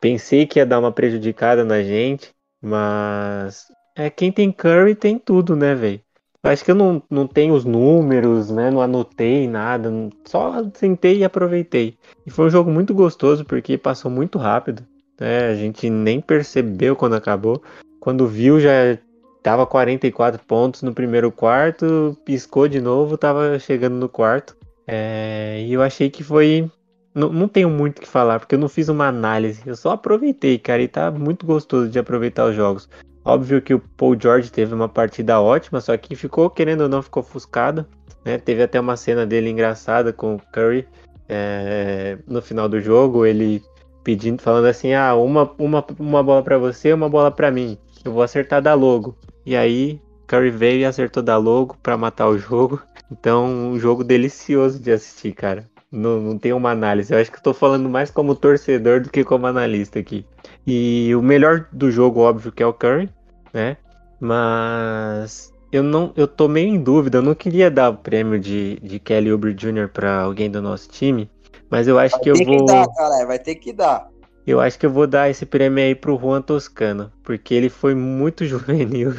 pensei 0.00 0.46
que 0.46 0.58
ia 0.58 0.66
dar 0.66 0.80
uma 0.80 0.92
prejudicada 0.92 1.64
na 1.64 1.82
gente, 1.82 2.30
mas 2.60 3.66
é 3.96 4.10
quem 4.10 4.32
tem 4.32 4.50
Curry 4.50 4.94
tem 4.94 5.18
tudo, 5.18 5.54
né, 5.54 5.74
velho? 5.74 6.00
Acho 6.42 6.64
que 6.64 6.70
eu 6.70 6.74
não, 6.74 7.02
não 7.10 7.26
tenho 7.26 7.52
os 7.52 7.66
números, 7.66 8.50
né? 8.50 8.70
Não 8.70 8.80
anotei 8.80 9.46
nada, 9.46 9.90
só 10.24 10.64
sentei 10.74 11.18
e 11.18 11.24
aproveitei. 11.24 11.98
E 12.26 12.30
foi 12.30 12.46
um 12.46 12.50
jogo 12.50 12.70
muito 12.70 12.94
gostoso 12.94 13.44
porque 13.44 13.76
passou 13.76 14.10
muito 14.10 14.38
rápido. 14.38 14.82
Né? 15.20 15.48
A 15.48 15.54
gente 15.54 15.90
nem 15.90 16.18
percebeu 16.20 16.96
quando 16.96 17.14
acabou. 17.14 17.62
Quando 18.00 18.26
viu 18.26 18.58
já 18.58 18.98
Tava 19.42 19.66
44 19.66 20.42
pontos 20.44 20.82
no 20.82 20.92
primeiro 20.92 21.32
quarto, 21.32 22.16
piscou 22.24 22.68
de 22.68 22.80
novo, 22.80 23.16
tava 23.16 23.58
chegando 23.58 23.94
no 23.96 24.08
quarto. 24.08 24.56
É, 24.86 25.64
e 25.66 25.72
eu 25.72 25.82
achei 25.82 26.10
que 26.10 26.22
foi. 26.22 26.70
Não, 27.14 27.32
não 27.32 27.48
tenho 27.48 27.70
muito 27.70 27.98
o 27.98 28.00
que 28.02 28.08
falar, 28.08 28.38
porque 28.38 28.54
eu 28.54 28.58
não 28.58 28.68
fiz 28.68 28.88
uma 28.88 29.08
análise. 29.08 29.62
Eu 29.66 29.74
só 29.76 29.92
aproveitei, 29.92 30.58
cara, 30.58 30.82
e 30.82 30.88
tá 30.88 31.10
muito 31.10 31.46
gostoso 31.46 31.88
de 31.88 31.98
aproveitar 31.98 32.46
os 32.46 32.54
jogos. 32.54 32.88
Óbvio 33.24 33.62
que 33.62 33.74
o 33.74 33.80
Paul 33.80 34.16
George 34.20 34.50
teve 34.50 34.74
uma 34.74 34.88
partida 34.88 35.40
ótima, 35.40 35.80
só 35.80 35.96
que 35.96 36.14
ficou, 36.14 36.50
querendo 36.50 36.82
ou 36.82 36.88
não, 36.88 37.02
ficou 37.02 37.22
ofuscado. 37.22 37.86
Né? 38.24 38.38
Teve 38.38 38.62
até 38.62 38.78
uma 38.78 38.96
cena 38.96 39.26
dele 39.26 39.50
engraçada 39.50 40.12
com 40.12 40.34
o 40.34 40.40
Curry 40.52 40.86
é, 41.28 42.18
no 42.26 42.42
final 42.42 42.68
do 42.68 42.80
jogo, 42.80 43.24
ele 43.24 43.62
pedindo, 44.02 44.42
falando 44.42 44.66
assim: 44.66 44.92
ah, 44.92 45.14
uma, 45.14 45.50
uma, 45.58 45.84
uma 45.98 46.22
bola 46.22 46.42
para 46.42 46.58
você, 46.58 46.92
uma 46.92 47.08
bola 47.08 47.30
para 47.30 47.50
mim. 47.50 47.78
Eu 48.04 48.12
vou 48.12 48.22
acertar 48.22 48.60
da 48.60 48.74
logo. 48.74 49.16
E 49.44 49.56
aí, 49.56 50.00
Curry 50.26 50.50
veio 50.50 50.80
e 50.80 50.84
acertou 50.84 51.22
da 51.22 51.36
logo 51.36 51.76
para 51.82 51.96
matar 51.96 52.28
o 52.28 52.38
jogo. 52.38 52.80
Então, 53.10 53.46
um 53.46 53.78
jogo 53.78 54.04
delicioso 54.04 54.78
de 54.78 54.92
assistir, 54.92 55.32
cara. 55.32 55.68
Não, 55.90 56.20
não 56.20 56.38
tem 56.38 56.52
uma 56.52 56.70
análise. 56.70 57.12
Eu 57.12 57.18
acho 57.18 57.30
que 57.32 57.38
estou 57.38 57.52
falando 57.52 57.88
mais 57.88 58.10
como 58.10 58.36
torcedor 58.36 59.00
do 59.00 59.10
que 59.10 59.24
como 59.24 59.46
analista 59.46 59.98
aqui. 59.98 60.24
E 60.64 61.12
o 61.16 61.22
melhor 61.22 61.66
do 61.72 61.90
jogo, 61.90 62.20
óbvio, 62.20 62.52
que 62.52 62.62
é 62.62 62.66
o 62.66 62.72
Curry, 62.72 63.10
né? 63.52 63.76
Mas 64.20 65.52
eu 65.72 65.82
não, 65.82 66.12
eu 66.16 66.28
tô 66.28 66.46
meio 66.46 66.68
em 66.68 66.80
dúvida. 66.80 67.18
Eu 67.18 67.22
não 67.22 67.34
queria 67.34 67.70
dar 67.70 67.90
o 67.90 67.96
prêmio 67.96 68.38
de, 68.38 68.78
de 68.80 69.00
Kelly 69.00 69.32
Oubre 69.32 69.52
Jr. 69.54 69.88
para 69.92 70.22
alguém 70.22 70.50
do 70.50 70.62
nosso 70.62 70.88
time, 70.88 71.28
mas 71.68 71.88
eu 71.88 71.98
acho 71.98 72.16
vai 72.16 72.22
que 72.22 72.30
eu 72.30 72.34
vou. 72.36 72.44
Vai 72.44 72.54
ter 72.54 72.58
que 72.58 72.66
dar, 72.66 72.94
cara. 72.94 73.26
Vai 73.26 73.38
ter 73.38 73.54
que 73.56 73.72
dar. 73.72 74.08
Eu 74.46 74.60
acho 74.60 74.78
que 74.78 74.86
eu 74.86 74.90
vou 74.90 75.06
dar 75.06 75.30
esse 75.30 75.46
prêmio 75.46 75.82
aí 75.82 75.94
pro 75.94 76.18
Juan 76.18 76.42
Toscano, 76.42 77.12
porque 77.22 77.54
ele 77.54 77.68
foi 77.68 77.94
muito 77.94 78.44
juvenil. 78.46 79.14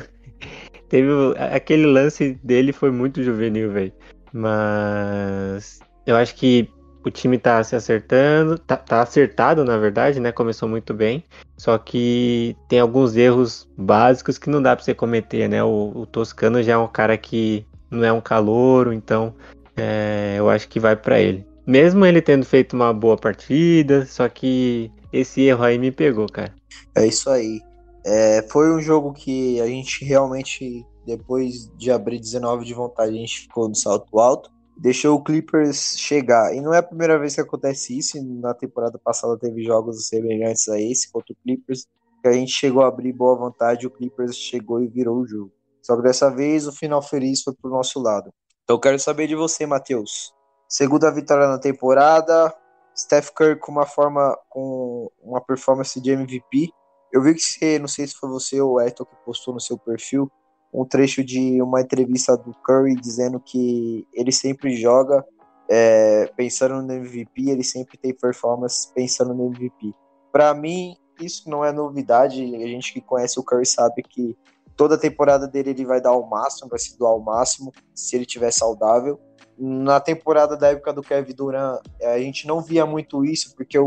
Teve 0.92 1.10
aquele 1.38 1.86
lance 1.86 2.38
dele 2.44 2.74
foi 2.74 2.92
muito 2.92 3.24
juvenil, 3.24 3.72
velho. 3.72 3.94
Mas 4.34 5.80
eu 6.06 6.18
acho 6.18 6.36
que 6.36 6.70
o 7.06 7.10
time 7.10 7.38
tá 7.38 7.64
se 7.64 7.78
acertando, 7.78 8.60
tá, 8.60 8.76
tá, 8.76 9.02
acertado 9.02 9.64
na 9.64 9.78
verdade, 9.78 10.20
né? 10.20 10.34
Começou 10.34 10.68
muito 10.68 10.94
bem. 10.94 11.24
Só 11.58 11.78
que 11.78 12.58
tem 12.68 12.82
alguns 12.82 13.16
erros 13.16 13.70
básicos 13.78 14.38
que 14.38 14.50
não 14.50 14.62
dá 14.62 14.76
pra 14.76 14.84
você 14.84 14.94
cometer, 14.94 15.48
né? 15.48 15.64
O, 15.64 15.94
o 15.96 16.06
Toscano 16.06 16.62
já 16.62 16.74
é 16.74 16.78
um 16.78 16.89
cara 16.89 17.18
que 17.18 17.66
não 17.89 18.04
é 18.04 18.12
um 18.12 18.20
calouro, 18.20 18.92
então 18.92 19.34
é, 19.78 20.36
eu 20.38 20.50
acho 20.50 20.68
que 20.68 20.78
vai 20.78 20.98
para 20.98 21.22
ele. 21.22 21.48
Mesmo 21.66 22.06
ele 22.06 22.22
tendo 22.22 22.46
feito 22.46 22.74
uma 22.74 22.94
boa 22.94 23.16
partida, 23.16 24.06
só 24.06 24.28
que 24.28 24.92
esse 25.14 25.39
erro 25.44 25.64
aí 25.64 25.78
me 25.78 25.89
pegou, 25.89 26.28
cara. 26.28 26.54
É 26.98 27.08
isso 27.08 27.30
aí. 27.30 27.62
É, 28.04 28.41
foi 28.49 28.74
um 28.74 28.82
jogo 28.82 29.14
que 29.14 29.60
a 29.62 29.68
gente 29.68 30.04
realmente, 30.04 30.86
depois 31.06 31.72
de 31.78 31.91
abrir 31.91 32.20
19 32.20 32.66
de 32.66 32.74
vontade, 32.74 33.12
a 33.12 33.20
gente 33.20 33.41
ficou 33.41 33.68
no 33.70 33.76
salto 33.76 34.20
alto. 34.20 34.52
Deixou 34.78 35.16
o 35.16 35.24
Clippers 35.24 35.95
chegar. 35.97 36.56
E 36.56 36.62
não 36.62 36.74
é 36.74 36.80
a 36.80 36.84
primeira 36.84 37.20
vez 37.20 37.36
que 37.36 37.41
acontece 37.41 37.97
isso. 37.97 38.18
Na 38.24 38.54
temporada 38.54 38.97
passada 38.97 39.38
teve 39.38 39.64
jogos 39.64 40.08
semelhantes 40.08 40.68
a 40.70 40.80
esse 40.80 41.12
contra 41.12 41.34
o 41.34 41.38
Clippers. 41.43 41.86
Que 42.22 42.28
a 42.28 42.34
gente 42.34 42.52
chegou 42.52 42.84
a 42.84 42.88
abrir 42.88 43.14
boa 43.14 43.36
vontade, 43.36 43.86
o 43.86 43.91
Clippers 43.91 44.36
chegou 44.36 44.82
e 44.82 44.88
virou 44.88 45.18
o 45.18 45.28
jogo. 45.28 45.52
Só 45.82 45.95
que 45.95 46.04
dessa 46.04 46.30
vez 46.30 46.68
o 46.68 46.72
final 46.72 47.02
feliz 47.02 47.41
foi 47.41 47.54
pro 47.54 47.70
nosso 47.70 47.99
lado. 47.99 48.32
Então 48.64 48.80
quero 48.80 48.99
saber 48.99 49.28
de 49.28 49.36
você, 49.36 49.66
Matheus. 49.66 50.34
Segunda 50.68 51.12
vitória 51.12 51.47
na 51.47 51.60
temporada, 51.60 52.56
Steph 52.95 53.30
Curry 53.32 53.58
com 53.58 53.72
uma 53.72 53.86
forma, 53.86 54.38
com 54.49 55.12
uma 55.22 55.41
performance 55.41 55.99
de 55.99 56.12
MVP. 56.12 56.72
Eu 57.12 57.22
vi 57.22 57.34
que 57.34 57.41
você, 57.41 57.78
não 57.78 57.88
sei 57.88 58.07
se 58.07 58.16
foi 58.16 58.30
você 58.30 58.62
ou 58.62 58.74
o 58.74 58.82
Eto 58.82 59.05
que 59.05 59.16
postou 59.26 59.53
no 59.53 59.59
seu 59.59 59.78
perfil, 59.78 60.32
um 60.74 60.86
trecho 60.86 61.24
de 61.24 61.62
uma 61.62 61.82
entrevista 61.82 62.38
do 62.38 62.53
Curry 62.66 62.95
dizendo 62.95 63.39
que 63.39 64.07
ele 64.14 64.32
sempre 64.32 64.76
joga 64.76 65.26
é, 65.70 66.32
pensando 66.36 66.82
no 66.82 66.93
MVP, 66.93 67.49
ele 67.49 67.64
sempre 67.64 67.97
tem 67.97 68.14
performance 68.14 68.91
pensando 68.93 69.34
no 69.34 69.47
MVP. 69.47 69.93
Para 70.32 70.53
mim, 70.53 70.95
isso 71.20 71.49
não 71.49 71.64
é 71.64 71.72
novidade. 71.72 72.43
A 72.55 72.68
gente 72.68 72.93
que 72.93 73.01
conhece 73.01 73.39
o 73.39 73.43
Curry 73.43 73.66
sabe 73.66 74.01
que 74.03 74.38
toda 74.76 74.97
temporada 74.97 75.47
dele 75.47 75.72
ele 75.72 75.86
vai 75.86 76.01
dar 76.01 76.14
o 76.14 76.30
máximo, 76.30 76.70
vai 76.70 76.80
se 76.80 76.97
doar 76.97 77.12
ao 77.12 77.20
máximo, 77.20 77.72
se 77.93 78.16
ele 78.16 78.26
tiver 78.26 78.51
saudável. 78.51 79.20
Na 79.57 79.99
temporada 79.99 80.57
da 80.57 80.70
época 80.70 80.93
do 80.93 81.01
Kevin 81.01 81.34
Durant, 81.34 81.82
a 82.01 82.18
gente 82.18 82.47
não 82.47 82.62
via 82.62 82.86
muito 82.86 83.24
isso, 83.24 83.53
porque 83.55 83.78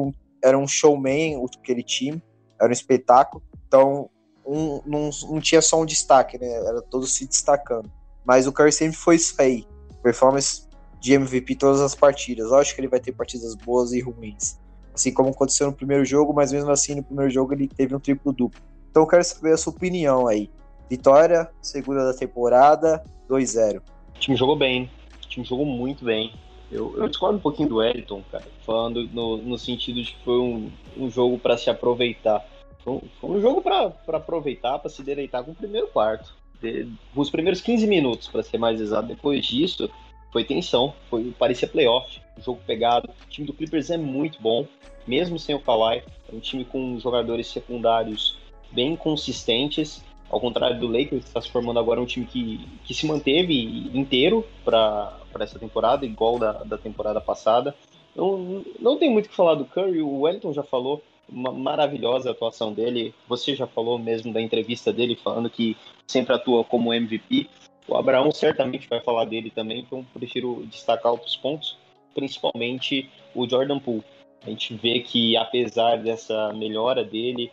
era 0.43 0.59
um 0.59 0.69
showman 0.69 1.43
aquele 1.59 1.83
time, 1.83 2.23
era 2.59 2.69
um 2.69 2.73
espetáculo. 2.73 3.43
Então, 3.67 4.09
um, 4.47 4.81
não, 4.85 5.11
não 5.29 5.41
tinha 5.41 5.63
só 5.63 5.81
um 5.81 5.87
destaque, 5.87 6.39
né? 6.39 6.47
Era 6.47 6.83
todos 6.83 7.15
se 7.15 7.27
destacando. 7.27 7.91
Mas 8.25 8.47
o 8.47 8.53
Curry 8.53 8.73
sempre 8.73 8.97
foi 8.97 9.17
isso 9.17 9.35
aí. 9.41 9.67
Performance 10.03 10.69
de 11.01 11.13
MVP 11.13 11.57
todas 11.57 11.81
as 11.81 11.95
partidas. 11.95 12.49
Lógico 12.49 12.77
que 12.77 12.81
ele 12.81 12.89
vai 12.89 13.01
ter 13.01 13.13
partidas 13.13 13.55
boas 13.55 13.93
e 13.93 14.01
ruins. 14.01 14.59
Assim 14.95 15.13
como 15.13 15.31
aconteceu 15.31 15.67
no 15.67 15.73
primeiro 15.73 16.05
jogo, 16.05 16.33
mas 16.33 16.53
mesmo 16.53 16.71
assim 16.71 16.95
no 16.95 17.03
primeiro 17.03 17.31
jogo 17.31 17.53
ele 17.53 17.69
teve 17.69 17.95
um 17.95 18.01
triplo 18.01 18.33
duplo. 18.33 18.61
Então 18.91 19.03
eu 19.03 19.07
quero 19.07 19.25
saber 19.25 19.53
a 19.53 19.57
sua 19.57 19.73
opinião 19.73 20.29
aí. 20.29 20.51
Vitória, 20.89 21.51
segunda 21.61 22.05
da 22.05 22.17
temporada, 22.17 23.03
2-0. 23.29 23.81
O 23.81 24.19
time 24.21 24.37
jogou 24.37 24.57
bem, 24.57 24.91
o 25.25 25.29
time 25.29 25.45
jogou 25.45 25.67
muito 25.67 26.05
bem. 26.05 26.33
Eu, 26.75 26.93
eu 26.97 27.09
discordo 27.09 27.39
um 27.39 27.41
pouquinho 27.41 27.69
do 27.69 27.77
Wellington, 27.77 28.21
cara, 28.33 28.45
falando 28.67 29.09
no, 29.13 29.37
no 29.37 29.57
sentido 29.57 30.03
de 30.03 30.11
que 30.13 30.25
foi 30.25 30.41
um, 30.41 30.69
um 30.97 31.09
jogo 31.09 31.39
para 31.39 31.57
se 31.57 31.71
aproveitar. 31.71 32.45
Foi 32.81 32.95
um, 32.95 33.01
foi 33.21 33.31
um 33.31 33.41
jogo 33.41 33.63
para 33.63 33.95
aproveitar, 34.09 34.81
para 34.81 34.91
se 34.91 35.01
deleitar 35.05 35.45
com 35.45 35.53
o 35.53 35.55
primeiro 35.55 35.87
quarto. 35.87 36.35
De, 36.61 36.89
os 37.15 37.31
primeiros 37.31 37.61
15 37.61 37.87
minutos, 37.87 38.27
para 38.27 38.43
ser 38.43 38.59
mais 38.59 38.81
exato. 38.81 39.07
Depois 39.07 39.47
disso, 39.47 39.89
foi 40.33 40.43
tensão, 40.43 40.93
foi, 41.09 41.33
parecia 41.39 41.69
playoff, 41.69 42.21
jogo 42.45 42.61
pegado. 42.67 43.09
O 43.09 43.31
time 43.31 43.47
do 43.47 43.53
Clippers 43.53 43.91
é 43.91 43.97
muito 43.97 44.43
bom, 44.43 44.67
mesmo 45.07 45.39
sem 45.39 45.55
o 45.55 45.61
Kawhi. 45.61 46.03
É 46.29 46.35
um 46.35 46.41
time 46.41 46.65
com 46.65 46.99
jogadores 46.99 47.47
secundários 47.47 48.37
bem 48.73 48.97
consistentes. 48.97 50.03
Ao 50.35 50.41
contrário 50.41 50.81
do 50.81 50.89
Lakers, 50.89 51.27
está 51.27 51.41
se 51.41 51.49
formando 51.49 51.79
agora 51.79 52.01
um 52.01 52.05
time 52.05 52.27
que, 52.27 52.67
que 52.83 52.93
se 52.93 53.07
manteve 53.07 53.89
inteiro 53.95 54.45
para 54.65 55.17
essa 55.39 55.61
temporada, 55.61 56.05
igual 56.05 56.41
da, 56.41 56.65
da 56.65 56.77
temporada 56.77 57.21
passada. 57.21 57.73
Não, 58.17 58.65
não 58.81 58.99
tem 58.99 59.09
muito 59.09 59.27
o 59.27 59.29
que 59.29 59.37
falar 59.37 59.55
do 59.55 59.65
Curry, 59.65 60.03
o 60.03 60.23
Wellington 60.23 60.53
já 60.53 60.65
falou, 60.65 61.01
uma 61.29 61.53
maravilhosa 61.53 62.33
atuação 62.33 62.73
dele. 62.73 63.15
Você 63.29 63.55
já 63.55 63.69
falou 63.69 63.97
mesmo 63.97 64.33
da 64.33 64.43
entrevista 64.43 64.93
dele, 64.93 65.15
falando 65.15 65.49
que 65.49 65.77
sempre 66.05 66.35
atua 66.35 66.65
como 66.65 66.93
MVP. 66.93 67.49
O 67.87 67.97
Abraão 67.97 68.33
certamente 68.33 68.89
vai 68.89 69.01
falar 69.01 69.27
dele 69.27 69.53
também, 69.53 69.83
então 69.83 70.05
prefiro 70.13 70.67
destacar 70.67 71.13
outros 71.13 71.37
pontos, 71.37 71.79
principalmente 72.13 73.09
o 73.37 73.49
Jordan 73.49 73.79
Poole. 73.79 74.03
A 74.43 74.51
gente 74.51 74.75
vê 74.75 74.99
que 74.99 75.37
apesar 75.37 75.99
dessa 75.99 76.53
melhora 76.55 77.05
dele, 77.05 77.53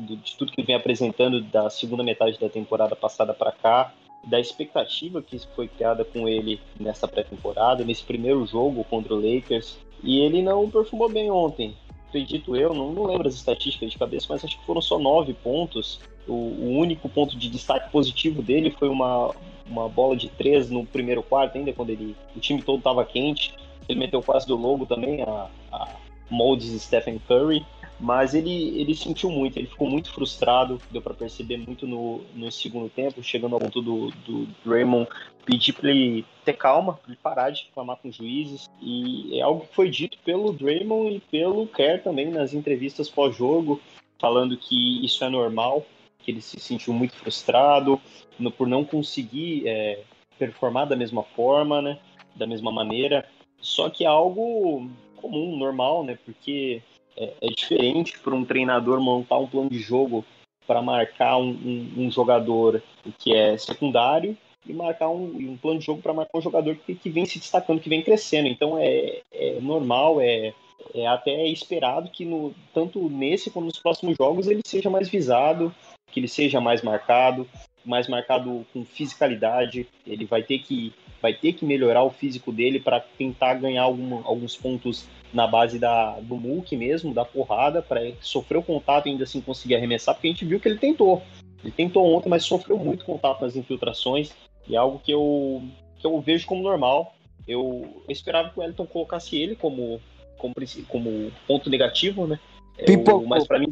de 0.00 0.36
tudo 0.36 0.52
que 0.52 0.62
vem 0.62 0.74
apresentando 0.74 1.40
da 1.40 1.70
segunda 1.70 2.02
metade 2.02 2.38
da 2.38 2.48
temporada 2.48 2.94
passada 2.94 3.32
para 3.32 3.52
cá, 3.52 3.92
da 4.24 4.38
expectativa 4.38 5.22
que 5.22 5.38
foi 5.54 5.68
criada 5.68 6.04
com 6.04 6.28
ele 6.28 6.60
nessa 6.78 7.08
pré-temporada, 7.08 7.84
nesse 7.84 8.04
primeiro 8.04 8.46
jogo 8.46 8.84
contra 8.84 9.14
o 9.14 9.16
Lakers, 9.16 9.78
e 10.02 10.20
ele 10.20 10.42
não 10.42 10.68
perfumou 10.70 11.08
bem 11.08 11.30
ontem. 11.30 11.74
Acredito 12.08 12.56
eu, 12.56 12.74
não, 12.74 12.92
não 12.92 13.04
lembro 13.04 13.28
as 13.28 13.34
estatísticas 13.34 13.92
de 13.92 13.98
cabeça, 13.98 14.26
mas 14.28 14.44
acho 14.44 14.58
que 14.58 14.66
foram 14.66 14.82
só 14.82 14.98
nove 14.98 15.32
pontos. 15.32 16.00
O, 16.26 16.32
o 16.32 16.78
único 16.78 17.08
ponto 17.08 17.36
de 17.36 17.48
destaque 17.48 17.90
positivo 17.90 18.42
dele 18.42 18.70
foi 18.70 18.88
uma, 18.88 19.34
uma 19.66 19.88
bola 19.88 20.16
de 20.16 20.28
três 20.28 20.68
no 20.68 20.84
primeiro 20.84 21.22
quarto, 21.22 21.56
ainda 21.56 21.72
quando 21.72 21.90
ele, 21.90 22.16
o 22.36 22.40
time 22.40 22.60
todo 22.62 22.78
estava 22.78 23.04
quente. 23.04 23.54
Ele 23.88 23.98
meteu 23.98 24.22
quase 24.22 24.46
do 24.46 24.56
logo 24.56 24.86
também, 24.86 25.22
a, 25.22 25.48
a 25.72 25.88
moldes 26.28 26.82
Stephen 26.82 27.20
Curry. 27.26 27.64
Mas 28.00 28.32
ele, 28.32 28.80
ele 28.80 28.94
sentiu 28.94 29.30
muito, 29.30 29.58
ele 29.58 29.66
ficou 29.66 29.88
muito 29.88 30.10
frustrado, 30.10 30.80
deu 30.90 31.02
para 31.02 31.12
perceber 31.12 31.58
muito 31.58 31.86
no, 31.86 32.22
no 32.34 32.50
segundo 32.50 32.88
tempo, 32.88 33.22
chegando 33.22 33.54
ao 33.54 33.60
ponto 33.60 33.82
do, 33.82 34.10
do 34.26 34.46
Draymond 34.64 35.06
pedir 35.44 35.74
para 35.74 35.90
ele 35.90 36.24
ter 36.44 36.54
calma, 36.54 36.94
para 36.94 37.10
ele 37.10 37.18
parar 37.22 37.50
de 37.50 37.64
reclamar 37.64 37.98
com 37.98 38.10
juízes. 38.10 38.70
E 38.80 39.38
é 39.38 39.42
algo 39.42 39.66
que 39.66 39.74
foi 39.74 39.90
dito 39.90 40.16
pelo 40.24 40.52
Draymond 40.52 41.16
e 41.16 41.20
pelo 41.20 41.66
Kerr 41.66 42.02
também 42.02 42.30
nas 42.30 42.54
entrevistas 42.54 43.10
pós-jogo, 43.10 43.78
falando 44.18 44.56
que 44.56 45.04
isso 45.04 45.22
é 45.22 45.28
normal, 45.28 45.84
que 46.20 46.30
ele 46.30 46.40
se 46.40 46.58
sentiu 46.58 46.94
muito 46.94 47.14
frustrado 47.14 48.00
no, 48.38 48.50
por 48.50 48.66
não 48.66 48.82
conseguir 48.82 49.68
é, 49.68 50.02
performar 50.38 50.86
da 50.86 50.96
mesma 50.96 51.22
forma, 51.22 51.82
né, 51.82 51.98
da 52.34 52.46
mesma 52.46 52.72
maneira. 52.72 53.26
Só 53.60 53.90
que 53.90 54.04
é 54.04 54.08
algo 54.08 54.88
comum, 55.16 55.56
normal, 55.56 56.02
né, 56.02 56.18
porque 56.24 56.82
é, 57.16 57.32
é 57.40 57.48
diferente 57.48 58.18
para 58.18 58.34
um 58.34 58.44
treinador 58.44 59.00
montar 59.00 59.38
um 59.38 59.46
plano 59.46 59.70
de 59.70 59.78
jogo 59.78 60.24
para 60.66 60.80
marcar 60.80 61.36
um, 61.36 61.50
um, 61.50 62.04
um, 62.04 62.10
jogador 62.10 62.82
que 63.18 63.34
é 63.34 63.56
secundário 63.58 64.36
e 64.66 64.72
marcar 64.72 65.08
um, 65.08 65.24
um 65.24 65.56
plano 65.56 65.80
de 65.80 65.86
jogo 65.86 66.02
para 66.02 66.14
marcar 66.14 66.38
um 66.38 66.42
jogador 66.42 66.76
que, 66.76 66.94
que 66.94 67.10
vem 67.10 67.26
se 67.26 67.38
destacando, 67.38 67.80
que 67.80 67.88
vem 67.88 68.02
crescendo. 68.02 68.48
Então 68.48 68.78
é, 68.78 69.20
é 69.32 69.60
normal, 69.60 70.20
é, 70.20 70.54
é 70.94 71.06
até 71.06 71.46
esperado 71.48 72.10
que 72.10 72.24
no, 72.24 72.54
tanto 72.72 73.08
nesse 73.08 73.50
como 73.50 73.66
nos 73.66 73.78
próximos 73.78 74.16
jogos 74.16 74.46
ele 74.46 74.60
seja 74.64 74.88
mais 74.88 75.08
visado, 75.08 75.74
que 76.12 76.20
ele 76.20 76.28
seja 76.28 76.60
mais 76.60 76.82
marcado, 76.82 77.48
mais 77.84 78.06
marcado 78.08 78.64
com 78.72 78.84
fisicalidade. 78.84 79.88
Ele 80.06 80.24
vai 80.24 80.42
ter 80.42 80.58
que 80.60 80.92
vai 81.20 81.34
ter 81.34 81.52
que 81.52 81.64
melhorar 81.64 82.02
o 82.02 82.10
físico 82.10 82.52
dele 82.52 82.80
para 82.80 83.00
tentar 83.00 83.54
ganhar 83.54 83.82
algum, 83.82 84.16
alguns 84.24 84.56
pontos 84.56 85.06
na 85.32 85.46
base 85.46 85.78
da, 85.78 86.18
do 86.20 86.36
muque 86.36 86.76
mesmo, 86.76 87.14
da 87.14 87.24
porrada, 87.24 87.82
para 87.82 88.00
sofrer 88.20 88.58
o 88.58 88.62
contato 88.62 89.06
e 89.06 89.10
ainda 89.10 89.24
assim 89.24 89.40
conseguir 89.40 89.76
arremessar, 89.76 90.14
porque 90.14 90.28
a 90.28 90.30
gente 90.30 90.44
viu 90.44 90.58
que 90.58 90.68
ele 90.68 90.78
tentou. 90.78 91.22
Ele 91.62 91.72
tentou 91.72 92.04
ontem, 92.14 92.28
mas 92.28 92.44
sofreu 92.44 92.78
muito 92.78 93.04
contato 93.04 93.42
nas 93.42 93.54
infiltrações, 93.54 94.32
e 94.66 94.74
é 94.74 94.78
algo 94.78 94.98
que 94.98 95.12
eu, 95.12 95.62
que 95.98 96.06
eu 96.06 96.20
vejo 96.20 96.46
como 96.46 96.62
normal. 96.62 97.14
Eu, 97.46 98.02
eu 98.08 98.12
esperava 98.12 98.50
que 98.50 98.58
o 98.58 98.62
Elton 98.62 98.86
colocasse 98.86 99.36
ele 99.36 99.54
como, 99.54 100.00
como, 100.38 100.54
como 100.88 101.32
ponto 101.46 101.70
negativo, 101.70 102.26
né? 102.26 102.38
Pipocou, 102.84 103.26
mas 103.26 103.46
para 103.46 103.58
mim, 103.58 103.66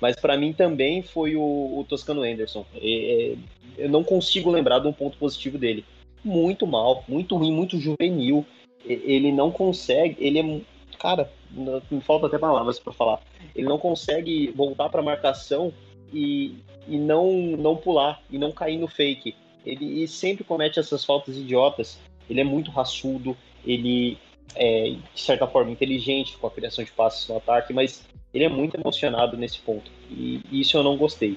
mas 0.00 0.16
para 0.16 0.36
mim 0.36 0.52
também 0.52 1.00
foi 1.02 1.36
o, 1.36 1.78
o 1.78 1.86
Toscano 1.88 2.22
Anderson. 2.22 2.66
É, 2.74 3.36
eu 3.78 3.88
não 3.88 4.02
consigo 4.02 4.50
lembrar 4.50 4.80
de 4.80 4.88
um 4.88 4.92
ponto 4.92 5.16
positivo 5.16 5.58
dele. 5.58 5.84
Muito 6.26 6.66
mal, 6.66 7.04
muito 7.08 7.36
ruim, 7.36 7.52
muito 7.52 7.78
juvenil 7.78 8.44
ele 8.88 9.32
não 9.32 9.50
consegue, 9.50 10.16
ele 10.24 10.38
é, 10.38 10.60
cara, 10.98 11.30
me 11.90 12.00
falta 12.00 12.26
até 12.26 12.38
palavras 12.38 12.78
para 12.78 12.92
falar. 12.92 13.20
Ele 13.54 13.66
não 13.66 13.78
consegue 13.78 14.52
voltar 14.52 14.88
para 14.88 15.02
marcação 15.02 15.72
e, 16.12 16.56
e 16.86 16.96
não 16.98 17.32
não 17.32 17.76
pular 17.76 18.22
e 18.30 18.38
não 18.38 18.52
cair 18.52 18.78
no 18.78 18.86
fake. 18.86 19.34
Ele 19.64 20.06
sempre 20.06 20.44
comete 20.44 20.78
essas 20.78 21.04
faltas 21.04 21.36
idiotas. 21.36 21.98
Ele 22.30 22.40
é 22.40 22.44
muito 22.44 22.70
raçudo, 22.70 23.36
ele 23.64 24.18
é 24.54 24.90
de 25.14 25.20
certa 25.20 25.46
forma 25.46 25.70
inteligente 25.70 26.36
com 26.38 26.46
a 26.46 26.50
criação 26.50 26.84
de 26.84 26.92
passes 26.92 27.28
no 27.28 27.36
ataque, 27.36 27.72
mas 27.72 28.06
ele 28.32 28.44
é 28.44 28.48
muito 28.48 28.76
emocionado 28.76 29.36
nesse 29.36 29.58
ponto. 29.58 29.90
E 30.10 30.40
isso 30.52 30.76
eu 30.76 30.82
não 30.82 30.96
gostei. 30.96 31.36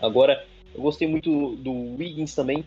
Agora, 0.00 0.44
eu 0.74 0.82
gostei 0.82 1.08
muito 1.08 1.56
do 1.56 1.72
Wiggins 1.96 2.34
também. 2.34 2.64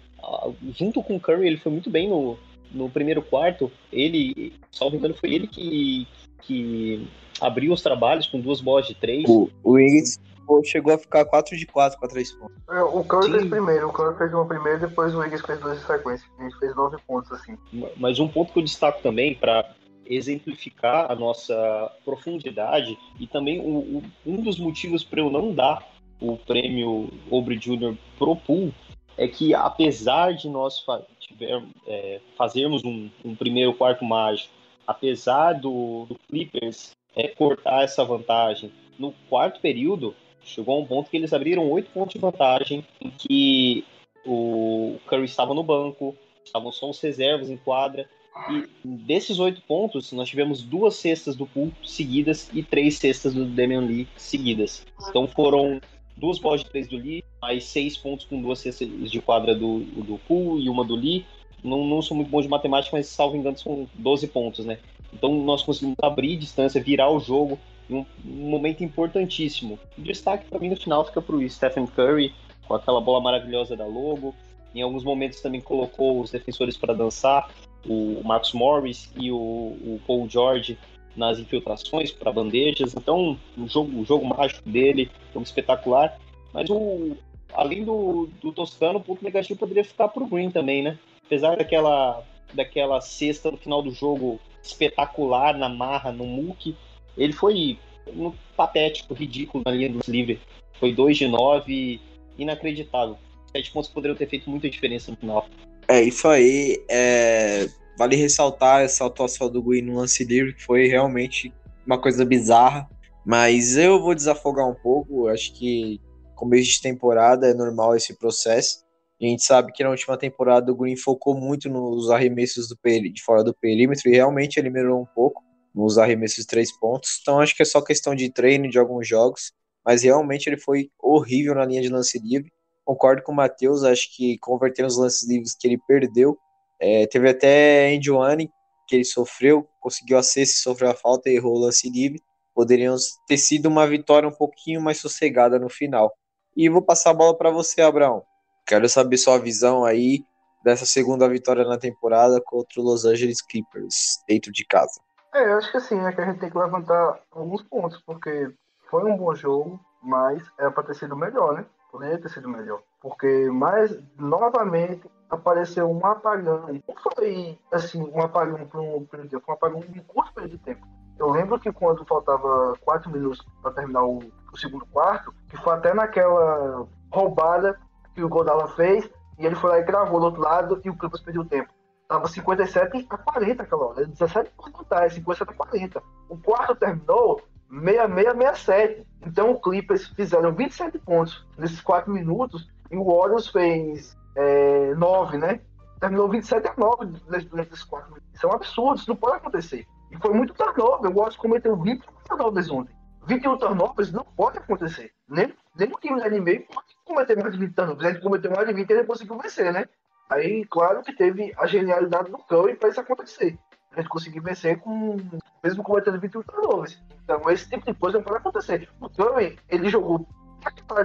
Junto 0.78 1.02
com 1.04 1.16
o 1.16 1.20
Curry, 1.20 1.48
ele 1.48 1.58
foi 1.58 1.72
muito 1.72 1.90
bem 1.90 2.10
no, 2.10 2.38
no 2.72 2.90
primeiro 2.90 3.22
quarto, 3.22 3.72
ele, 3.92 4.54
salvo 4.72 4.96
engano, 4.96 5.14
foi 5.14 5.34
ele 5.34 5.48
que, 5.48 6.08
que 6.42 7.08
abriu 7.40 7.74
os 7.74 7.82
trabalhos 7.82 8.28
com 8.28 8.40
duas 8.40 8.62
bolas 8.62 8.88
de 8.88 8.96
três. 8.96 9.26
O, 9.28 9.50
o 9.64 9.72
Wiggins 9.74 10.20
chegou 10.64 10.94
a 10.94 10.98
ficar 10.98 11.24
4 11.26 11.58
de 11.58 11.66
4 11.66 12.00
com 12.00 12.08
3 12.08 12.32
pontos. 12.34 12.56
É, 12.70 12.82
o 12.82 13.04
Curry 13.04 13.32
fez 13.32 13.46
primeiro, 13.46 13.88
o 13.88 13.94
Curry 13.94 14.18
fez 14.18 14.34
uma 14.34 14.46
primeira 14.46 14.78
e 14.78 14.82
depois 14.82 15.14
o 15.16 15.20
Wiggins 15.20 15.42
fez 15.42 15.60
duas 15.60 15.82
em 15.82 15.86
sequência. 15.86 16.28
A 16.40 16.44
gente 16.44 16.60
fez 16.60 16.76
9 16.76 16.98
pontos 17.08 17.32
assim. 17.32 17.58
Mas 17.98 18.20
um 18.20 18.28
ponto 18.28 18.52
que 18.52 18.60
eu 18.60 18.64
destaco 18.64 19.02
também 19.02 19.36
para 19.36 19.74
exemplificar 20.06 21.10
a 21.10 21.16
nossa 21.16 21.92
profundidade 22.04 22.98
e 23.20 23.28
também 23.28 23.60
o, 23.60 24.00
o, 24.00 24.04
um 24.26 24.42
dos 24.42 24.60
motivos 24.60 25.04
para 25.04 25.22
eu 25.22 25.30
não 25.30 25.54
dar 25.54 25.88
o 26.20 26.38
prêmio 26.38 27.10
Obre 27.30 27.58
Jr. 27.58 27.96
pro 28.18 28.36
Pool 28.36 28.74
é 29.18 29.28
que 29.28 29.54
apesar 29.54 30.34
de 30.34 30.50
nós 30.50 30.84
tiver, 31.20 31.62
é, 31.88 32.20
fazermos 32.38 32.84
um, 32.84 33.10
um, 33.24 33.36
primeiro 33.36 33.74
quarto 33.74 34.04
mágico, 34.06 34.54
apesar 34.86 35.54
do, 35.54 36.06
do 36.06 36.16
Clippers 36.28 36.92
é, 37.16 37.28
cortar 37.28 37.84
essa 37.84 38.04
vantagem, 38.04 38.72
no 38.98 39.14
quarto 39.30 39.60
período 39.60 40.16
chegou 40.44 40.76
a 40.76 40.80
um 40.80 40.86
ponto 40.86 41.10
que 41.10 41.18
eles 41.18 41.34
abriram 41.34 41.70
oito 41.70 41.92
pontos 41.92 42.14
de 42.14 42.20
vantagem, 42.20 42.86
em 43.00 43.10
que 43.12 43.86
o 44.26 44.98
Curry 45.08 45.26
estava 45.26 45.54
no 45.54 45.64
banco, 45.64 46.16
estavam 46.44 46.72
só 46.72 46.90
os 46.90 47.00
reservas 47.00 47.50
em 47.50 47.58
quadra, 47.58 48.10
e 48.50 48.68
desses 48.84 49.40
oito 49.40 49.62
pontos, 49.64 50.12
nós 50.14 50.30
tivemos 50.30 50.64
duas 50.64 50.96
cestas 50.96 51.36
do 51.36 51.46
Pool 51.46 51.72
seguidas 51.84 52.50
e 52.54 52.64
três 52.64 52.98
cestas 52.98 53.34
do 53.34 53.46
Damian 53.46 53.82
Lee 53.82 54.08
seguidas. 54.16 54.86
Então 55.10 55.28
foram 55.28 55.82
duas 56.22 56.38
bolas 56.38 56.62
de 56.62 56.70
três 56.70 56.88
do 56.88 56.96
Lee, 56.96 57.24
mais 57.42 57.64
seis 57.66 57.98
pontos 57.98 58.26
com 58.28 58.40
duas 58.40 58.60
cestas 58.60 58.88
de 59.10 59.20
quadra 59.20 59.56
do, 59.56 59.80
do 59.80 60.20
Pool 60.28 60.60
e 60.60 60.70
uma 60.70 60.86
do 60.86 60.96
Lee. 60.96 61.26
Não, 61.64 61.84
não 61.86 62.02
sou 62.02 62.16
muito 62.16 62.30
bom 62.30 62.42
de 62.42 62.48
matemática, 62.48 62.96
mas 62.96 63.08
salvo 63.08 63.36
engano 63.36 63.58
são 63.58 63.90
12 63.96 64.28
pontos, 64.28 64.64
né? 64.64 64.78
Então 65.12 65.34
nós 65.44 65.64
conseguimos 65.64 65.98
abrir 66.02 66.38
distância, 66.38 66.82
virar 66.82 67.10
o 67.10 67.20
jogo 67.20 67.60
em 67.90 67.96
um, 67.96 68.06
um 68.24 68.50
momento 68.50 68.84
importantíssimo. 68.84 69.80
O 69.98 70.02
destaque 70.02 70.46
para 70.46 70.60
mim 70.60 70.70
no 70.70 70.76
final 70.76 71.04
fica 71.04 71.22
para 71.22 71.36
o 71.36 71.50
Stephen 71.50 71.88
Curry, 71.88 72.34
com 72.68 72.76
aquela 72.76 73.02
bola 73.02 73.20
maravilhosa 73.20 73.76
da 73.76 73.86
logo. 73.86 74.36
Em 74.74 74.82
alguns 74.82 75.04
momentos 75.04 75.42
também 75.42 75.60
colocou 75.60 76.22
os 76.22 76.32
defensores 76.32 76.78
para 76.78 76.94
dançar, 76.94 77.50
o 77.86 78.22
Marcus 78.24 78.54
Morris 78.54 79.12
e 79.18 79.32
o, 79.32 79.36
o 79.36 80.00
Paul 80.06 80.30
George 80.30 80.78
nas 81.16 81.40
infiltrações 81.40 82.12
para 82.12 82.32
bandejas. 82.32 82.94
Então, 82.96 83.38
o 83.58 83.68
jogo, 83.68 84.00
o 84.00 84.06
jogo 84.06 84.26
mágico 84.26 84.68
dele, 84.70 85.10
jogo 85.34 85.46
espetacular. 85.46 86.18
Mas 86.54 86.70
o, 86.70 87.16
além 87.54 87.84
do, 87.84 88.30
do 88.42 88.52
Toscano, 88.52 89.00
o 89.00 89.04
ponto 89.04 89.24
negativo 89.24 89.60
poderia 89.60 89.84
ficar 89.84 90.08
para 90.08 90.24
o 90.24 90.28
Green 90.28 90.52
também, 90.52 90.84
né? 90.84 90.98
Apesar 91.26 91.58
daquela, 91.58 92.24
daquela 92.54 93.00
cesta 93.02 93.52
no 93.52 93.58
final 93.58 93.82
do 93.82 93.92
jogo 93.92 94.40
espetacular 94.62 95.58
na 95.58 95.70
marra, 95.70 96.12
no 96.12 96.26
muque, 96.26 96.76
ele 97.18 97.34
foi 97.34 97.78
no 98.14 98.36
patético, 98.56 99.14
ridículo 99.14 99.64
na 99.66 99.72
linha 99.72 99.90
dos 99.90 100.08
livres. 100.08 100.40
Foi 100.80 100.94
2 100.94 101.18
de 101.18 101.28
9, 101.28 102.00
inacreditável. 102.38 103.18
Sete 103.52 103.72
pontos 103.72 103.90
poderiam 103.90 104.16
ter 104.16 104.28
feito 104.28 104.50
muita 104.50 104.70
diferença 104.70 105.12
no 105.12 105.18
final. 105.18 105.46
É 105.88 106.02
isso 106.02 106.28
aí. 106.28 106.82
É... 106.90 107.68
Vale 108.02 108.16
ressaltar 108.16 108.82
essa 108.82 109.06
atuação 109.06 109.48
do 109.48 109.62
Gui 109.62 109.80
no 109.80 109.98
lance 109.98 110.24
livre, 110.24 110.56
que 110.56 110.64
foi 110.64 110.88
realmente 110.88 111.54
uma 111.86 112.02
coisa 112.02 112.26
bizarra. 112.26 112.90
Mas 113.24 113.78
eu 113.78 114.02
vou 114.02 114.16
desafogar 114.16 114.68
um 114.68 114.74
pouco. 114.74 115.28
Acho 115.28 115.54
que 115.54 116.02
começo 116.34 116.72
de 116.72 116.82
temporada 116.82 117.48
é 117.48 117.54
normal 117.54 117.96
esse 117.96 118.18
processo. 118.18 118.84
A 119.22 119.26
gente 119.28 119.44
sabe 119.44 119.72
que 119.72 119.84
na 119.84 119.92
última 119.92 120.18
temporada 120.18 120.72
o 120.72 120.76
Green 120.76 120.96
focou 120.96 121.40
muito 121.40 121.70
nos 121.70 122.10
arremessos 122.10 122.68
do 122.68 122.76
de 122.84 123.22
fora 123.24 123.44
do 123.44 123.54
perímetro 123.54 124.10
e 124.10 124.14
realmente 124.14 124.58
ele 124.58 124.72
melhorou 124.72 125.04
um 125.04 125.14
pouco 125.14 125.44
nos 125.72 126.00
arremessos 126.00 126.38
de 126.38 126.48
três 126.48 126.76
pontos. 126.76 127.20
Então 127.22 127.40
acho 127.40 127.56
que 127.56 127.62
é 127.62 127.66
só 127.66 127.84
questão 127.84 128.16
de 128.16 128.32
treino 128.32 128.68
de 128.68 128.80
alguns 128.80 129.08
jogos, 129.08 129.52
mas 129.86 130.02
realmente 130.02 130.48
ele 130.48 130.58
foi 130.58 130.90
horrível 131.00 131.54
na 131.54 131.66
linha 131.66 131.84
de 131.84 131.90
lance 131.90 132.18
livre. 132.18 132.52
Concordo 132.84 133.22
com 133.22 133.32
o 133.32 133.36
Matheus, 133.36 133.84
acho 133.84 134.10
que 134.16 134.40
convertendo 134.40 134.88
os 134.88 134.98
lances 134.98 135.30
livres 135.30 135.56
que 135.56 135.68
ele 135.68 135.78
perdeu. 135.88 136.36
É, 136.82 137.06
teve 137.06 137.30
até 137.30 138.00
One 138.10 138.52
que 138.88 138.96
ele 138.96 139.06
sofreu, 139.06 139.70
conseguiu 139.80 140.18
a 140.18 140.24
cesta, 140.24 140.60
sofreu 140.60 140.90
a 140.90 140.96
falta 140.96 141.30
e 141.30 141.36
errou 141.36 141.56
o 141.56 141.60
lance 141.60 141.88
livre. 141.88 142.20
Poderiam 142.56 142.96
ter 143.28 143.38
sido 143.38 143.68
uma 143.68 143.86
vitória 143.86 144.28
um 144.28 144.34
pouquinho 144.34 144.82
mais 144.82 144.98
sossegada 144.98 145.60
no 145.60 145.70
final. 145.70 146.12
E 146.58 146.68
vou 146.68 146.82
passar 146.82 147.12
a 147.12 147.14
bola 147.14 147.38
para 147.38 147.52
você, 147.52 147.82
Abraão. 147.82 148.24
Quero 148.66 148.90
saber 148.90 149.18
sua 149.18 149.38
visão 149.38 149.86
aí 149.86 150.26
dessa 150.64 150.86
segunda 150.86 151.30
vitória 151.30 151.64
na 151.64 151.78
temporada 151.78 152.42
contra 152.44 152.82
o 152.82 152.84
Los 152.84 153.06
Angeles 153.06 153.42
Clippers, 153.42 154.20
dentro 154.28 154.52
de 154.52 154.66
casa. 154.66 155.00
É, 155.34 155.44
eu 155.46 155.58
acho 155.60 155.72
que 155.72 155.78
assim, 155.78 156.00
é 156.06 156.12
que 156.12 156.20
a 156.20 156.26
gente 156.26 156.40
tem 156.40 156.50
que 156.50 156.58
levantar 156.58 157.20
alguns 157.32 157.62
pontos, 157.64 158.02
porque 158.06 158.52
foi 158.90 159.06
um 159.06 159.16
bom 159.16 159.34
jogo, 159.34 159.80
mas 160.02 160.44
era 160.60 160.72
para 160.72 160.84
ter 160.84 160.96
sido 160.96 161.16
melhor, 161.16 161.54
né? 161.54 161.66
Poderia 161.92 162.20
ter 162.20 162.30
sido 162.30 162.50
melhor. 162.50 162.82
Porque, 163.02 163.50
mais, 163.50 163.98
novamente, 164.18 165.10
apareceu 165.30 165.90
um 165.90 166.06
apagão. 166.06 166.68
Não 166.88 166.96
foi, 167.16 167.58
assim, 167.72 168.02
um 168.02 168.22
apagão 168.22 168.66
para 168.68 168.80
um 168.80 169.06
período 169.06 169.30
de 169.30 169.36
tempo, 169.36 169.52
um 169.52 169.54
apagão 169.54 169.80
de 169.80 170.02
curto 170.02 170.34
período 170.34 170.52
de 170.52 170.58
tempo. 170.60 170.86
Eu 171.18 171.30
lembro 171.30 171.60
que 171.60 171.72
quando 171.72 172.06
faltava 172.06 172.74
quatro 172.82 173.10
minutos 173.10 173.46
para 173.62 173.72
terminar 173.72 174.04
o, 174.04 174.20
o, 174.52 174.58
segundo 174.58 174.86
quarto, 174.88 175.34
que 175.50 175.58
foi 175.58 175.74
até 175.74 175.94
naquela 175.94 176.88
roubada 177.12 177.80
que 178.14 178.24
o 178.24 178.30
Godala 178.30 178.68
fez, 178.70 179.10
e 179.38 179.46
ele 179.46 179.56
foi 179.56 179.72
lá 179.72 179.80
e 179.80 179.84
gravou 179.84 180.20
do 180.20 180.26
outro 180.28 180.42
lado, 180.42 180.82
e 180.84 180.90
o 180.90 180.96
Clippers 180.96 181.24
perdeu 181.24 181.46
tempo. 181.46 181.72
Tava 182.08 182.28
57 182.28 183.08
a 183.10 183.18
40 183.18 183.64
aquela 183.64 183.86
hora. 183.86 184.06
17 184.06 184.52
por 184.52 184.72
contar, 184.72 185.10
57 185.10 185.52
a 185.52 185.56
40. 185.56 186.04
O 186.28 186.38
quarto 186.38 186.76
terminou 186.76 187.42
66-67. 187.72 189.06
Então 189.26 189.52
o 189.52 189.62
Clippers 189.62 190.08
fizeram 190.08 190.54
27 190.54 191.00
pontos 191.00 191.48
nesses 191.58 191.80
4 191.82 192.12
minutos 192.12 192.70
e 192.92 192.98
o 192.98 193.04
Warriors 193.06 193.48
fez 193.48 194.18
é, 194.36 194.94
9, 194.96 195.38
né? 195.38 195.62
Terminou 196.00 196.28
27 196.30 196.68
a 196.68 196.74
9 196.78 197.06
nesses 197.54 197.84
4 197.84 198.10
minutos. 198.10 198.30
Isso 198.34 198.46
é 198.46 198.50
um 198.50 198.54
absurdo, 198.54 199.00
isso 199.00 199.10
não 199.10 199.16
pode 199.16 199.38
acontecer. 199.38 199.88
E 200.12 200.18
foi 200.18 200.34
muito 200.34 200.54
turnover. 200.54 201.10
O 201.10 201.14
Warriors 201.14 201.38
cometeu 201.38 201.76
20 201.78 202.04
turnovers 202.28 202.70
ontem. 202.70 202.94
21 203.28 203.58
turnovers 203.58 204.12
não 204.12 204.26
pode 204.26 204.58
acontecer. 204.58 205.12
Nem, 205.30 205.54
nem 205.78 205.90
o 205.90 206.00
time 206.00 206.20
da 206.20 206.30
NBA 206.30 206.66
pode 206.74 206.88
cometer 207.06 207.38
mais 207.38 207.54
de 207.54 207.60
20 207.60 207.74
turnovers. 207.74 208.06
A 208.06 208.14
gente 208.14 208.24
cometeu 208.24 208.52
mais 208.52 208.68
de 208.68 208.74
20 208.74 208.90
e 208.90 208.94
ele 208.94 209.04
conseguiu 209.06 209.38
vencer, 209.38 209.72
né? 209.72 209.86
Aí, 210.30 210.66
claro 210.66 211.02
que 211.02 211.14
teve 211.14 211.54
a 211.58 211.68
genialidade 211.68 212.32
do 212.32 212.38
Curry 212.40 212.76
para 212.76 212.90
isso 212.90 213.00
acontecer. 213.00 213.58
A 213.92 214.02
gente 214.02 214.10
conseguir 214.10 214.40
vencer 214.40 214.80
com 214.80 215.18
mesmo 215.64 215.84
cometendo 215.84 216.20
21 216.20 216.42
turnovers. 216.44 217.02
Então, 217.24 217.50
esse 217.50 217.70
tipo 217.70 217.86
de 217.86 217.94
coisa 217.94 218.18
não 218.18 218.24
pode 218.24 218.38
acontecer. 218.38 218.90
O 219.00 219.10
Curry, 219.10 219.60
ele 219.70 219.90
jogou 219.90 220.26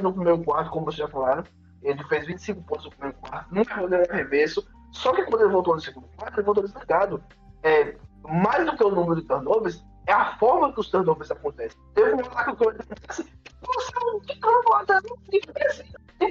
no 0.03 0.13
primeiro 0.13 0.43
quarto, 0.45 0.71
como 0.71 0.87
vocês 0.87 0.99
já 0.99 1.09
falaram. 1.09 1.45
Ele 1.83 2.03
fez 2.05 2.27
25 2.27 2.63
pontos 2.63 2.85
no 2.87 2.91
primeiro 2.93 3.19
quarto, 3.19 3.55
nunca 3.55 3.75
errou 3.75 3.89
nenhum 3.89 4.05
arremesso. 4.11 4.67
Só 4.93 5.13
que 5.13 5.25
quando 5.25 5.43
ele 5.43 5.53
voltou 5.53 5.75
no 5.75 5.81
segundo 5.81 6.09
quarto, 6.17 6.39
ele 6.39 6.47
voltou 6.47 6.65
desligado. 6.65 7.23
É, 7.63 7.97
mais 8.29 8.65
do 8.67 8.77
que 8.77 8.85
o 8.85 8.91
número 8.91 9.21
de 9.21 9.27
turnovers, 9.27 9.85
é 10.07 10.13
a 10.13 10.37
forma 10.37 10.73
que 10.73 10.81
os 10.81 10.89
turnovers 10.89 11.31
acontecem. 11.31 11.79
Teve 11.95 12.15
um 12.15 12.21
ataque 12.21 12.45
que 12.45 12.51
o 12.51 12.57
Curry 12.57 12.79
disse 13.09 13.37
você 13.67 13.93
não 14.05 14.21
fica 14.21 14.49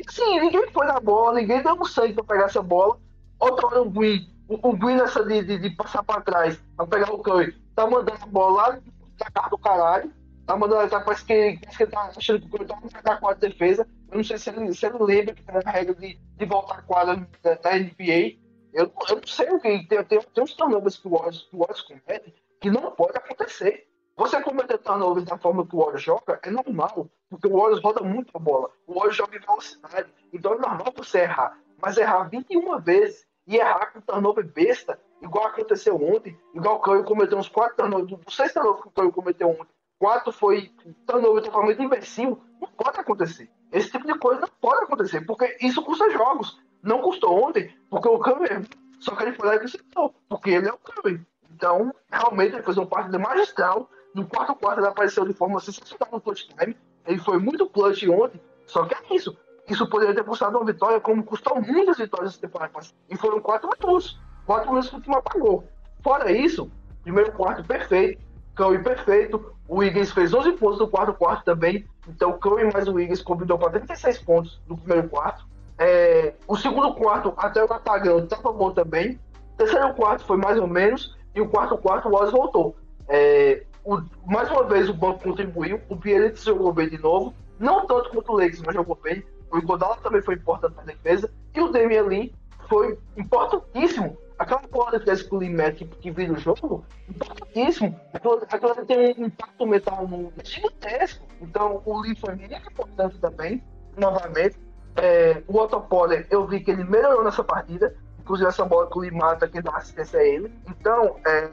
Sim, 0.10 0.40
ninguém 0.40 0.72
foi 0.72 0.86
na 0.86 1.00
bola, 1.00 1.40
ninguém 1.40 1.62
deu 1.62 1.74
um 1.74 1.86
sangue 1.86 2.14
pra 2.14 2.24
pegar 2.24 2.46
essa 2.46 2.62
bola. 2.62 2.98
Outra 3.40 3.68
hora 3.68 3.82
o 3.82 3.90
Gui, 3.90 4.30
o, 4.48 4.56
o 4.68 4.78
nessa 4.96 5.24
de, 5.24 5.44
de, 5.44 5.58
de, 5.60 5.70
passar 5.72 6.04
pra 6.04 6.22
trás, 6.22 6.60
pra 6.76 6.88
pegar 6.88 7.12
o 7.12 7.20
Curry, 7.20 7.52
tá 7.76 7.86
mandando 7.86 8.18
a 8.22 8.26
bola 8.28 8.70
lá 8.70 8.80
da 9.18 9.32
cara 9.32 9.50
do 9.50 9.58
caralho. 9.58 10.12
Tá 10.46 10.56
mandando, 10.56 10.90
tá, 10.90 11.00
parece, 11.00 11.26
que, 11.26 11.60
parece 11.60 11.78
que 11.78 11.84
ele 11.84 11.92
tá 11.92 12.12
achando 12.16 12.40
que 12.40 12.48
o 12.48 12.50
Curry 12.50 12.66
tá 12.66 12.78
na 13.04 13.18
quadra 13.18 13.50
de 13.50 13.54
defesa. 13.54 13.88
Eu 14.12 14.18
não 14.18 14.24
sei 14.24 14.38
se 14.38 14.50
ele, 14.50 14.74
se 14.74 14.86
ele 14.86 14.98
lembra 15.00 15.34
que 15.34 15.44
tem 15.44 15.56
a 15.56 15.70
regra 15.70 15.96
de, 15.96 16.16
de 16.16 16.46
voltar 16.46 16.82
quadra 16.84 17.28
da, 17.42 17.56
da 17.56 17.78
NBA. 17.78 18.38
Eu, 18.74 18.92
eu 19.10 19.16
não 19.16 19.28
sei 19.28 19.50
o 19.50 19.60
que. 19.60 19.88
Tem, 19.88 20.04
tem, 20.04 20.22
tem 20.22 20.44
uns 20.44 20.54
turnovers 20.54 20.98
que 20.98 21.08
o 21.08 21.12
Warriors 21.12 21.82
comete 21.82 22.34
que 22.60 22.70
não 22.70 22.92
pode 22.92 23.18
acontecer. 23.18 23.88
Você 24.18 24.42
cometer 24.42 24.78
turnovers 24.78 25.26
da 25.26 25.38
forma 25.38 25.66
que 25.68 25.76
o 25.76 25.80
Warriors 25.80 26.02
joga 26.02 26.40
é 26.42 26.50
normal, 26.50 27.10
porque 27.30 27.48
o 27.48 27.58
Warriors 27.58 27.84
roda 27.84 28.02
muito 28.02 28.32
a 28.34 28.40
bola. 28.40 28.70
O 28.88 28.94
Warriors 28.94 29.18
joga 29.18 29.36
em 29.36 29.42
velocidade. 29.42 30.10
Então 30.32 30.54
é 30.54 30.58
normal 30.58 30.94
você 30.96 31.20
errar. 31.20 31.60
Mas 31.82 31.98
errar 31.98 32.30
21 32.30 32.80
vezes 32.80 33.28
e 33.46 33.58
errar 33.58 33.92
com 33.92 34.02
turnover 34.02 34.46
besta, 34.46 35.00
igual 35.22 35.48
aconteceu 35.48 35.96
ontem, 35.96 36.38
igual 36.54 36.78
o 36.78 36.80
Curry 36.80 37.04
cometeu 37.04 37.38
uns 37.38 37.50
4 37.50 37.76
turnovers, 37.76 38.24
dos 38.24 38.36
6 38.36 38.54
turnovers 38.54 38.82
que 38.82 38.88
o 38.88 38.92
Curry 38.92 39.12
cometeu 39.12 39.50
ontem, 39.50 39.68
4 40.00 40.32
foi 40.32 40.72
turnover 41.06 41.44
totalmente 41.44 41.82
imbecil, 41.82 42.42
não 42.60 42.70
pode 42.70 43.00
acontecer. 43.00 43.50
Esse 43.76 43.92
tipo 43.92 44.08
de 44.08 44.18
coisa 44.18 44.40
não 44.40 44.50
pode 44.62 44.86
acontecer, 44.86 45.20
porque 45.26 45.58
isso 45.60 45.84
custa 45.84 46.10
jogos. 46.10 46.58
Não 46.82 47.02
custou 47.02 47.44
ontem, 47.44 47.76
porque 47.90 48.08
o 48.08 48.18
Curry, 48.18 48.66
só 49.02 49.14
que 49.14 49.24
ele 49.24 49.34
foi 49.34 49.48
lá 49.48 49.54
e 49.54 49.58
acrescentou, 49.58 50.16
porque 50.30 50.52
ele 50.52 50.70
é 50.70 50.72
o 50.72 50.78
Curry. 50.78 51.22
Então, 51.54 51.94
realmente, 52.10 52.54
ele 52.56 52.64
fez 52.64 52.78
um 52.78 52.86
partido 52.86 53.20
magistral, 53.20 53.90
no 54.14 54.26
quarto 54.26 54.56
quarto 54.56 54.80
ele 54.80 54.88
apareceu 54.88 55.26
de 55.26 55.34
forma 55.34 55.60
sensacional 55.60 56.08
no 56.10 56.22
clutch 56.22 56.48
time. 56.58 56.78
Ele 57.06 57.20
foi 57.20 57.38
muito 57.38 57.68
clutch 57.68 58.04
ontem. 58.08 58.40
Só 58.66 58.86
que 58.86 58.96
é 58.96 59.16
isso. 59.16 59.38
Isso 59.68 59.90
poderia 59.90 60.16
ter 60.16 60.24
custado 60.24 60.58
uma 60.58 60.66
vitória, 60.66 61.02
como 61.02 61.22
custou 61.22 61.62
muitas 61.62 61.98
vitórias 61.98 62.32
essa 62.32 62.40
temporada. 62.40 62.72
E 63.10 63.18
foram 63.18 63.42
quatro 63.42 63.70
minutos. 63.70 64.18
Quatro 64.46 64.70
minutos 64.70 64.90
que 64.90 64.96
o 64.96 65.02
time 65.02 65.16
apagou. 65.18 65.68
Fora 66.02 66.32
isso, 66.32 66.72
primeiro 67.04 67.34
quarto 67.34 67.62
perfeito. 67.68 68.24
Curry 68.56 68.82
perfeito. 68.82 69.54
O 69.68 69.80
Wiggins 69.80 70.14
fez 70.14 70.34
11 70.34 70.54
pontos 70.54 70.80
no 70.80 70.88
quarto 70.88 71.14
quarto 71.14 71.44
também. 71.44 71.86
Então 72.08 72.32
o 72.32 72.38
Curry 72.38 72.72
mais 72.72 72.88
o 72.88 72.94
Wiggins 72.94 73.22
combinou 73.22 73.58
para 73.58 73.72
36 73.72 74.20
pontos 74.20 74.62
no 74.68 74.78
primeiro 74.78 75.10
quarto. 75.10 75.46
É, 75.78 76.34
o 76.48 76.56
segundo 76.56 76.94
quarto, 76.94 77.34
até 77.38 77.64
o 77.64 77.72
apagão, 77.72 78.20
estava 78.20 78.52
bom 78.52 78.72
também. 78.72 79.20
O 79.54 79.58
terceiro 79.58 79.94
quarto 79.94 80.24
foi 80.26 80.38
mais 80.38 80.58
ou 80.60 80.68
menos. 80.68 81.16
E 81.34 81.42
o 81.42 81.50
quarto 81.50 81.78
quarto 81.78 82.08
o 82.08 82.16
Oz 82.16 82.32
voltou. 82.32 82.76
É, 83.10 83.64
o, 83.84 84.02
mais 84.26 84.50
uma 84.50 84.64
vez 84.64 84.90
o 84.90 84.94
banco 84.94 85.24
contribuiu, 85.24 85.80
o 85.90 85.96
Bielitz 85.96 86.44
jogou 86.44 86.74
bem 86.74 86.90
de 86.90 86.98
novo, 86.98 87.34
não 87.60 87.86
tanto 87.86 88.10
quanto 88.10 88.32
o 88.32 88.38
Lakers, 88.38 88.62
mas 88.66 88.74
jogou 88.74 88.98
bem. 89.02 89.24
O 89.52 89.62
Godala 89.62 89.98
também 89.98 90.22
foi 90.22 90.36
importante 90.36 90.76
na 90.76 90.84
defesa, 90.84 91.32
e 91.54 91.62
o 91.62 91.70
Damian 91.70 92.04
Lee 92.04 92.34
foi 92.68 92.98
importantíssimo. 93.16 94.18
Aquela 94.38 94.62
bola 94.70 95.00
que 95.00 95.24
que 95.24 95.36
o 95.36 95.38
Lee 95.38 95.50
mete 95.50 95.86
que 95.86 96.12
vira 96.12 96.34
o 96.34 96.38
jogo, 96.38 96.86
importantíssimo. 97.10 98.00
Aquela, 98.14 98.86
tem 98.86 99.16
um 99.18 99.26
impacto 99.28 99.66
mental 99.66 100.08
gigantesco. 100.44 101.26
Então 101.42 101.82
o 101.86 102.02
Lee 102.02 102.16
foi 102.16 102.36
muito 102.36 102.54
importante 102.54 103.18
também, 103.20 103.64
novamente. 103.98 104.58
É, 104.98 105.42
o 105.48 105.58
Otto 105.58 105.80
Poller, 105.82 106.28
eu 106.30 106.46
vi 106.46 106.60
que 106.60 106.72
ele 106.72 106.84
melhorou 106.84 107.24
nessa 107.24 107.44
partida. 107.44 107.96
Inclusive 108.20 108.50
essa 108.50 108.66
bola 108.66 108.90
que 108.90 108.98
o 108.98 109.02
Lee 109.02 109.12
mata, 109.12 109.48
quem 109.48 109.62
dá 109.62 109.72
assistência 109.78 110.18
é 110.18 110.36
ele. 110.36 110.52
Então, 110.68 111.18
é, 111.26 111.48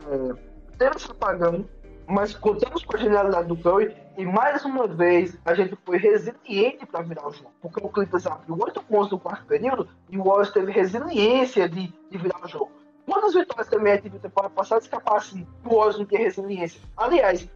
teve 0.79 0.97
esse 0.97 1.11
apagão 1.11 1.65
mas 2.07 2.35
contamos 2.35 2.85
com 2.85 2.97
a 2.97 3.01
genialidade 3.01 3.49
do 3.49 3.57
Curry 3.57 3.95
e 4.17 4.25
mais 4.25 4.65
uma 4.65 4.87
vez 4.87 5.39
a 5.45 5.55
gente 5.55 5.77
foi 5.85 5.97
resiliente 5.97 6.85
para 6.87 7.03
virar 7.03 7.27
o 7.27 7.33
jogo. 7.33 7.53
Porque 7.61 7.81
o 7.85 7.89
Clippers 7.89 8.27
abriu 8.27 8.59
oito 8.61 8.83
pontos 8.83 9.11
no 9.11 9.19
quarto 9.19 9.47
período 9.47 9.89
e 10.11 10.19
o 10.19 10.25
Warriors 10.25 10.51
teve 10.51 10.73
resiliência 10.73 11.69
de, 11.69 11.93
de 12.11 12.19
virar 12.19 12.45
o 12.45 12.49
jogo. 12.49 12.82
Quantas 13.05 13.35
vitórias 13.35 13.69
também 13.69 13.95
a 13.95 14.01
viu 14.01 14.13
temporada 14.21 14.55
passada 14.55 14.81
escapar 14.81 15.17
assim, 15.17 15.45
o 15.65 15.75
Warriors 15.75 15.99
não 15.99 16.07
ter 16.07 16.19
resiliência? 16.19 16.81
Aliás, 16.97 17.49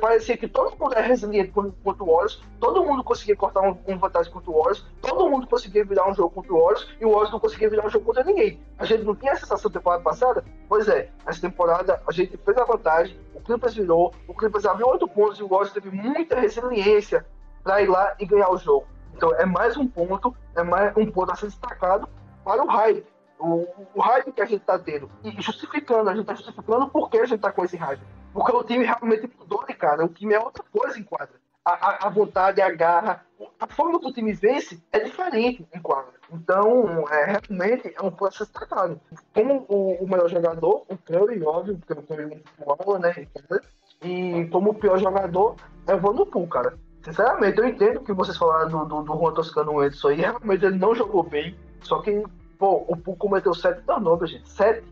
parecia 0.00 0.36
que 0.36 0.46
todo 0.46 0.78
mundo 0.78 0.92
era 0.92 1.04
resiliente 1.04 1.50
contra 1.50 2.04
o 2.04 2.06
Warriors, 2.06 2.40
todo 2.60 2.84
mundo 2.84 3.02
conseguia 3.02 3.34
cortar 3.34 3.62
um, 3.62 3.76
um 3.88 3.98
vantagem 3.98 4.32
contra 4.32 4.50
o 4.50 4.54
Warriors, 4.54 4.86
todo 5.02 5.28
mundo 5.28 5.48
conseguia 5.48 5.84
virar 5.84 6.08
um 6.08 6.14
jogo 6.14 6.30
contra 6.30 6.52
o 6.52 6.60
Warriors 6.60 6.88
e 7.00 7.04
o 7.04 7.10
Warriors 7.10 7.32
não 7.32 7.40
conseguia 7.40 7.68
virar 7.68 7.86
um 7.86 7.90
jogo 7.90 8.04
contra 8.04 8.22
ninguém. 8.22 8.60
A 8.78 8.84
gente 8.84 9.02
não 9.02 9.16
tinha 9.16 9.32
a 9.32 9.36
sensação 9.36 9.68
da 9.68 9.80
temporada 9.80 10.02
passada? 10.02 10.44
Pois 10.68 10.86
é, 10.86 11.10
essa 11.26 11.40
temporada 11.40 12.00
a 12.06 12.12
gente 12.12 12.36
fez 12.36 12.56
a 12.56 12.64
vantagem, 12.64 13.18
o 13.34 13.40
Clippers 13.40 13.74
virou, 13.74 14.14
o 14.28 14.34
Clippers 14.34 14.64
abriu 14.64 14.86
oito 14.88 15.08
pontos 15.08 15.40
e 15.40 15.42
o 15.42 15.48
Warriors 15.48 15.72
teve 15.72 15.90
muita 15.90 16.38
resiliência 16.38 17.26
para 17.64 17.82
ir 17.82 17.88
lá 17.88 18.14
e 18.20 18.26
ganhar 18.26 18.48
o 18.48 18.56
jogo. 18.56 18.86
Então 19.12 19.34
é 19.34 19.44
mais 19.44 19.76
um 19.76 19.88
ponto, 19.88 20.34
é 20.54 20.62
mais 20.62 20.96
um 20.96 21.10
ponto 21.10 21.32
a 21.32 21.34
ser 21.34 21.46
destacado 21.46 22.08
para 22.44 22.62
o 22.62 22.68
hype 22.68 23.13
o, 23.44 23.68
o 23.94 24.00
hype 24.00 24.32
que 24.32 24.40
a 24.40 24.46
gente 24.46 24.60
está 24.60 24.78
tendo. 24.78 25.10
E 25.22 25.30
justificando, 25.40 26.08
a 26.08 26.14
gente 26.14 26.22
está 26.22 26.34
justificando 26.34 26.88
por 26.88 27.10
que 27.10 27.18
a 27.18 27.26
gente 27.26 27.36
está 27.36 27.52
com 27.52 27.64
esse 27.64 27.76
hype. 27.76 28.02
Porque 28.32 28.52
o 28.52 28.64
time 28.64 28.84
realmente 28.84 29.30
mudou 29.38 29.64
de 29.66 29.74
cara. 29.74 30.04
O 30.04 30.08
time 30.08 30.34
é 30.34 30.40
outra 30.40 30.64
coisa 30.72 30.98
em 30.98 31.04
quadra. 31.04 31.34
A, 31.64 31.72
a, 31.72 32.06
a, 32.06 32.10
vontade, 32.10 32.60
a 32.60 32.70
garra, 32.70 33.24
a 33.58 33.66
forma 33.66 33.98
que 33.98 34.06
o 34.06 34.12
time 34.12 34.32
vence 34.34 34.82
é 34.92 34.98
diferente 34.98 35.66
em 35.72 35.80
quadra. 35.80 36.12
Então, 36.30 37.06
é, 37.08 37.24
realmente 37.24 37.94
é 37.96 38.02
um 38.02 38.10
processo 38.10 38.50
destacado. 38.52 39.00
Como 39.32 39.64
o, 39.68 40.04
o, 40.04 40.08
melhor 40.08 40.28
jogador, 40.28 40.84
o 40.88 40.98
Curry, 40.98 41.42
óbvio, 41.42 41.78
porque 41.78 41.92
o 41.92 42.02
Curry 42.02 42.22
é 42.22 42.26
muito 42.26 42.98
né? 42.98 43.60
E 44.02 44.46
como 44.50 44.70
o 44.70 44.74
pior 44.74 44.98
jogador, 44.98 45.56
é 45.86 45.94
o 45.94 46.00
Van 46.00 46.46
cara. 46.48 46.76
Sinceramente, 47.02 47.58
eu 47.58 47.66
entendo 47.66 48.00
que 48.00 48.12
vocês 48.12 48.36
falaram 48.36 48.68
do, 48.68 48.84
do, 48.84 49.02
do 49.02 49.18
Juan 49.18 49.32
Toscano 49.32 49.78
antes 49.78 50.04
aí. 50.04 50.16
Realmente 50.16 50.64
ele 50.64 50.78
não 50.78 50.94
jogou 50.94 51.22
bem. 51.22 51.56
Só 51.82 52.00
que 52.00 52.24
Pô, 52.58 52.84
o 52.88 52.96
Poo 52.96 53.16
cometeu 53.16 53.54
sete 53.54 53.82
turnovers, 53.82 54.30
gente. 54.30 54.48
Sete. 54.48 54.84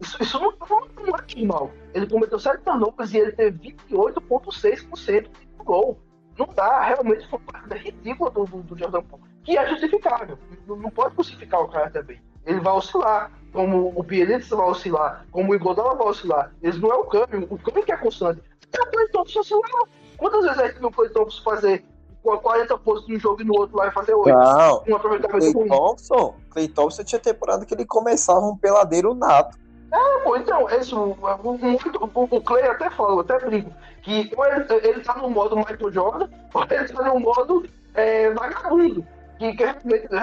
Isso, 0.00 0.22
isso 0.22 0.38
não, 0.38 0.52
não 0.60 1.16
é 1.16 1.34
normal. 1.36 1.70
Ele 1.94 2.06
cometeu 2.06 2.38
sete 2.38 2.62
turnovers 2.62 3.12
e 3.12 3.18
ele 3.18 3.32
teve 3.32 3.74
28,6% 3.90 5.22
de 5.22 5.64
gol. 5.64 5.98
Não 6.38 6.46
dá, 6.54 6.80
realmente 6.80 7.28
foi 7.28 7.38
uma 7.38 7.52
partida 7.52 7.76
ridícula 7.76 8.30
do, 8.30 8.44
do, 8.44 8.62
do 8.62 8.78
Jordan 8.78 9.02
Poole. 9.02 9.22
Que 9.44 9.58
é 9.58 9.68
justificável. 9.68 10.38
Não, 10.66 10.76
não, 10.76 10.90
pode 10.90 11.14
crucificar 11.14 11.60
o 11.60 11.68
cara 11.68 11.90
também. 11.90 12.20
Ele 12.46 12.60
vai 12.60 12.72
oscilar, 12.72 13.30
como 13.52 13.92
o 13.94 14.02
Bielitsa 14.02 14.56
vai 14.56 14.66
oscilar, 14.66 15.26
como 15.30 15.52
o 15.52 15.54
Igodala 15.54 15.94
vai 15.94 16.08
oscilar. 16.08 16.52
Eles 16.62 16.80
não 16.80 16.90
é 16.90 16.94
o 16.94 17.04
câmbio, 17.04 17.46
o 17.50 17.58
câmbio 17.58 17.84
que 17.84 17.92
é 17.92 17.96
constante. 17.96 18.40
É 18.72 18.82
o 18.82 18.90
Clay 18.90 19.08
Thompson 19.08 19.40
oscilar. 19.40 19.70
Quantas 20.16 20.44
vezes 20.44 20.58
a 20.58 20.66
gente 20.66 20.78
viu 20.78 20.88
o 20.88 20.92
Clay 20.92 21.10
Thompson 21.10 21.42
fazer 21.42 21.84
40 22.22 22.78
pontos 22.78 23.08
num 23.08 23.18
jogo 23.18 23.42
e 23.42 23.44
no 23.44 23.54
outro 23.58 23.76
lá 23.76 23.88
e 23.88 23.90
fazer 23.90 24.14
8. 24.14 24.28
Não, 24.28 24.84
um 24.88 24.96
aproveitamento 24.96 25.52
Clay 25.52 25.68
Thompson, 25.68 26.34
Clay 26.50 26.68
Thompson 26.68 27.04
tinha 27.04 27.20
temporada 27.20 27.66
que 27.66 27.74
ele 27.74 27.84
começava 27.84 28.46
um 28.46 28.56
peladeiro 28.56 29.14
nato. 29.14 29.58
É, 29.92 30.18
pô, 30.24 30.36
então, 30.36 30.70
esse, 30.70 30.94
o, 30.94 31.10
o, 31.10 32.22
o 32.30 32.40
Clay 32.40 32.62
até 32.62 32.88
falou, 32.90 33.20
até 33.20 33.38
brinco, 33.38 33.70
que 34.02 34.32
ou 34.36 34.46
ele, 34.46 34.64
ele 34.82 35.00
tá 35.00 35.16
no 35.16 35.28
modo 35.28 35.56
Michael 35.56 35.92
Jordan, 35.92 36.28
ou 36.54 36.62
ele 36.70 36.88
tá 36.88 37.02
no 37.02 37.20
modo 37.20 37.66
é, 37.94 38.30
vagabundo. 38.30 39.06
Que, 39.38 39.52
que 39.54 39.64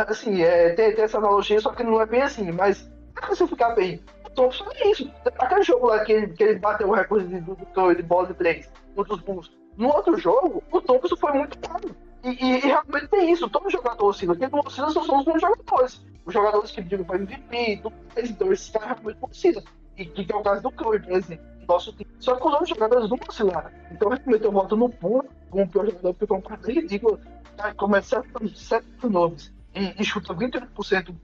assim, 0.08 0.42
é, 0.42 0.70
tem, 0.70 0.96
tem, 0.96 1.04
essa 1.04 1.18
analogia, 1.18 1.60
só 1.60 1.72
que 1.72 1.84
não 1.84 2.02
é 2.02 2.06
bem 2.06 2.22
assim, 2.22 2.52
mas 2.52 2.90
é 3.22 3.28
você 3.28 3.46
ficar 3.46 3.76
bem. 3.76 4.02
Thompson 4.40 4.66
é 4.74 4.92
isso. 4.92 5.12
Aquele 5.38 5.64
jogo 5.64 5.88
lá 5.88 6.00
que 6.06 6.14
ele, 6.14 6.28
que 6.28 6.44
ele 6.44 6.60
bateu 6.60 6.88
o 6.88 6.94
recorde 6.94 7.28
de, 7.28 7.42
do, 7.42 7.56
do, 7.56 7.94
de 7.94 8.04
bola 8.04 8.28
de 8.28 8.34
3 8.36 8.70
contra 8.96 9.14
os 9.14 9.22
Bulls 9.22 9.52
no 9.80 9.88
outro 9.88 10.18
jogo, 10.18 10.62
o 10.72 10.82
Thompson 10.82 11.16
foi 11.16 11.32
muito 11.32 11.58
caro. 11.60 11.96
E, 12.22 12.30
e, 12.32 12.58
e, 12.58 12.60
realmente 12.60 13.08
tem 13.08 13.32
isso. 13.32 13.50
Todo 13.50 13.70
jogador 13.70 14.08
oscila. 14.08 14.36
Quem 14.36 14.50
não 14.50 14.60
oscila 14.60 14.90
são 14.92 15.02
os 15.02 15.26
bons 15.26 15.40
jogadores. 15.40 16.06
Os 16.26 16.34
jogadores 16.34 16.72
que 16.72 16.82
digam 16.84 17.06
para 17.06 17.16
MVP, 17.16 17.78
do 17.78 17.94
então 18.18 18.52
esses 18.52 18.70
caras 18.70 18.90
realmente 18.90 19.18
oscilam. 19.22 19.64
E 19.98 20.06
que 20.06 20.30
é 20.30 20.36
o 20.36 20.44
caso 20.44 20.62
do 20.62 20.72
Curry, 20.72 21.00
por 21.00 21.14
exemplo. 21.14 21.46
Nosso 21.66 21.94
time. 21.94 22.10
Só 22.20 22.36
que 22.36 22.46
os 22.46 22.52
outros 22.52 22.70
jogadores 22.70 23.10
não 23.10 23.18
oscilaram. 23.28 23.72
Então, 23.90 24.10
realmente, 24.10 24.44
eu 24.44 24.52
voto 24.52 24.76
no 24.76 24.90
pool 24.90 25.24
como 25.50 25.64
o 25.64 25.68
pior 25.70 25.86
jogador, 25.86 26.14
porque 26.14 26.28
foi 26.28 26.38
um 26.38 26.42
cara 26.42 26.62
ridículo. 26.68 27.18
Tá, 27.56 27.74
começa 27.74 28.22
7 28.54 28.86
turnovers 29.00 29.54
e, 29.74 30.02
e 30.02 30.04
chuta 30.04 30.34
28% 30.34 31.16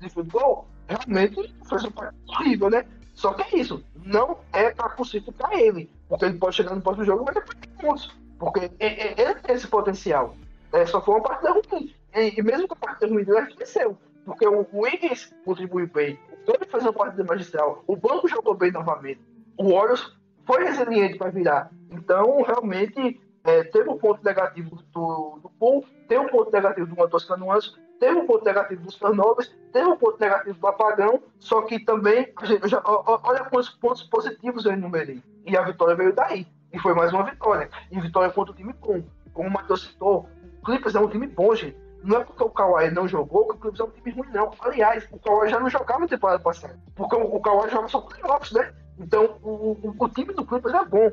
de 0.00 0.08
futebol. 0.10 0.68
Realmente, 0.86 1.54
foi 1.64 1.78
um 1.78 2.32
horrível, 2.34 2.68
né? 2.68 2.84
Só 3.16 3.32
que 3.32 3.42
é 3.42 3.58
isso. 3.58 3.82
Não 4.04 4.38
é 4.52 4.70
para 4.70 4.90
crucificar 4.90 5.52
ele. 5.54 5.90
Porque 6.08 6.26
ele 6.26 6.38
pode 6.38 6.54
chegar 6.54 6.74
no 6.74 6.82
próximo 6.82 7.06
jogo 7.06 7.22
e 7.22 7.32
vai 7.32 7.42
ter 7.42 7.68
pontos. 7.80 8.14
Porque 8.38 8.70
ele 8.78 9.34
tem 9.42 9.56
esse 9.56 9.66
potencial. 9.66 10.36
É, 10.72 10.84
só 10.84 11.00
foi 11.00 11.14
uma 11.14 11.22
partida 11.22 11.52
ruim. 11.52 11.94
E, 12.14 12.42
mesmo 12.42 12.68
com 12.68 12.74
a 12.74 12.76
partida 12.76 13.12
ruim 13.12 13.24
dele, 13.24 13.54
cresceu. 13.54 13.96
Porque 14.24 14.46
o 14.46 14.66
Wiggins 14.72 15.32
contribuiu 15.44 15.88
bem. 15.88 16.18
O 16.30 16.52
Curry 16.52 16.70
fez 16.70 16.82
uma 16.82 16.92
partida 16.92 17.24
magistral. 17.24 17.82
O 17.86 17.96
banco 17.96 18.28
jogou 18.28 18.54
bem 18.54 18.70
novamente. 18.70 19.20
O 19.56 19.72
Warriors 19.72 20.14
foi 20.46 20.64
resiliente 20.64 21.16
para 21.16 21.30
virar. 21.30 21.70
Então, 21.90 22.42
realmente, 22.42 23.18
é, 23.44 23.64
teve 23.64 23.88
um 23.88 23.96
ponto 23.96 24.22
negativo 24.22 24.76
do, 24.92 25.38
do 25.42 25.50
Pool, 25.58 25.84
teve 26.06 26.20
um 26.20 26.28
ponto 26.28 26.52
negativo 26.52 26.86
do 26.86 26.96
Matos 26.96 27.24
Canoas, 27.24 27.74
teve 27.98 28.18
um 28.18 28.26
ponto 28.26 28.44
negativo 28.44 28.82
dos 28.82 28.96
turnovers, 28.96 29.54
teve 29.72 29.86
um 29.86 29.96
ponto 29.96 30.20
negativo 30.20 30.58
do 30.58 30.66
apagão, 30.66 31.22
só 31.38 31.62
que 31.62 31.78
também, 31.78 32.32
já, 32.64 32.82
olha 32.84 33.44
quantos 33.44 33.70
pontos 33.70 34.02
positivos 34.04 34.64
eu 34.64 34.72
enumerei. 34.72 35.22
E 35.44 35.56
a 35.56 35.62
vitória 35.62 35.94
veio 35.94 36.12
daí. 36.12 36.46
E 36.72 36.78
foi 36.78 36.94
mais 36.94 37.12
uma 37.12 37.24
vitória. 37.24 37.70
E 37.90 38.00
vitória 38.00 38.30
contra 38.30 38.52
o 38.52 38.56
time 38.56 38.72
bom. 38.74 39.02
Como 39.32 39.48
o 39.48 39.52
Matheus 39.52 39.86
citou, 39.86 40.28
o 40.60 40.64
Clippers 40.64 40.94
é 40.94 41.00
um 41.00 41.08
time 41.08 41.26
bom, 41.26 41.54
gente. 41.54 41.76
Não 42.02 42.18
é 42.18 42.24
porque 42.24 42.42
o 42.42 42.50
Kawhi 42.50 42.90
não 42.90 43.08
jogou 43.08 43.48
que 43.48 43.54
o 43.54 43.58
Clippers 43.58 43.80
é 43.80 43.84
um 43.84 43.90
time 43.90 44.10
ruim, 44.10 44.28
não. 44.32 44.50
Aliás, 44.60 45.08
o 45.10 45.18
Kawhi 45.18 45.48
já 45.48 45.58
não 45.58 45.70
jogava 45.70 46.00
na 46.00 46.08
temporada 46.08 46.38
passada. 46.38 46.78
Porque 46.94 47.16
o, 47.16 47.40
Kawhi 47.40 47.70
joga 47.70 47.88
só 47.88 48.00
playoffs, 48.00 48.52
né? 48.52 48.72
Então, 48.98 49.38
o, 49.42 49.50
o, 49.82 49.94
o, 49.98 50.08
time 50.08 50.32
do 50.32 50.44
Clippers 50.44 50.74
é 50.74 50.84
bom. 50.84 51.10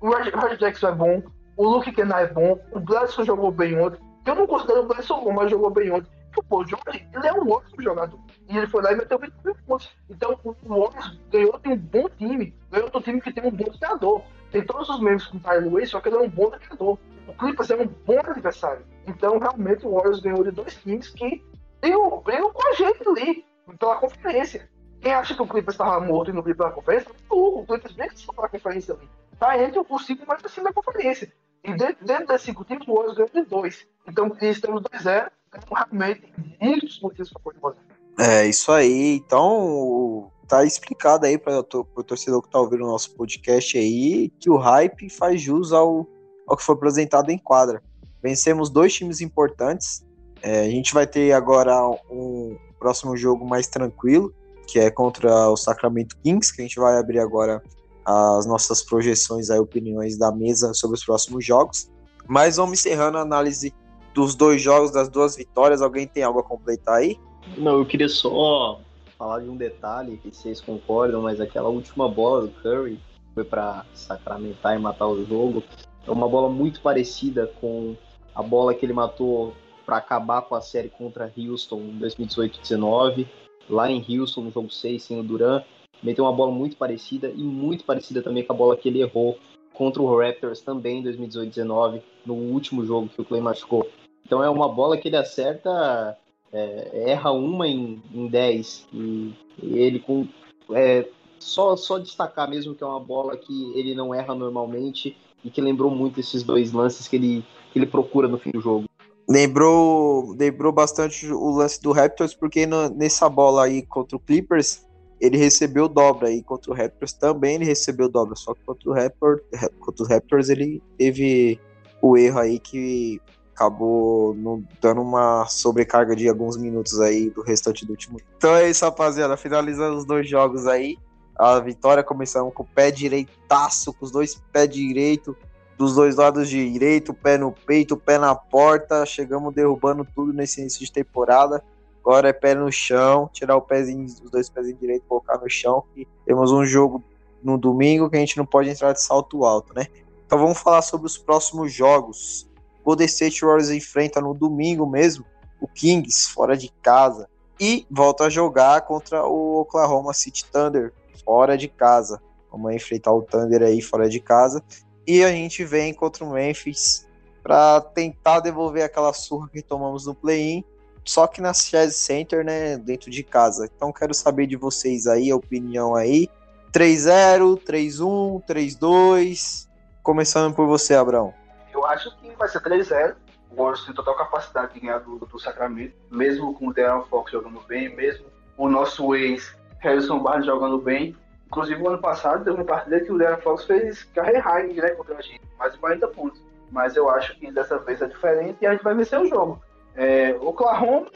O 0.00 0.10
Roger 0.10 0.58
Jackson 0.58 0.88
é 0.88 0.92
bom. 0.92 1.22
O 1.56 1.68
Luke 1.68 1.92
Kennard 1.92 2.30
é 2.30 2.32
bom. 2.32 2.58
O 2.72 2.80
Bledson 2.80 3.24
jogou 3.24 3.50
bem 3.50 3.78
ontem. 3.78 4.00
Eu 4.26 4.34
não 4.34 4.46
considero 4.46 4.82
o 4.82 4.86
Bledson 4.86 5.22
bom, 5.22 5.32
mas 5.32 5.50
jogou 5.50 5.70
bem 5.70 5.90
ontem. 5.90 6.10
Porque, 6.32 6.48
pô, 6.48 6.62
o 6.62 6.66
Jorge, 6.66 7.08
ele 7.12 7.26
é 7.26 7.32
um 7.32 7.50
ótimo 7.50 7.82
jogador. 7.82 8.18
E 8.48 8.56
ele 8.56 8.66
foi 8.66 8.82
lá 8.82 8.92
e 8.92 8.96
meteu 8.96 9.18
20 9.18 9.32
mil 9.44 9.54
pontos. 9.66 9.90
Então, 10.08 10.38
o 10.42 10.52
Warriors 10.68 11.20
ganhou 11.30 11.58
de 11.58 11.68
um 11.68 11.76
bom 11.76 12.08
time. 12.08 12.54
Ganhou 12.70 12.90
de 12.90 12.96
um 12.96 13.00
time 13.00 13.20
que 13.20 13.32
tem 13.32 13.44
um 13.44 13.50
bom 13.50 13.64
treinador. 13.64 14.22
Tem 14.50 14.64
todos 14.64 14.88
os 14.88 15.00
membros 15.00 15.26
com 15.26 15.36
o 15.36 15.40
Tyler 15.40 15.72
Lewis, 15.72 15.90
só 15.90 16.00
que 16.00 16.08
ele 16.08 16.16
é 16.16 16.20
um 16.20 16.28
bom 16.28 16.50
treinador. 16.50 16.98
O 17.28 17.34
Clippers 17.34 17.70
é 17.70 17.76
um 17.76 17.86
bom 17.86 18.18
adversário. 18.18 18.84
Então, 19.06 19.38
realmente, 19.38 19.86
o 19.86 19.92
Warriors 19.94 20.20
ganhou 20.20 20.42
de 20.42 20.50
dois 20.50 20.74
times 20.76 21.08
que 21.10 21.44
brigam 21.80 22.52
com 22.52 22.68
a 22.68 22.72
gente 22.74 23.08
ali, 23.08 23.44
pela 23.78 23.96
conferência. 23.96 24.68
Quem 25.00 25.12
acha 25.12 25.34
que 25.34 25.42
o 25.42 25.46
Clippers 25.46 25.74
estava 25.74 26.04
morto 26.04 26.30
e 26.30 26.34
não 26.34 26.42
briga 26.42 26.58
pela 26.58 26.70
conferência, 26.70 27.10
tá 27.10 27.34
o 27.34 27.64
Clippers 27.66 27.94
briga 27.94 28.14
pela 28.34 28.48
conferência 28.48 28.94
ali. 28.94 29.08
Tá 29.38 29.62
entre 29.62 29.78
os 29.78 30.06
cinco 30.06 30.26
mais 30.26 30.42
acima 30.44 30.70
da 30.70 30.72
conferência. 30.72 31.30
E 31.64 31.74
dentro, 31.74 32.04
dentro 32.04 32.26
desses 32.26 32.46
cinco 32.46 32.64
times, 32.64 32.86
o 32.86 32.94
Warriors 32.94 33.16
ganhou 33.16 33.30
de 33.32 33.50
dois. 33.50 33.86
Então, 34.06 34.30
eles 34.40 34.60
temos 34.60 34.82
2-0. 34.82 35.30
Então, 35.48 35.76
realmente, 35.76 36.32
muitos 36.60 37.00
motivos 37.00 37.32
para 37.32 37.54
poder 37.54 37.76
É, 38.18 38.46
isso 38.46 38.70
aí. 38.70 39.16
Então, 39.16 40.30
tá 40.46 40.64
explicado 40.64 41.26
aí 41.26 41.38
para 41.38 41.60
o 41.60 42.02
torcedor 42.02 42.42
que 42.42 42.50
tá 42.50 42.60
ouvindo 42.60 42.84
o 42.84 42.88
nosso 42.88 43.14
podcast 43.14 43.78
aí 43.78 44.30
que 44.38 44.50
o 44.50 44.56
hype 44.56 45.08
faz 45.08 45.40
jus 45.40 45.72
ao, 45.72 46.06
ao 46.46 46.56
que 46.56 46.62
foi 46.62 46.74
apresentado 46.74 47.30
em 47.30 47.38
quadra. 47.38 47.82
Vencemos 48.22 48.68
dois 48.68 48.92
times 48.92 49.20
importantes. 49.20 50.04
É, 50.42 50.60
a 50.60 50.70
gente 50.70 50.92
vai 50.92 51.06
ter 51.06 51.32
agora 51.32 51.74
um 52.10 52.56
próximo 52.78 53.16
jogo 53.16 53.46
mais 53.46 53.66
tranquilo, 53.66 54.34
que 54.66 54.78
é 54.78 54.90
contra 54.90 55.48
o 55.48 55.56
Sacramento 55.56 56.16
Kings, 56.18 56.54
que 56.54 56.60
a 56.60 56.64
gente 56.64 56.78
vai 56.78 56.98
abrir 56.98 57.18
agora 57.18 57.62
as 58.04 58.46
nossas 58.46 58.82
projeções 58.82 59.48
e 59.48 59.58
opiniões 59.58 60.18
da 60.18 60.30
mesa 60.30 60.74
sobre 60.74 60.96
os 60.96 61.04
próximos 61.04 61.44
jogos. 61.44 61.90
Mas 62.28 62.56
vamos 62.56 62.80
encerrando 62.80 63.18
a 63.18 63.22
análise 63.22 63.74
dos 64.14 64.34
dois 64.34 64.62
jogos, 64.62 64.90
das 64.90 65.08
duas 65.08 65.36
vitórias. 65.36 65.82
Alguém 65.82 66.06
tem 66.06 66.22
algo 66.22 66.40
a 66.40 66.42
completar 66.42 66.96
aí? 66.96 67.18
Não, 67.56 67.78
eu 67.78 67.86
queria 67.86 68.08
só 68.08 68.80
falar 69.18 69.40
de 69.40 69.48
um 69.48 69.56
detalhe 69.56 70.18
que 70.18 70.34
vocês 70.34 70.60
concordam, 70.60 71.22
mas 71.22 71.40
aquela 71.40 71.68
última 71.68 72.08
bola 72.08 72.42
do 72.42 72.48
Curry 72.62 73.00
foi 73.34 73.44
para 73.44 73.84
sacramentar 73.94 74.76
e 74.76 74.78
matar 74.78 75.06
o 75.06 75.24
jogo. 75.24 75.62
É 76.06 76.10
uma 76.10 76.28
bola 76.28 76.48
muito 76.48 76.80
parecida 76.80 77.46
com 77.60 77.96
a 78.34 78.42
bola 78.42 78.74
que 78.74 78.84
ele 78.84 78.92
matou 78.92 79.54
para 79.84 79.98
acabar 79.98 80.42
com 80.42 80.54
a 80.54 80.60
série 80.60 80.88
contra 80.88 81.32
Houston 81.36 81.80
em 81.80 81.98
2018-19, 81.98 83.26
lá 83.68 83.90
em 83.90 84.04
Houston, 84.08 84.42
no 84.42 84.50
jogo 84.50 84.70
6, 84.70 85.02
sem 85.02 85.20
o 85.20 85.22
Duran. 85.22 85.62
Meteu 86.04 86.24
uma 86.24 86.32
bola 86.32 86.52
muito 86.52 86.76
parecida 86.76 87.32
e 87.34 87.42
muito 87.42 87.84
parecida 87.84 88.22
também 88.22 88.44
com 88.44 88.52
a 88.52 88.56
bola 88.56 88.76
que 88.76 88.88
ele 88.88 89.00
errou 89.00 89.38
contra 89.72 90.00
o 90.00 90.18
Raptors 90.18 90.60
também 90.60 91.00
em 91.00 91.02
2018-19, 91.02 92.02
no 92.24 92.34
último 92.34 92.84
jogo 92.84 93.08
que 93.08 93.20
o 93.20 93.24
Clay 93.24 93.40
machucou. 93.40 93.88
Então 94.24 94.44
é 94.44 94.48
uma 94.48 94.68
bola 94.68 94.96
que 94.96 95.08
ele 95.08 95.16
acerta, 95.16 96.16
é, 96.52 97.10
erra 97.10 97.32
uma 97.32 97.66
em, 97.66 98.00
em 98.14 98.28
dez. 98.28 98.86
E, 98.92 99.34
e 99.62 99.78
ele 99.78 99.98
com. 99.98 100.28
É, 100.70 101.08
só, 101.38 101.76
só 101.76 101.98
destacar 101.98 102.48
mesmo 102.48 102.74
que 102.74 102.82
é 102.82 102.86
uma 102.86 103.00
bola 103.00 103.36
que 103.36 103.72
ele 103.78 103.94
não 103.94 104.14
erra 104.14 104.34
normalmente 104.34 105.16
e 105.44 105.50
que 105.50 105.60
lembrou 105.60 105.90
muito 105.90 106.20
esses 106.20 106.42
dois 106.42 106.72
lances 106.72 107.06
que 107.06 107.16
ele, 107.16 107.44
que 107.72 107.78
ele 107.78 107.86
procura 107.86 108.28
no 108.28 108.38
fim 108.38 108.50
do 108.50 108.60
jogo. 108.60 108.86
Lembrou, 109.28 110.34
lembrou 110.38 110.72
bastante 110.72 111.26
o 111.26 111.50
lance 111.50 111.80
do 111.82 111.92
Raptors, 111.92 112.34
porque 112.34 112.66
no, 112.66 112.88
nessa 112.90 113.28
bola 113.28 113.64
aí 113.64 113.82
contra 113.82 114.16
o 114.16 114.20
Clippers, 114.20 114.86
ele 115.20 115.36
recebeu 115.36 115.88
dobra 115.88 116.28
aí 116.28 116.42
contra 116.42 116.70
o 116.70 116.74
Raptors 116.74 117.12
também 117.12 117.56
ele 117.56 117.64
recebeu 117.64 118.08
dobra, 118.08 118.34
só 118.34 118.54
que 118.54 118.60
contra 118.64 118.90
o 118.90 118.92
Raptors, 118.92 119.40
contra 119.80 120.02
os 120.02 120.08
Raptors 120.08 120.48
ele 120.48 120.82
teve 120.98 121.58
o 122.02 122.16
erro 122.16 122.38
aí 122.38 122.58
que 122.58 123.20
acabou 123.54 124.36
dando 124.80 125.00
uma 125.00 125.46
sobrecarga 125.46 126.14
de 126.16 126.28
alguns 126.28 126.56
minutos 126.56 127.00
aí 127.00 127.30
do 127.30 127.40
restante 127.40 127.86
do 127.86 127.90
último. 127.92 128.20
Então 128.36 128.54
é 128.54 128.68
isso, 128.68 128.84
rapaziada, 128.84 129.36
finalizando 129.36 129.96
os 129.96 130.04
dois 130.04 130.28
jogos 130.28 130.66
aí. 130.66 130.98
A 131.36 131.58
vitória 131.60 132.02
começando 132.02 132.50
com 132.50 132.62
o 132.62 132.66
pé 132.66 132.90
direitaço, 132.90 133.92
com 133.92 134.04
os 134.04 134.10
dois 134.10 134.40
pés 134.52 134.68
direito, 134.68 135.36
dos 135.76 135.94
dois 135.94 136.16
lados 136.16 136.48
direito, 136.48 137.14
pé 137.14 137.38
no 137.38 137.52
peito, 137.52 137.96
pé 137.96 138.18
na 138.18 138.34
porta. 138.34 139.06
Chegamos 139.06 139.54
derrubando 139.54 140.06
tudo 140.14 140.32
nesse 140.32 140.60
início 140.60 140.84
de 140.84 140.92
temporada. 140.92 141.62
Agora 142.04 142.28
é 142.28 142.32
pé 142.34 142.54
no 142.54 142.70
chão, 142.70 143.30
tirar 143.32 143.56
o 143.56 143.62
pezinho, 143.62 144.04
os 144.04 144.30
dois 144.30 144.50
pezinhos 144.50 144.78
direito, 144.78 145.06
colocar 145.08 145.38
no 145.38 145.48
chão. 145.48 145.84
E 145.96 146.06
temos 146.26 146.52
um 146.52 146.64
jogo 146.64 147.02
no 147.42 147.56
domingo 147.56 148.10
que 148.10 148.16
a 148.16 148.20
gente 148.20 148.36
não 148.36 148.44
pode 148.44 148.68
entrar 148.68 148.92
de 148.92 149.00
salto 149.00 149.44
alto, 149.46 149.72
né? 149.74 149.86
Então 150.26 150.38
vamos 150.38 150.58
falar 150.58 150.82
sobre 150.82 151.06
os 151.06 151.16
próximos 151.16 151.72
jogos. 151.72 152.46
Golden 152.84 153.06
State 153.06 153.42
Warriors 153.42 153.70
enfrenta 153.70 154.20
no 154.20 154.34
domingo 154.34 154.86
mesmo 154.86 155.24
o 155.58 155.66
Kings 155.66 156.28
fora 156.28 156.54
de 156.56 156.70
casa 156.82 157.26
e 157.58 157.86
volta 157.90 158.24
a 158.24 158.30
jogar 158.30 158.82
contra 158.82 159.24
o 159.26 159.60
Oklahoma 159.60 160.12
City 160.12 160.44
Thunder 160.50 160.92
fora 161.24 161.56
de 161.56 161.68
casa. 161.68 162.20
Vamos 162.50 162.74
enfrentar 162.74 163.12
o 163.12 163.22
Thunder 163.22 163.62
aí 163.62 163.80
fora 163.80 164.10
de 164.10 164.20
casa. 164.20 164.62
E 165.06 165.24
a 165.24 165.30
gente 165.30 165.64
vem 165.64 165.94
contra 165.94 166.24
o 166.24 166.32
Memphis 166.32 167.06
para 167.42 167.80
tentar 167.80 168.40
devolver 168.40 168.84
aquela 168.84 169.12
surra 169.12 169.48
que 169.48 169.62
tomamos 169.62 170.06
no 170.06 170.14
play-in, 170.14 170.64
só 171.04 171.26
que 171.26 171.40
na 171.40 171.52
Chess 171.52 171.96
Center, 171.96 172.44
né, 172.44 172.76
dentro 172.76 173.10
de 173.10 173.22
casa. 173.22 173.70
Então 173.74 173.92
quero 173.92 174.14
saber 174.14 174.46
de 174.46 174.56
vocês 174.56 175.06
aí, 175.06 175.30
a 175.30 175.36
opinião 175.36 175.94
aí. 175.94 176.28
3-0, 176.72 177.60
3-1, 177.62 178.42
3-2. 178.46 179.68
Começando 180.02 180.54
por 180.54 180.66
você, 180.66 180.94
Abrão. 180.94 181.32
Eu 181.72 181.84
acho 181.86 182.16
que 182.18 182.30
vai 182.30 182.48
ser 182.48 182.60
3-0. 182.60 183.14
O 183.50 183.56
Warriors 183.56 183.84
tem 183.84 183.94
total 183.94 184.16
capacidade 184.16 184.74
de 184.74 184.80
ganhar 184.80 184.98
do, 184.98 185.18
do 185.18 185.38
Sacramento, 185.38 185.94
mesmo 186.10 186.54
com 186.54 186.68
o 186.68 186.72
De'Aaron 186.72 187.04
Fox 187.04 187.30
jogando 187.30 187.60
bem, 187.68 187.94
mesmo 187.94 188.26
o 188.56 188.68
nosso 188.68 189.14
ex 189.14 189.54
Harrison 189.78 190.18
Barnes 190.18 190.46
jogando 190.46 190.78
bem. 190.78 191.14
Inclusive, 191.46 191.80
o 191.80 191.88
ano 191.88 191.98
passado 191.98 192.42
teve 192.42 192.56
uma 192.56 192.64
partida 192.64 193.00
que 193.00 193.12
o 193.12 193.18
Darren 193.18 193.40
Fox 193.40 193.64
fez 193.64 194.02
carreira 194.14 194.40
high 194.40 194.72
né, 194.72 194.90
contra 194.90 195.16
a 195.16 195.20
gente, 195.20 195.42
mais 195.58 195.72
de 195.72 195.78
40 195.78 196.08
pontos. 196.08 196.42
Mas 196.70 196.96
eu 196.96 197.08
acho 197.08 197.38
que 197.38 197.52
dessa 197.52 197.78
vez 197.78 198.02
é 198.02 198.06
diferente 198.06 198.58
e 198.60 198.66
a 198.66 198.72
gente 198.72 198.82
vai 198.82 198.94
vencer 198.94 199.20
o 199.20 199.26
jogo. 199.26 199.62
É, 199.94 200.34
Oklahoma, 200.40 201.06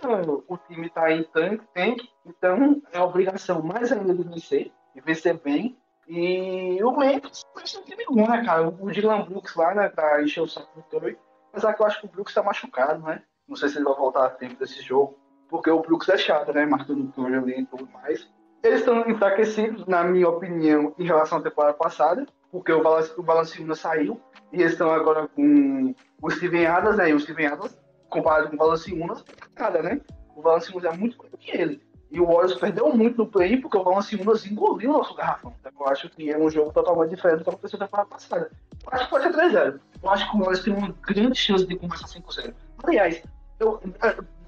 o 0.46 0.56
time 0.56 0.86
está 0.86 1.10
em 1.12 1.24
tanque, 1.24 1.64
tanque, 1.74 2.08
então 2.24 2.80
é 2.92 3.00
obrigação 3.00 3.60
mais 3.60 3.90
ainda 3.90 4.14
de 4.14 4.22
vencer, 4.22 4.72
e 4.94 5.00
vencer 5.00 5.38
bem. 5.38 5.76
E 6.06 6.82
o 6.82 6.96
Memphis 6.96 7.44
ser 7.64 7.78
um 7.78 7.82
time 7.82 8.04
bom, 8.08 8.28
né, 8.28 8.42
cara? 8.44 8.68
O 8.68 8.90
Dylan 8.90 9.24
Brooks 9.24 9.54
lá, 9.54 9.74
né, 9.74 9.88
tá 9.88 10.22
enchendo 10.22 10.46
o 10.46 10.50
saco 10.50 10.68
do 10.74 10.82
Curry. 10.84 11.18
Apesar 11.50 11.74
que 11.74 11.82
eu 11.82 11.86
acho 11.86 12.00
que 12.00 12.06
o 12.06 12.10
Brooks 12.10 12.32
tá 12.32 12.42
machucado, 12.42 13.02
né? 13.04 13.22
Não 13.46 13.56
sei 13.56 13.68
se 13.68 13.76
ele 13.76 13.84
vai 13.84 13.94
voltar 13.94 14.26
a 14.26 14.30
tempo 14.30 14.58
desse 14.58 14.80
jogo, 14.82 15.18
porque 15.50 15.70
o 15.70 15.80
Brooks 15.80 16.08
é 16.08 16.16
chato, 16.16 16.52
né? 16.52 16.64
Marcando 16.64 17.04
o 17.04 17.12
Curry 17.12 17.34
ali 17.34 17.60
e 17.60 17.66
tudo 17.66 17.88
mais. 17.92 18.26
Eles 18.62 18.80
estão 18.80 19.08
enfraquecidos, 19.08 19.86
na 19.86 20.02
minha 20.02 20.28
opinião, 20.28 20.94
em 20.98 21.04
relação 21.04 21.38
à 21.38 21.42
temporada 21.42 21.74
passada, 21.74 22.26
porque 22.50 22.72
o, 22.72 22.82
Valanciunas 23.22 23.78
saiu 23.78 24.20
e 24.52 24.60
eles 24.60 24.72
estão 24.72 24.90
agora 24.90 25.28
com 25.28 25.94
o 26.22 26.30
Steven 26.30 26.66
Adams, 26.66 26.96
né? 26.96 27.10
E 27.10 27.14
o 27.14 27.20
Steven 27.20 27.46
Adams, 27.46 27.78
comparado 28.08 28.48
com 28.48 28.56
o 28.56 28.58
Valanciunas, 28.58 29.24
nada, 29.58 29.82
né? 29.82 30.00
O 30.34 30.42
Valanciunas 30.42 30.92
é 30.92 30.96
muito 30.96 31.16
melhor 31.22 31.36
que 31.38 31.50
ele. 31.50 31.88
E 32.10 32.20
o 32.20 32.26
Warriors 32.26 32.54
perdeu 32.54 32.90
muito 32.94 33.18
no 33.18 33.26
play 33.26 33.58
porque 33.58 33.76
o 33.76 33.84
Valanciunas 33.84 34.46
engoliu 34.46 34.90
o 34.90 34.94
nosso 34.94 35.14
garrafão. 35.14 35.54
Então 35.60 35.72
eu 35.78 35.88
acho 35.88 36.08
que 36.08 36.30
é 36.30 36.38
um 36.38 36.48
jogo 36.48 36.72
totalmente 36.72 37.10
diferente 37.10 37.38
do 37.38 37.44
que 37.44 37.50
aconteceu 37.50 37.78
na 37.78 37.86
temporada 37.86 38.08
passada. 38.08 38.50
Eu 38.86 38.92
acho 38.92 39.04
que 39.04 39.10
pode 39.10 39.24
ser 39.24 39.32
3-0. 39.32 39.80
Eu 40.02 40.10
acho 40.10 40.30
que 40.30 40.36
o 40.36 40.40
Warriors 40.40 40.64
tem 40.64 40.74
uma 40.74 40.94
grande 41.02 41.38
chance 41.38 41.66
de 41.66 41.76
começar 41.76 42.06
5-0. 42.06 42.54
Aliás, 42.84 43.22
eu, 43.60 43.80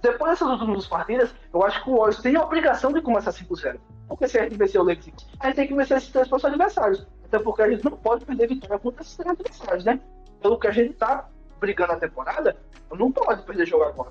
depois 0.00 0.30
dessas 0.30 0.48
últimas 0.48 0.86
partidas, 0.86 1.34
eu 1.52 1.62
acho 1.62 1.84
que 1.84 1.90
o 1.90 1.96
Warriors 1.96 2.22
tem 2.22 2.36
a 2.36 2.42
obrigação 2.42 2.92
de 2.92 3.02
começar 3.02 3.30
5-0. 3.30 3.78
Porque 4.08 4.26
se 4.26 4.38
a 4.38 4.44
gente 4.44 4.56
vencer 4.56 4.80
o 4.80 4.84
Lakers, 4.84 5.26
a 5.38 5.46
gente 5.46 5.56
tem 5.56 5.68
que 5.68 5.74
vencer 5.74 5.98
esses 5.98 6.10
três 6.10 6.28
próximos 6.28 6.54
adversários. 6.54 7.06
Até 7.24 7.38
porque 7.38 7.62
a 7.62 7.70
gente 7.70 7.84
não 7.84 7.92
pode 7.92 8.24
perder 8.24 8.48
vitória 8.48 8.78
contra 8.78 9.02
esses 9.02 9.16
três 9.16 9.30
adversários, 9.30 9.84
né? 9.84 10.00
Pelo 10.40 10.58
que 10.58 10.66
a 10.66 10.72
gente 10.72 10.94
tá 10.94 11.28
brigando 11.60 11.92
a 11.92 11.96
temporada, 11.96 12.56
não 12.90 13.12
pode 13.12 13.42
perder 13.42 13.66
jogo 13.66 13.84
agora. 13.84 14.10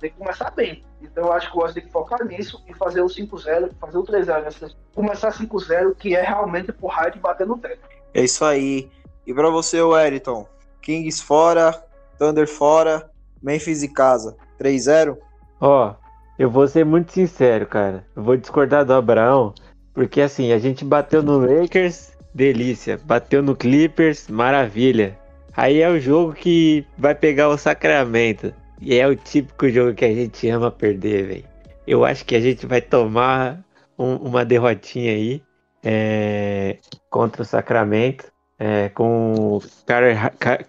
Tem 0.00 0.10
que 0.10 0.16
começar 0.16 0.50
bem. 0.50 0.84
Então 1.00 1.24
eu 1.24 1.32
acho 1.32 1.50
que 1.50 1.56
o 1.56 1.60
Warriors 1.60 1.74
tem 1.74 1.84
que 1.84 1.92
focar 1.92 2.24
nisso 2.26 2.62
e 2.68 2.74
fazer 2.74 3.00
o 3.00 3.06
5-0, 3.06 3.70
fazer 3.80 3.96
o 3.96 4.04
3-0, 4.04 4.74
começar 4.94 5.32
5-0, 5.32 5.94
que 5.94 6.14
é 6.14 6.22
realmente 6.22 6.72
por 6.72 6.88
raio 6.88 7.12
de 7.12 7.18
bater 7.18 7.46
no 7.46 7.56
teto. 7.56 7.80
É 8.12 8.22
isso 8.22 8.44
aí. 8.44 8.90
E 9.26 9.32
para 9.32 9.48
você, 9.48 9.80
Wellington, 9.80 10.46
Kings 10.82 11.22
fora, 11.22 11.72
Thunder 12.18 12.46
fora, 12.46 13.10
Memphis 13.42 13.82
e 13.82 13.88
casa. 13.88 14.36
3-0? 14.60 15.16
Ó, 15.60 15.94
eu 16.38 16.50
vou 16.50 16.66
ser 16.68 16.84
muito 16.84 17.12
sincero, 17.12 17.66
cara. 17.66 18.06
Eu 18.14 18.22
vou 18.22 18.36
discordar 18.36 18.84
do 18.84 18.92
Abraão, 18.92 19.54
porque 19.94 20.20
assim, 20.20 20.52
a 20.52 20.58
gente 20.58 20.84
bateu 20.84 21.22
no 21.22 21.38
Lakers, 21.38 22.12
delícia. 22.34 23.00
Bateu 23.04 23.42
no 23.42 23.56
Clippers, 23.56 24.28
maravilha. 24.28 25.18
Aí 25.56 25.80
é 25.80 25.88
o 25.88 26.00
jogo 26.00 26.32
que 26.32 26.84
vai 26.96 27.14
pegar 27.14 27.48
o 27.48 27.58
Sacramento. 27.58 28.52
E 28.80 28.98
é 28.98 29.06
o 29.06 29.14
típico 29.14 29.68
jogo 29.68 29.94
que 29.94 30.04
a 30.04 30.12
gente 30.12 30.48
ama 30.48 30.70
perder, 30.70 31.26
velho. 31.26 31.44
Eu 31.86 32.04
acho 32.04 32.24
que 32.24 32.34
a 32.34 32.40
gente 32.40 32.66
vai 32.66 32.80
tomar 32.80 33.62
um, 33.98 34.16
uma 34.16 34.44
derrotinha 34.44 35.12
aí 35.12 35.42
é, 35.84 36.78
contra 37.10 37.42
o 37.42 37.44
Sacramento. 37.44 38.32
É, 38.58 38.90
com 38.90 39.56
o 39.56 39.62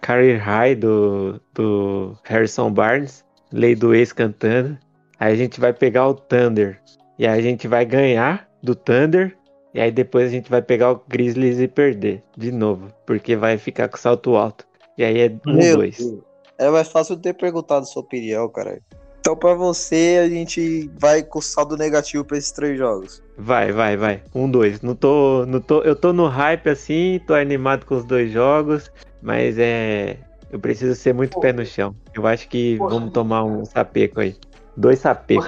career 0.00 0.42
high 0.42 0.74
do, 0.74 1.40
do 1.54 2.18
Harrison 2.24 2.68
Barnes, 2.68 3.24
lei 3.52 3.76
do 3.76 3.94
ex 3.94 4.12
cantando. 4.12 4.76
Aí 5.18 5.32
a 5.32 5.36
gente 5.36 5.60
vai 5.60 5.72
pegar 5.72 6.08
o 6.08 6.14
Thunder. 6.14 6.80
E 7.16 7.24
aí 7.24 7.38
a 7.38 7.42
gente 7.42 7.68
vai 7.68 7.84
ganhar 7.84 8.48
do 8.60 8.74
Thunder. 8.74 9.36
E 9.72 9.80
aí 9.80 9.92
depois 9.92 10.26
a 10.26 10.30
gente 10.30 10.50
vai 10.50 10.60
pegar 10.60 10.90
o 10.90 11.02
Grizzlies 11.08 11.60
e 11.60 11.68
perder 11.68 12.22
de 12.36 12.50
novo. 12.50 12.92
Porque 13.06 13.36
vai 13.36 13.58
ficar 13.58 13.88
com 13.88 13.96
salto 13.96 14.34
alto. 14.34 14.66
E 14.96 15.04
aí 15.04 15.20
é 15.20 15.36
um, 15.46 15.54
Meu 15.54 15.76
dois. 15.76 15.98
Deus. 15.98 16.20
É 16.58 16.70
mais 16.70 16.88
fácil 16.88 17.16
ter 17.16 17.34
perguntado 17.34 17.86
sua 17.86 18.02
opinião, 18.02 18.48
cara. 18.48 18.80
Então, 19.18 19.34
para 19.34 19.54
você, 19.54 20.20
a 20.22 20.28
gente 20.28 20.90
vai 21.00 21.22
com 21.22 21.40
saldo 21.40 21.76
negativo 21.76 22.24
para 22.24 22.36
esses 22.36 22.52
três 22.52 22.76
jogos. 22.76 23.22
Vai, 23.38 23.72
vai, 23.72 23.96
vai. 23.96 24.22
Um, 24.34 24.50
dois. 24.50 24.82
Não 24.82 24.94
tô, 24.94 25.46
não 25.46 25.60
tô, 25.60 25.80
eu 25.82 25.96
tô 25.96 26.12
no 26.12 26.28
hype 26.28 26.68
assim, 26.68 27.18
tô 27.26 27.32
animado 27.32 27.86
com 27.86 27.96
os 27.96 28.04
dois 28.04 28.30
jogos, 28.30 28.92
mas 29.22 29.58
é, 29.58 30.18
eu 30.52 30.60
preciso 30.60 30.94
ser 30.94 31.14
muito 31.14 31.32
Pô. 31.32 31.40
pé 31.40 31.52
no 31.52 31.64
chão. 31.64 31.96
Eu 32.14 32.26
acho 32.26 32.48
que 32.48 32.76
Pô, 32.76 32.88
vamos 32.88 33.12
tomar 33.12 33.44
um 33.44 33.64
sapeco 33.64 34.20
aí. 34.20 34.36
Dois 34.76 34.98
sapecos. 34.98 35.46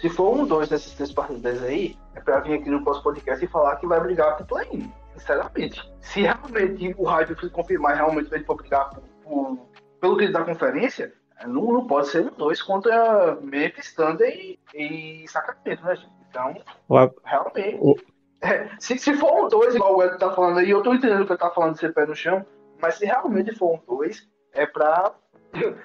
Se 0.00 0.08
for 0.08 0.36
um, 0.36 0.46
dois 0.46 0.68
desses 0.68 0.92
três 0.92 1.10
partidas 1.12 1.62
aí, 1.62 1.96
é 2.14 2.20
pra 2.20 2.40
vir 2.40 2.54
aqui 2.54 2.70
no 2.70 2.82
próximo 2.84 3.04
podcast 3.04 3.44
e 3.44 3.48
falar 3.48 3.76
que 3.76 3.86
vai 3.86 4.00
brigar 4.00 4.36
pro 4.36 4.46
play-in. 4.46 4.88
Sinceramente. 5.14 5.80
Se 6.00 6.22
realmente 6.22 6.94
o 6.96 7.04
hype 7.04 7.50
confirmar 7.50 7.96
realmente 7.96 8.32
ele 8.34 8.44
for 8.44 8.56
brigar 8.56 8.90
por, 8.90 9.02
por, 9.22 9.58
pelo 10.00 10.16
que 10.16 10.24
ele 10.24 10.32
da 10.32 10.44
conferência, 10.44 11.12
não, 11.46 11.72
não 11.72 11.86
pode 11.86 12.08
ser 12.08 12.30
dois 12.32 12.62
contra 12.62 13.36
Memphis, 13.40 13.94
Thunder 13.94 14.28
e, 14.28 14.58
e 14.74 15.28
Sacramento, 15.28 15.84
né, 15.84 15.96
gente? 15.96 16.12
Então, 16.30 16.54
realmente. 17.24 17.78
O... 17.80 17.96
É, 18.40 18.68
se, 18.78 18.98
se 18.98 19.14
for 19.14 19.44
um 19.44 19.48
dois, 19.48 19.74
igual 19.74 19.96
o 19.96 20.02
Ed 20.02 20.18
tá 20.18 20.30
falando 20.32 20.58
aí, 20.58 20.68
eu 20.68 20.82
tô 20.82 20.92
entendendo 20.92 21.22
o 21.22 21.26
que 21.26 21.32
ele 21.32 21.38
tá 21.38 21.50
falando 21.50 21.74
de 21.74 21.80
ser 21.80 21.94
pé 21.94 22.04
no 22.04 22.14
chão, 22.14 22.44
mas 22.80 22.96
se 22.96 23.06
realmente 23.06 23.54
for 23.54 23.74
um 23.74 23.80
dois, 23.86 24.28
é 24.52 24.66
pra. 24.66 25.12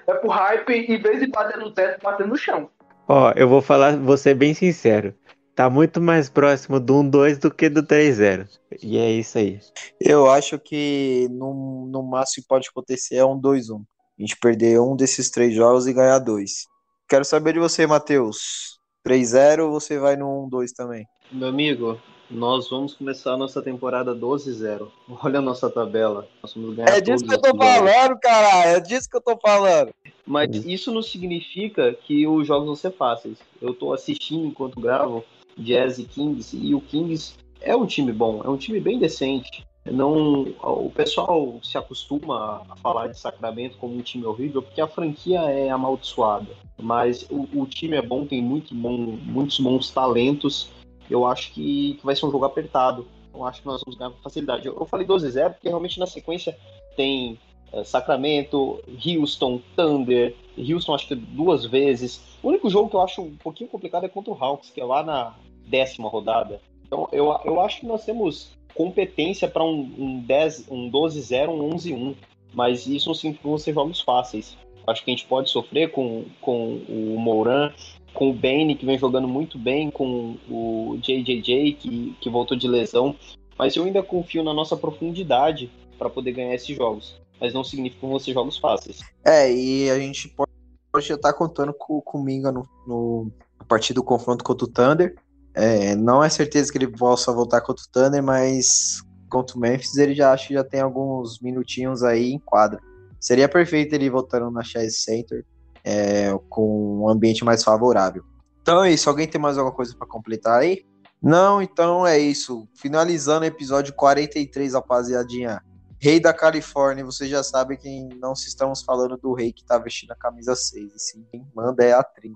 É 0.06 0.14
pro 0.14 0.28
hype, 0.28 0.72
em 0.72 1.00
vez 1.00 1.20
de 1.20 1.28
bater 1.28 1.56
no 1.56 1.70
teto, 1.70 2.02
bater 2.02 2.26
no 2.26 2.36
chão. 2.36 2.68
Ó, 3.06 3.32
eu 3.36 3.48
vou 3.48 3.62
falar, 3.62 3.96
vou 3.96 4.16
ser 4.16 4.34
bem 4.34 4.52
sincero. 4.52 5.14
Tá 5.54 5.68
muito 5.68 6.00
mais 6.00 6.28
próximo 6.28 6.80
do 6.80 6.94
1-2 6.94 7.38
do 7.38 7.50
que 7.50 7.68
do 7.68 7.82
3-0. 7.82 8.48
E 8.82 8.96
é 8.96 9.10
isso 9.10 9.38
aí. 9.38 9.60
Eu 10.00 10.30
acho 10.30 10.58
que 10.58 11.28
no, 11.30 11.86
no 11.86 12.02
máximo 12.02 12.46
pode 12.48 12.68
acontecer 12.68 13.16
é 13.16 13.24
um 13.24 13.40
2-1 13.40 13.82
a 14.20 14.22
gente 14.22 14.36
perder 14.36 14.78
um 14.78 14.94
desses 14.94 15.30
três 15.30 15.54
jogos 15.54 15.86
e 15.86 15.94
ganhar 15.94 16.18
dois. 16.18 16.66
Quero 17.08 17.24
saber 17.24 17.54
de 17.54 17.58
você, 17.58 17.86
Matheus. 17.86 18.78
3-0 19.06 19.64
ou 19.64 19.70
você 19.70 19.98
vai 19.98 20.14
no 20.14 20.46
1-2 20.50 20.72
também? 20.76 21.06
Meu 21.32 21.48
amigo, 21.48 21.98
nós 22.30 22.68
vamos 22.68 22.92
começar 22.92 23.32
a 23.32 23.36
nossa 23.38 23.62
temporada 23.62 24.14
12-0. 24.14 24.88
Olha 25.24 25.38
a 25.38 25.42
nossa 25.42 25.70
tabela. 25.70 26.28
Nós 26.42 26.52
vamos 26.52 26.76
ganhar 26.76 26.90
é 26.90 27.00
disso 27.00 27.24
que 27.24 27.32
eu 27.32 27.40
tô 27.40 27.56
falando, 27.56 28.20
cara. 28.20 28.66
É 28.66 28.80
disso 28.80 29.08
que 29.08 29.16
eu 29.16 29.22
tô 29.22 29.38
falando. 29.38 29.90
Mas 30.26 30.50
isso 30.66 30.92
não 30.92 31.02
significa 31.02 31.94
que 31.94 32.26
os 32.26 32.46
jogos 32.46 32.66
vão 32.66 32.76
ser 32.76 32.92
fáceis. 32.92 33.38
Eu 33.60 33.72
tô 33.72 33.94
assistindo 33.94 34.46
enquanto 34.46 34.78
gravo 34.78 35.24
Jazz 35.60 35.98
e 35.98 36.04
Kings 36.04 36.56
e 36.56 36.74
o 36.74 36.80
Kings 36.80 37.34
é 37.60 37.76
um 37.76 37.86
time 37.86 38.12
bom, 38.12 38.42
é 38.44 38.48
um 38.48 38.56
time 38.56 38.80
bem 38.80 38.98
decente 38.98 39.66
não 39.86 40.42
o 40.62 40.90
pessoal 40.90 41.58
se 41.62 41.78
acostuma 41.78 42.62
a 42.68 42.76
falar 42.76 43.08
de 43.08 43.18
Sacramento 43.18 43.78
como 43.78 43.96
um 43.96 44.02
time 44.02 44.26
horrível 44.26 44.62
porque 44.62 44.80
a 44.80 44.86
franquia 44.86 45.40
é 45.40 45.70
amaldiçoada 45.70 46.48
mas 46.80 47.26
o, 47.30 47.48
o 47.54 47.66
time 47.66 47.96
é 47.96 48.02
bom 48.02 48.26
tem 48.26 48.42
muito 48.42 48.74
bom, 48.74 48.96
muitos 48.96 49.58
bons 49.58 49.90
talentos 49.90 50.70
eu 51.10 51.26
acho 51.26 51.52
que, 51.52 51.94
que 51.94 52.06
vai 52.06 52.14
ser 52.14 52.24
um 52.24 52.30
jogo 52.30 52.44
apertado. 52.44 53.06
Eu 53.34 53.44
acho 53.44 53.60
que 53.60 53.66
nós 53.66 53.82
vamos 53.84 53.98
ganhar 53.98 54.10
com 54.10 54.22
facilidade. 54.22 54.66
Eu, 54.66 54.76
eu 54.78 54.86
falei 54.86 55.06
12-0 55.06 55.54
porque 55.54 55.68
realmente 55.68 55.98
na 55.98 56.06
sequência 56.06 56.56
tem 56.96 57.38
é, 57.72 57.82
Sacramento, 57.82 58.80
Houston, 59.04 59.60
Thunder. 59.74 60.36
Houston 60.56 60.94
acho 60.94 61.08
que 61.08 61.16
duas 61.16 61.66
vezes. 61.66 62.22
O 62.42 62.48
único 62.48 62.70
jogo 62.70 62.88
que 62.88 62.96
eu 62.96 63.02
acho 63.02 63.22
um 63.22 63.36
pouquinho 63.36 63.68
complicado 63.68 64.04
é 64.04 64.08
contra 64.08 64.32
o 64.32 64.36
Hawks, 64.38 64.70
que 64.70 64.80
é 64.80 64.84
lá 64.84 65.02
na 65.02 65.34
décima 65.66 66.08
rodada. 66.08 66.60
Então 66.86 67.08
eu, 67.12 67.34
eu 67.44 67.60
acho 67.60 67.80
que 67.80 67.86
nós 67.86 68.04
temos 68.04 68.56
competência 68.74 69.48
para 69.48 69.64
um, 69.64 69.80
um, 69.98 70.20
10, 70.20 70.66
um 70.70 70.90
12-0, 70.90 71.48
um 71.48 71.70
11-1. 71.70 72.14
Mas 72.52 72.86
isso 72.86 73.08
não 73.08 73.14
significa 73.14 73.58
ser 73.58 73.74
jogos 73.74 74.00
fáceis. 74.00 74.56
Acho 74.86 75.04
que 75.04 75.10
a 75.10 75.14
gente 75.14 75.26
pode 75.26 75.50
sofrer 75.50 75.92
com, 75.92 76.24
com 76.40 76.80
o 76.88 77.16
Moran, 77.18 77.72
com 78.12 78.30
o 78.30 78.32
Bane, 78.32 78.74
que 78.74 78.84
vem 78.84 78.98
jogando 78.98 79.28
muito 79.28 79.56
bem, 79.56 79.88
com 79.88 80.36
o 80.48 80.98
JJJ, 81.00 81.74
que, 81.74 82.16
que 82.20 82.28
voltou 82.28 82.56
de 82.56 82.66
lesão. 82.66 83.14
Mas 83.56 83.76
eu 83.76 83.84
ainda 83.84 84.02
confio 84.02 84.42
na 84.42 84.52
nossa 84.52 84.76
profundidade 84.76 85.70
para 85.96 86.10
poder 86.10 86.32
ganhar 86.32 86.54
esses 86.54 86.76
jogos 86.76 87.20
mas 87.40 87.54
não 87.54 87.64
significa 87.64 88.06
que 88.06 88.20
ser 88.20 88.34
jogos 88.34 88.58
fáceis. 88.58 89.00
É, 89.24 89.50
e 89.50 89.90
a 89.90 89.98
gente 89.98 90.28
pode, 90.28 90.52
pode 90.92 91.10
estar 91.10 91.32
contando 91.32 91.72
com, 91.72 92.00
com 92.02 92.18
o 92.18 92.22
Minga 92.22 92.52
no, 92.52 92.68
no, 92.86 93.32
a 93.58 93.64
partir 93.64 93.94
do 93.94 94.04
confronto 94.04 94.44
contra 94.44 94.66
o 94.66 94.70
Thunder. 94.70 95.16
É, 95.54 95.96
não 95.96 96.22
é 96.22 96.28
certeza 96.28 96.70
que 96.70 96.78
ele 96.78 96.88
possa 96.88 97.32
voltar 97.32 97.60
contra 97.60 97.82
o 97.82 97.88
Thunder, 97.90 98.22
mas 98.22 99.02
contra 99.28 99.56
o 99.56 99.60
Memphis 99.60 99.96
ele 99.96 100.14
já 100.14 100.32
acho 100.32 100.48
que 100.48 100.54
já 100.54 100.64
tem 100.64 100.80
alguns 100.80 101.40
minutinhos 101.40 102.02
aí 102.02 102.32
em 102.32 102.38
quadra. 102.38 102.80
Seria 103.20 103.48
perfeito 103.48 103.94
ele 103.94 104.08
voltando 104.08 104.50
na 104.50 104.62
Chase 104.62 104.92
Center 104.92 105.44
é, 105.84 106.32
com 106.48 107.02
um 107.02 107.08
ambiente 107.08 107.44
mais 107.44 107.62
favorável. 107.62 108.24
Então 108.62 108.84
é 108.84 108.92
isso. 108.92 109.08
Alguém 109.08 109.28
tem 109.28 109.40
mais 109.40 109.58
alguma 109.58 109.74
coisa 109.74 109.94
para 109.96 110.06
completar 110.06 110.60
aí? 110.60 110.84
Não, 111.22 111.60
então 111.60 112.06
é 112.06 112.18
isso. 112.18 112.66
Finalizando 112.74 113.42
o 113.42 113.48
episódio 113.48 113.94
43, 113.94 114.74
rapaziadinha. 114.74 115.62
Rei 115.98 116.18
da 116.18 116.32
Califórnia, 116.32 117.04
vocês 117.04 117.28
já 117.28 117.42
sabem 117.42 117.76
que 117.76 118.08
não 118.16 118.34
se 118.34 118.48
estamos 118.48 118.82
falando 118.82 119.18
do 119.18 119.34
rei 119.34 119.52
que 119.52 119.60
está 119.60 119.76
vestindo 119.76 120.12
a 120.12 120.16
camisa 120.16 120.56
6, 120.56 120.94
e 120.94 120.98
sim 120.98 121.26
quem 121.30 121.46
manda 121.54 121.84
é 121.84 121.92
a 121.92 122.02
30. 122.02 122.34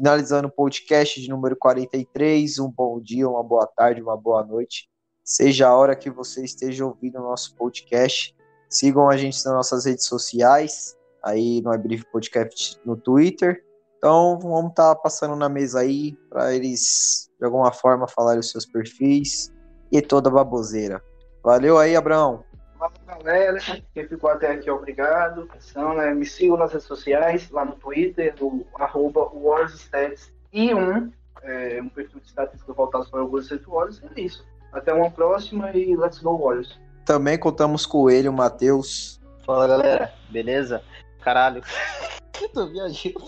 Finalizando 0.00 0.48
o 0.48 0.50
podcast 0.50 1.20
de 1.20 1.28
número 1.28 1.54
43, 1.54 2.58
um 2.58 2.70
bom 2.70 2.98
dia, 2.98 3.28
uma 3.28 3.42
boa 3.42 3.66
tarde, 3.66 4.00
uma 4.00 4.16
boa 4.16 4.42
noite. 4.42 4.88
Seja 5.22 5.68
a 5.68 5.76
hora 5.76 5.94
que 5.94 6.08
você 6.10 6.42
esteja 6.42 6.86
ouvindo 6.86 7.18
o 7.18 7.22
nosso 7.22 7.54
podcast. 7.54 8.34
Sigam 8.66 9.10
a 9.10 9.16
gente 9.18 9.44
nas 9.44 9.54
nossas 9.54 9.84
redes 9.84 10.06
sociais, 10.06 10.96
aí 11.22 11.60
no 11.60 11.76
Brief 11.76 12.02
Podcast 12.10 12.80
no 12.82 12.96
Twitter. 12.96 13.62
Então 13.98 14.38
vamos 14.40 14.70
estar 14.70 14.94
tá 14.94 14.96
passando 14.96 15.36
na 15.36 15.50
mesa 15.50 15.80
aí 15.80 16.16
para 16.30 16.54
eles 16.54 17.30
de 17.38 17.44
alguma 17.44 17.70
forma 17.70 18.08
falarem 18.08 18.40
os 18.40 18.50
seus 18.50 18.64
perfis 18.64 19.52
e 19.92 20.00
toda 20.00 20.30
a 20.30 20.32
baboseira. 20.32 21.04
Valeu 21.44 21.76
aí, 21.76 21.94
Abraão. 21.94 22.42
Valeu, 22.80 22.96
galera. 23.06 23.58
Quem 23.92 24.08
ficou 24.08 24.30
até 24.30 24.52
aqui, 24.52 24.70
obrigado. 24.70 25.46
Então, 25.70 25.94
né, 25.94 26.14
me 26.14 26.24
sigam 26.24 26.56
nas 26.56 26.72
redes 26.72 26.86
sociais, 26.86 27.50
lá 27.50 27.62
no 27.62 27.72
Twitter, 27.72 28.34
no 28.40 28.66
arroba 28.76 29.28
WarsStats 29.34 30.32
e 30.50 30.74
um, 30.74 31.12
é, 31.42 31.78
um 31.82 31.90
perfil 31.90 32.20
de 32.20 32.26
estatística 32.26 32.72
voltado 32.72 33.10
para 33.10 33.40
State 33.40 33.66
Warriors. 33.66 34.00
É 34.16 34.20
isso. 34.20 34.46
Até 34.72 34.94
uma 34.94 35.10
próxima 35.10 35.70
e 35.72 35.94
let's 35.94 36.20
go 36.20 36.38
Warriors. 36.38 36.80
Também 37.04 37.38
contamos 37.38 37.84
com 37.84 38.08
ele, 38.08 38.30
o 38.30 38.32
Matheus. 38.32 39.20
Fala, 39.44 39.68
galera. 39.68 40.14
Beleza? 40.30 40.82
Caralho. 41.20 41.62
Eu 42.40 42.48
tô 42.48 42.66
viajando. 42.66 43.22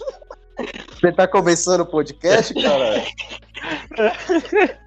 Você 0.93 1.11
tá 1.13 1.27
começando 1.27 1.81
o 1.81 1.87
podcast, 1.87 2.53
cara? 2.55 3.03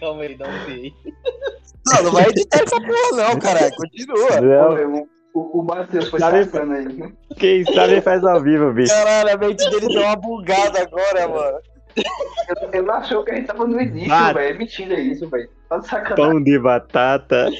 Calma 0.00 0.22
aí, 0.22 0.34
dá 0.36 0.46
um. 0.46 0.50
Não, 1.86 2.02
não 2.04 2.12
vai 2.12 2.28
editar 2.28 2.62
essa 2.62 2.80
porra, 2.80 3.10
não, 3.12 3.38
cara. 3.38 3.70
Continua. 3.70 4.40
Não. 4.40 5.06
O, 5.34 5.60
o 5.60 5.62
Matheus 5.62 6.08
foi 6.08 6.18
sabe, 6.18 6.44
sacando 6.44 6.72
aí. 6.72 7.12
Quem 7.36 7.62
sabe 7.64 8.00
faz 8.00 8.24
ao 8.24 8.42
vivo, 8.42 8.72
bicho. 8.72 8.92
Caralho, 8.92 9.34
a 9.34 9.36
mente 9.36 9.70
dele 9.70 9.86
deu 9.88 10.02
uma 10.02 10.16
bugada 10.16 10.82
agora, 10.82 11.28
mano. 11.28 11.58
Ele 12.72 12.90
achou 12.90 13.22
que 13.24 13.32
a 13.32 13.34
gente 13.36 13.46
tava 13.46 13.66
no 13.66 13.80
início, 13.80 14.08
velho. 14.08 14.38
É 14.38 14.54
mentira 14.54 14.98
isso, 14.98 15.28
velho. 15.28 15.48
Tá 15.68 15.82
sacanagem. 15.82 16.16
Pão 16.16 16.42
de 16.42 16.58
batata. 16.58 17.50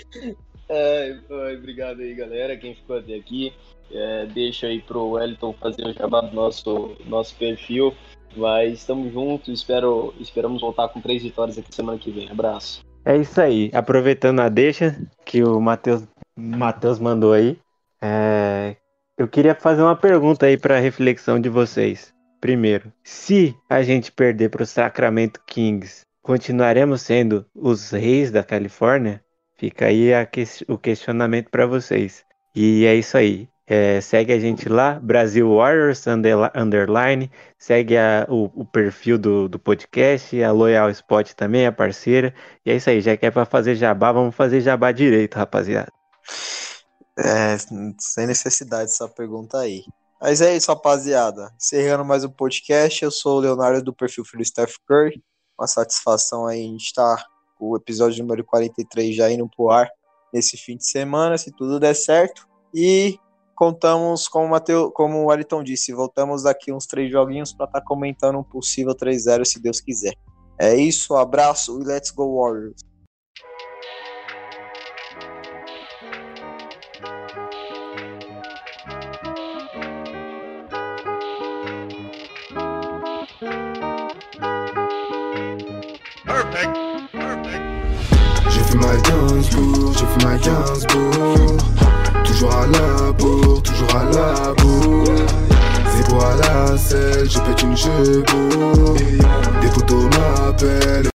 É, 0.69 1.17
obrigado 1.57 2.01
aí, 2.01 2.15
galera. 2.15 2.57
Quem 2.57 2.75
ficou 2.75 2.99
até 2.99 3.15
aqui. 3.15 3.53
É, 3.91 4.27
deixa 4.27 4.67
aí 4.67 4.81
pro 4.81 5.11
Wellington 5.11 5.53
fazer 5.55 5.87
o 5.87 5.93
jabá 5.93 6.21
do 6.21 6.35
nosso, 6.35 6.97
nosso 7.07 7.35
perfil. 7.37 7.95
Mas 8.37 8.81
estamos 8.81 9.13
juntos, 9.13 9.49
espero, 9.49 10.13
esperamos 10.21 10.61
voltar 10.61 10.89
com 10.89 11.01
três 11.01 11.23
vitórias 11.23 11.57
aqui 11.57 11.75
semana 11.75 11.99
que 11.99 12.11
vem. 12.11 12.29
Abraço. 12.29 12.81
É 13.05 13.17
isso 13.17 13.41
aí. 13.41 13.71
Aproveitando 13.73 14.41
a 14.41 14.49
deixa 14.49 15.01
que 15.25 15.43
o 15.43 15.61
Matheus 15.61 16.03
Matheus 16.37 16.99
mandou 16.99 17.33
aí, 17.33 17.59
é... 18.03 18.77
eu 19.17 19.27
queria 19.27 19.55
fazer 19.55 19.81
uma 19.81 19.97
pergunta 19.97 20.45
aí 20.45 20.59
para 20.59 20.79
reflexão 20.79 21.41
de 21.41 21.49
vocês. 21.49 22.13
Primeiro, 22.43 22.93
se 23.03 23.57
a 23.71 23.83
gente 23.83 24.13
perder 24.13 24.51
para 24.51 24.63
o 24.63 24.67
Sacramento 24.67 25.41
Kings, 25.47 26.03
continuaremos 26.23 27.01
sendo 27.01 27.47
os 27.55 27.91
reis 27.91 28.31
da 28.31 28.45
Califórnia? 28.45 29.23
Fica 29.59 29.87
aí 29.87 30.11
que... 30.27 30.45
o 30.69 30.79
questionamento 30.79 31.51
para 31.51 31.67
vocês. 31.67 32.25
E 32.55 32.85
é 32.87 32.95
isso 32.95 33.17
aí. 33.17 33.49
É, 33.69 34.01
segue 34.01 34.33
a 34.33 34.39
gente 34.39 34.69
lá, 34.69 34.95
Brasil 35.01 35.57
Warriors 35.57 36.05
Underline, 36.55 37.29
segue 37.59 37.97
a, 37.97 38.25
o, 38.29 38.45
o, 38.55 38.65
perfil 38.65 39.19
do, 39.19 39.49
do 39.49 39.59
podcast, 39.59 40.41
a 40.41 40.53
Loyal 40.53 40.89
Spot 40.91 41.33
também, 41.33 41.67
a 41.67 41.73
parceira. 41.73 42.33
E 42.65 42.71
é 42.71 42.77
isso 42.77 42.89
aí, 42.89 43.01
já 43.01 43.17
que 43.17 43.27
é 43.27 43.31
para 43.31 43.45
fazer 43.45 43.75
jabá, 43.75 44.13
vamos 44.13 44.37
fazer 44.37 44.61
jabá 44.61 44.93
direito, 44.93 45.35
rapaziada. 45.35 45.93
É, 47.19 47.57
sem 47.99 48.27
necessidade 48.29 48.91
essa 48.91 49.09
pergunta 49.09 49.59
aí. 49.59 49.83
Mas 50.21 50.41
é 50.41 50.57
isso, 50.57 50.71
rapaziada. 50.71 51.53
Encerrando 51.61 52.05
mais 52.05 52.23
um 52.23 52.31
podcast, 52.31 53.03
eu 53.03 53.11
sou 53.11 53.39
o 53.39 53.41
Leonardo 53.41 53.83
do 53.83 53.93
perfil 53.93 54.25
Filho 54.25 54.45
Steph 54.45 54.77
Curry. 54.87 55.21
Uma 55.59 55.67
satisfação 55.67 56.47
aí 56.47 56.61
a 56.61 56.69
gente 56.69 56.85
estar 56.85 57.17
tá 57.17 57.27
o 57.59 57.77
episódio 57.77 58.23
número 58.23 58.45
43 58.45 59.15
já 59.15 59.31
indo 59.31 59.49
pro 59.49 59.71
ar 59.71 59.91
nesse 60.33 60.57
fim 60.57 60.77
de 60.77 60.87
semana, 60.87 61.39
se 61.39 61.51
tudo 61.53 61.81
der 61.81 61.95
certo. 61.95 62.47
E 62.75 63.19
contamos, 63.55 64.29
como 64.29 64.47
o, 64.47 64.51
Mateu, 64.51 64.91
como 64.91 65.19
o 65.19 65.27
Wellington 65.27 65.63
disse, 65.63 65.93
voltamos 65.93 66.43
daqui 66.43 66.73
uns 66.73 66.87
três 66.87 67.11
joguinhos 67.11 67.53
para 67.53 67.67
estar 67.67 67.81
tá 67.81 67.87
comentando 67.87 68.39
um 68.39 68.45
possível 68.45 68.95
3-0, 68.95 69.45
se 69.45 69.61
Deus 69.61 69.81
quiser. 69.81 70.15
É 70.59 70.75
isso, 70.75 71.15
abraço 71.15 71.81
e 71.81 71.85
let's 71.85 72.11
go 72.11 72.41
Warriors. 72.41 72.83
Gainsbourg, 89.57 89.93
j'ai 89.93 90.07
fait 90.07 90.25
ma 90.25 90.37
Gainsbourg 90.37 91.57
Toujours 92.25 92.55
à 92.55 92.67
la 92.67 93.13
bourre, 93.13 93.63
toujours 93.63 93.97
à 93.97 94.05
la 94.05 94.53
bourre 94.55 95.05
C'est 95.91 96.15
à 96.15 96.37
la 96.37 96.79
selle, 96.79 97.31
je 97.31 97.39
pète 97.41 97.63
une 97.63 97.77
chevaux 97.77 98.95
Des 99.61 99.69
photos 99.69 100.05
m'appellent 100.05 101.11